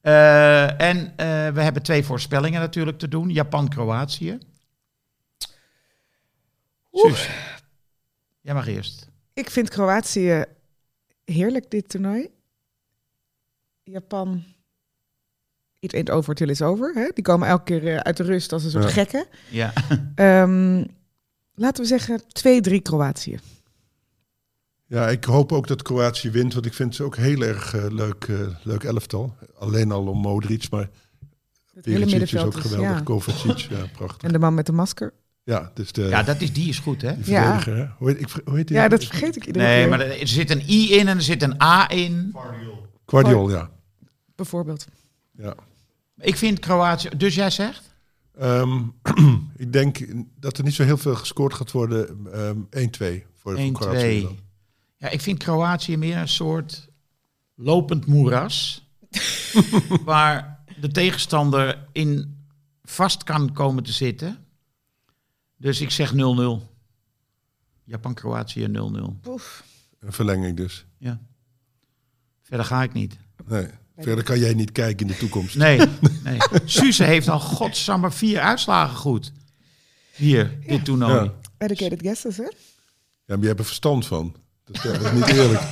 Eh, 0.00 0.80
en 0.80 0.96
eh, 1.16 1.26
we 1.54 1.62
hebben 1.62 1.82
twee 1.82 2.04
voorspellingen 2.04 2.60
natuurlijk 2.60 2.98
te 2.98 3.08
doen. 3.08 3.30
Japan-Kroatië. 3.30 4.38
Suus. 6.92 7.28
Jij 8.40 8.54
mag 8.54 8.66
eerst. 8.66 9.08
Ik 9.36 9.50
vind 9.50 9.68
Kroatië 9.68 10.44
heerlijk, 11.24 11.70
dit 11.70 11.88
toernooi. 11.88 12.28
Japan 13.82 14.44
It 15.78 15.94
ain't 15.94 16.10
over 16.10 16.34
till 16.34 16.48
it's 16.48 16.60
over. 16.62 16.94
Hè? 16.94 17.08
Die 17.14 17.24
komen 17.24 17.48
elke 17.48 17.64
keer 17.64 17.86
eh, 17.86 17.96
uit 17.96 18.16
de 18.16 18.22
rust 18.22 18.52
als 18.52 18.64
een 18.64 18.70
soort 18.70 18.84
Ja. 18.84 18.90
gekken. 18.90 19.26
Ja. 19.50 19.72
Ehm, 20.14 20.84
laten 21.54 21.82
we 21.82 21.88
zeggen 21.88 22.22
2-3 22.78 22.82
Kroatië. 22.82 23.38
Ja, 24.86 25.08
ik 25.08 25.24
hoop 25.24 25.52
ook 25.52 25.66
dat 25.66 25.82
Kroatië 25.82 26.30
wint, 26.30 26.54
want 26.54 26.66
ik 26.66 26.74
vind 26.74 26.94
ze 26.94 27.02
ook 27.02 27.16
heel 27.16 27.40
erg 27.42 27.74
eh, 27.74 27.86
leuk, 27.88 28.24
eh, 28.24 28.48
leuk 28.62 28.84
elftal. 28.84 29.36
Alleen 29.58 29.90
al 29.92 30.06
om 30.06 30.18
Modric, 30.18 30.70
maar 30.70 30.90
Het 31.74 31.84
hele 31.84 32.04
is 32.06 32.36
ook 32.36 32.54
is, 32.56 32.60
geweldig. 32.60 32.88
ja. 32.90 33.00
Kovacic, 33.00 33.56
ja, 33.58 33.86
prachtig. 33.96 34.22
En 34.22 34.32
de 34.32 34.38
man 34.38 34.54
met 34.54 34.66
de 34.66 34.72
masker. 34.72 35.12
Ja, 35.46 35.70
dus 35.74 35.92
de 35.92 36.02
ja, 36.02 36.22
dat 36.22 36.40
is, 36.40 36.52
die 36.52 36.68
is 36.68 36.78
goed, 36.78 37.02
hè? 37.02 37.14
die 37.14 37.24
verdediger, 37.24 37.76
hè? 37.76 37.86
Hoe 37.96 38.08
heet, 38.08 38.20
ik, 38.20 38.28
hoe 38.44 38.56
heet 38.56 38.68
die? 38.68 38.76
Ja, 38.76 38.88
dat 38.88 39.04
vergeet 39.04 39.36
ik 39.36 39.46
iedere 39.46 39.64
Nee, 39.64 39.80
keer. 39.80 39.88
maar 39.88 40.00
er 40.00 40.28
zit 40.28 40.50
een 40.50 40.62
I 40.70 40.92
in 40.92 41.08
en 41.08 41.16
er 41.16 41.22
zit 41.22 41.42
een 41.42 41.62
A 41.62 41.90
in. 41.90 42.36
Guardiol, 43.06 43.50
ja. 43.50 43.70
Bijvoorbeeld. 44.34 44.86
ja. 45.38 45.54
Ik 46.18 46.36
vind 46.36 46.58
Kroatië... 46.58 47.08
Dus 47.16 47.34
jij 47.34 47.50
zegt? 47.50 47.94
Ehm, 48.38 48.82
ik 49.56 49.72
denk 49.72 49.98
dat 50.40 50.58
er 50.58 50.64
niet 50.64 50.74
zo 50.74 50.82
heel 50.82 50.96
veel 50.96 51.14
gescoord 51.14 51.54
gaat 51.54 51.70
worden. 51.72 52.26
Ehm 52.32 52.58
1-2 52.58 52.60
voor, 52.98 53.22
voor 53.34 53.56
1, 53.56 53.72
Kroatië 53.72 53.98
2. 53.98 54.22
dan. 54.22 54.38
Ja, 54.96 55.08
ik 55.08 55.20
vind 55.20 55.38
Kroatië 55.38 55.96
meer 55.96 56.16
een 56.16 56.28
soort 56.28 56.88
lopend 57.54 58.06
moeras. 58.06 58.88
waar 60.04 60.64
de 60.80 60.88
tegenstander 60.88 61.86
in 61.92 62.44
vast 62.82 63.24
kan 63.24 63.52
komen 63.52 63.82
te 63.82 63.92
zitten. 63.92 64.45
Dus 65.56 65.80
ik 65.80 65.90
zeg 65.90 66.12
0-0. 66.12 66.16
Japan-Kroatië 67.84 68.66
0-0. 68.68 69.26
Oef. 69.28 69.64
Een 69.98 70.12
verlenging 70.12 70.56
dus. 70.56 70.86
Ja. 70.98 71.20
Verder 72.42 72.66
ga 72.66 72.82
ik 72.82 72.92
niet. 72.92 73.16
Nee. 73.46 73.66
Verder 73.98 74.24
kan 74.24 74.38
jij 74.38 74.54
niet 74.54 74.72
kijken 74.72 75.06
in 75.06 75.12
de 75.12 75.18
toekomst. 75.18 75.56
Nee, 75.56 75.78
nee. 76.24 76.38
Suze 76.64 77.04
heeft 77.04 77.28
al 77.28 77.40
godsamme 77.40 78.10
vier 78.10 78.40
uitslagen 78.40 78.96
goed. 78.96 79.32
Hier, 80.14 80.58
dit 80.66 80.84
toernooi. 80.84 81.24
Ja. 81.24 81.32
Educated 81.58 82.02
guesses, 82.02 82.36
hè? 82.36 82.42
Ja, 82.42 82.50
maar 83.26 83.40
je 83.40 83.46
hebt 83.46 83.58
er 83.58 83.64
verstand 83.64 84.06
van. 84.06 84.36
Dat 84.64 84.76
is, 84.76 84.82
dat 84.92 85.00
is 85.00 85.12
niet 85.12 85.26
eerlijk. 85.26 85.62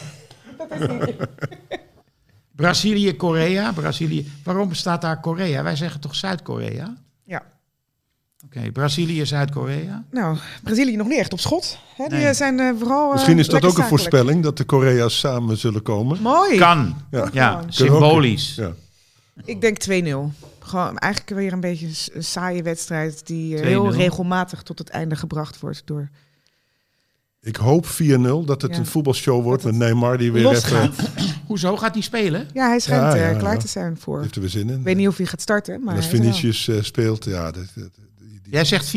Brazilië, 2.50 3.16
Korea. 3.16 3.72
Brazilië. 3.72 4.32
Waarom 4.44 4.68
bestaat 4.68 5.00
daar 5.00 5.20
Korea? 5.20 5.62
Wij 5.62 5.76
zeggen 5.76 6.00
toch 6.00 6.14
Zuid-Korea? 6.14 6.96
Ja. 7.24 7.52
Oké, 8.56 8.70
Brazilië, 8.72 9.26
Zuid-Korea. 9.26 10.04
Nou, 10.10 10.36
Brazilië 10.62 10.96
nog 10.96 11.06
niet 11.08 11.18
echt 11.18 11.32
op 11.32 11.40
schot. 11.40 11.78
Hè? 11.96 12.04
Die 12.08 12.16
Nee. 12.18 12.26
eh, 12.26 12.34
zijn 12.34 12.60
eh, 12.60 12.70
vooral. 12.78 13.06
eh, 13.06 13.12
Misschien 13.12 13.38
is 13.38 13.46
dat 13.48 13.64
ook 13.64 13.78
een 13.78 13.84
voorspelling 13.84 14.42
dat 14.42 14.56
de 14.56 14.64
Korea's 14.64 15.18
samen 15.18 15.56
zullen 15.56 15.82
komen. 15.82 16.22
Mooi. 16.22 16.58
Kan. 16.58 16.96
Ja. 17.32 17.62
Symbolisch. 17.68 18.54
Ja. 18.54 18.72
Ik 19.44 19.60
denk 19.60 19.78
2-0. 19.78 20.32
Gewoon 20.58 20.98
eigenlijk 20.98 21.34
weer 21.36 21.52
een 21.52 21.60
beetje 21.60 21.88
een 22.12 22.24
saaie 22.24 22.62
wedstrijd 22.62 23.26
die 23.26 23.56
2-0. 23.56 23.60
heel 23.64 23.92
regelmatig 23.92 24.62
tot 24.62 24.78
het 24.78 24.88
einde 24.88 25.16
gebracht 25.16 25.60
wordt 25.60 25.82
door. 25.84 26.08
Ik 27.40 27.56
hoop 27.56 27.86
4-0 27.86 28.44
dat 28.44 28.62
het 28.62 28.72
Ja. 28.72 28.78
een 28.78 28.86
voetbalshow 28.86 29.42
wordt 29.42 29.64
met 29.64 29.74
Neymar 29.74 30.18
die 30.18 30.32
weer 30.32 30.42
los 30.42 30.64
even... 30.64 30.68
gaat. 30.76 30.94
Hoezo 31.46 31.76
gaat 31.76 31.94
hij 31.94 32.02
spelen? 32.02 32.48
Ja, 32.52 32.68
hij 32.68 32.78
schijnt 32.80 33.02
Ja, 33.02 33.14
eh, 33.14 33.32
ja, 33.32 33.38
klaar 33.38 33.52
ja. 33.54 33.58
te 33.58 33.68
zijn 33.68 33.96
voor. 33.98 34.20
Heeft 34.20 34.34
er 34.34 34.40
weer 34.40 34.50
zin 34.50 34.70
in. 34.70 34.78
Ik 34.78 34.84
weet 34.84 34.96
niet 34.96 35.08
of 35.08 35.16
hij 35.16 35.26
gaat 35.26 35.40
starten, 35.40 35.80
maar 35.84 35.94
en 35.94 36.00
als. 36.00 36.08
Vinicius 36.08 36.68
eh, 36.68 36.82
speelt, 36.82 37.24
ja, 37.24 37.50
dat, 37.50 37.64
dat- 37.74 37.88
Jij 38.54 38.64
zegt 38.64 38.86
4-0? 38.88 38.90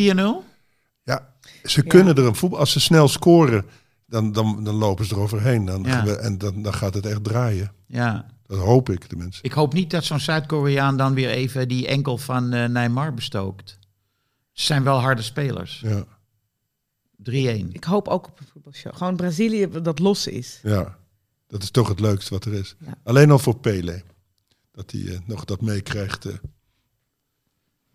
ja 1.03 1.35
ze 1.63 1.83
kunnen 1.83 2.15
er 2.15 2.25
een 2.25 2.35
voetbal... 2.35 2.59
Als 2.59 2.71
ze 2.71 2.79
snel 2.79 3.07
scoren, 3.07 3.65
dan, 4.05 4.31
dan, 4.31 4.63
dan 4.63 4.75
lopen 4.75 5.05
ze 5.05 5.13
eroverheen. 5.15 5.65
Dan, 5.65 5.83
Ja. 5.83 6.05
En 6.05 6.37
dan, 6.37 6.61
dan 6.61 6.73
gaat 6.73 6.93
het 6.93 7.05
echt 7.05 7.23
draaien. 7.23 7.71
Ja. 7.87 8.25
Dat 8.45 8.59
hoop 8.59 8.89
ik 8.89 9.03
tenminste. 9.05 9.43
Ik 9.43 9.51
hoop 9.51 9.73
niet 9.73 9.89
dat 9.91 10.03
zo'n 10.03 10.19
Zuid-Koreaan 10.19 10.97
dan 10.97 11.13
weer 11.13 11.29
even 11.29 11.67
die 11.67 11.87
enkel 11.87 12.17
van 12.17 12.53
eh 12.53 12.69
Neymar 12.69 13.13
bestookt. 13.13 13.79
Ze 14.51 14.65
zijn 14.65 14.83
wel 14.83 14.99
harde 14.99 15.21
spelers. 15.21 15.83
3-1. 15.85 15.89
Ja, 17.23 17.49
Ik 17.71 17.83
hoop 17.83 18.07
ook 18.07 18.27
op 18.27 18.39
een 18.39 18.47
voetbalshow. 18.51 18.95
Gewoon 18.95 19.15
Brazilië 19.15 19.67
dat 19.81 19.99
los 19.99 20.27
is. 20.27 20.59
ja, 20.63 20.97
dat 21.47 21.63
is 21.63 21.71
toch 21.71 21.87
het 21.87 21.99
leukste 21.99 22.33
wat 22.33 22.45
er 22.45 22.53
is. 22.53 22.75
Ja. 22.85 22.93
Alleen 23.03 23.31
al 23.31 23.39
voor 23.39 23.57
Pele. 23.57 24.03
Dat 24.71 24.91
hij 24.91 25.01
eh, 25.07 25.19
nog 25.25 25.45
dat 25.45 25.61
meekrijgt. 25.61 26.25
eh. 26.25 26.33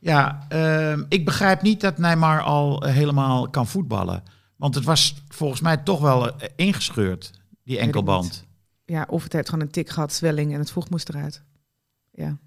Ja, 0.03 0.47
ehm, 0.49 1.05
ik 1.09 1.25
begrijp 1.25 1.63
niet 1.63 1.81
dat 1.81 1.99
Neymar 1.99 2.43
al 2.43 2.83
eh, 2.83 2.93
helemaal 2.93 3.51
kan 3.51 3.67
voetballen. 3.67 4.23
Want 4.57 4.75
het 4.75 4.85
was 4.85 5.23
volgens 5.29 5.61
mij 5.61 5.77
toch 5.77 6.01
wel 6.01 6.39
eh, 6.39 6.49
ingescheurd, 6.57 7.31
die 7.65 7.79
enkelband. 7.79 8.45
Ja, 8.85 9.07
of 9.09 9.23
het 9.23 9.33
heeft 9.33 9.49
gewoon 9.49 9.65
een 9.65 9.71
tik 9.71 9.89
gehad, 9.89 10.13
zwelling 10.13 10.53
en 10.53 10.59
het 10.59 10.71
vocht 10.71 10.91
moest 10.91 11.09
eruit. 11.09 11.43
Ja. 12.11 12.39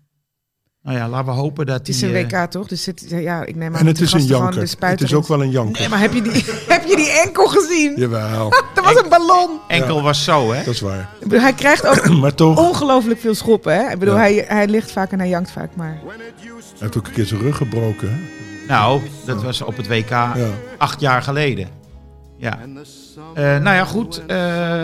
Nou 0.85 0.97
ja, 0.97 1.09
laten 1.09 1.25
we 1.25 1.31
hopen 1.39 1.65
dat 1.65 1.77
Het 1.77 1.87
is 1.87 2.01
een 2.01 2.15
eh, 2.15 2.23
WK 2.29 2.51
toch? 2.51 2.67
Dus 2.67 2.85
het, 2.85 3.05
ja, 3.09 3.43
ik 3.45 3.55
neem 3.55 3.73
aan 3.73 3.79
En 3.79 3.85
dat 3.85 3.87
het 3.87 3.95
die 3.97 4.05
is 4.05 4.13
een 4.23 4.37
janker. 4.37 4.67
Het 4.79 5.01
is 5.01 5.13
ook 5.13 5.27
wel 5.27 5.41
een 5.41 5.49
janker. 5.51 5.79
Nee, 5.79 5.89
maar 5.89 5.99
heb 5.99 6.13
je 6.13 6.21
die, 6.21 6.31
heb 6.67 6.85
je 6.85 6.95
die 6.95 7.21
enkel 7.25 7.47
gezien? 7.47 7.93
Jawel, 7.95 8.49
Dat 8.75 8.83
was 8.85 8.95
een 9.03 9.09
ballon. 9.09 9.49
enkel 9.67 10.01
was 10.01 10.23
zo, 10.23 10.51
hè? 10.51 10.63
dat 10.63 10.73
is 10.73 10.79
waar. 10.81 11.09
Hij 11.29 11.53
krijgt 11.53 11.87
ook 11.87 12.09
Maar 12.21 12.33
toch, 12.35 12.57
ongelooflijk 12.57 13.19
veel 13.19 13.35
schoppen. 13.35 13.73
Hè? 13.75 13.91
Ik 13.91 13.99
bedoel, 13.99 14.13
Ja. 14.13 14.19
hij, 14.19 14.45
hij 14.47 14.67
ligt 14.67 14.91
vaak 14.91 15.11
en 15.11 15.19
hij 15.19 15.29
jankt 15.29 15.51
vaak, 15.51 15.69
maar... 15.75 15.99
Hij 16.05 16.53
heeft 16.79 16.97
ook 16.97 17.07
een 17.07 17.13
keer 17.13 17.25
zijn 17.25 17.41
rug 17.41 17.57
gebroken. 17.57 18.09
Hè? 18.09 18.17
Nou, 18.67 19.01
dat 19.25 19.43
was 19.43 19.61
op 19.61 19.77
het 19.77 19.87
WK 19.87 20.09
Ja. 20.09 20.35
acht 20.77 20.99
jaar 20.99 21.21
geleden. 21.21 21.67
Ja. 22.37 22.59
Eh, 23.33 23.43
nou 23.43 23.75
ja, 23.75 23.85
goed. 23.85 24.21
eh, 24.27 24.37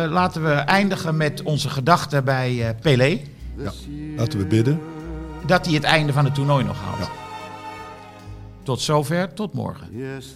laten 0.09 0.43
we 0.43 0.49
eindigen 0.51 1.17
met 1.17 1.41
onze 1.43 1.69
gedachten 1.69 2.23
bij 2.23 2.67
eh 2.67 2.69
Pelé. 2.81 3.19
Laten 4.17 4.39
we 4.39 4.45
bidden. 4.45 4.79
Dat 5.45 5.65
hij 5.65 5.73
het 5.73 5.83
einde 5.83 6.13
van 6.13 6.25
het 6.25 6.35
toernooi 6.35 6.63
nog 6.63 6.77
haalt. 6.81 7.09
Tot 8.63 8.81
zover, 8.81 9.33
tot 9.33 9.53
morgen. 9.53 9.87
Yes. 9.97 10.35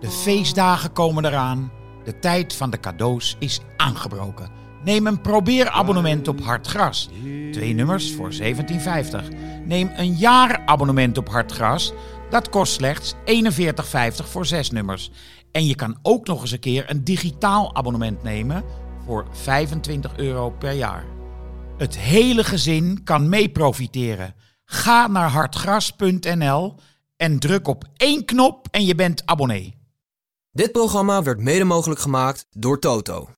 De 0.00 0.10
feestdagen 0.10 0.92
komen 0.92 1.24
eraan. 1.24 1.72
De 2.04 2.18
tijd 2.18 2.54
van 2.54 2.70
de 2.70 2.80
cadeaus 2.80 3.36
is 3.38 3.60
aangebroken. 3.76 4.48
Neem 4.84 5.06
een 5.06 5.20
probeerabonnement 5.20 6.28
op 6.28 6.40
Hartgras. 6.40 7.08
Twee 7.52 7.74
nummers 7.74 8.14
voor 8.14 8.32
17,50. 8.32 8.40
Neem 9.64 9.90
een 9.96 10.14
jaarabonnement 10.14 11.18
op 11.18 11.28
Hartgras. 11.28 11.92
Dat 12.30 12.48
kost 12.48 12.72
slechts 12.72 13.14
41,50 13.14 13.18
voor 14.24 14.46
zes 14.46 14.70
nummers. 14.70 15.10
En 15.52 15.66
je 15.66 15.74
kan 15.74 15.98
ook 16.02 16.26
nog 16.26 16.40
eens 16.40 16.50
een 16.50 16.58
keer 16.58 16.90
een 16.90 17.04
digitaal 17.04 17.74
abonnement 17.74 18.22
nemen 18.22 18.64
voor 19.06 19.26
25 19.32 20.16
euro 20.16 20.50
per 20.50 20.72
jaar. 20.72 21.04
Het 21.76 21.98
hele 21.98 22.44
gezin 22.44 23.04
kan 23.04 23.28
mee 23.28 23.48
profiteren. 23.48 24.34
Ga 24.64 25.06
naar 25.06 25.28
hartgras.nl 25.28 26.74
en 27.16 27.38
druk 27.38 27.68
op 27.68 27.84
één 27.96 28.24
knop 28.24 28.68
en 28.70 28.84
je 28.84 28.94
bent 28.94 29.26
abonnee. 29.26 29.74
Dit 30.50 30.72
programma 30.72 31.22
werd 31.22 31.40
mede 31.40 31.64
mogelijk 31.64 32.00
gemaakt 32.00 32.46
door 32.50 32.80
Toto. 32.80 33.28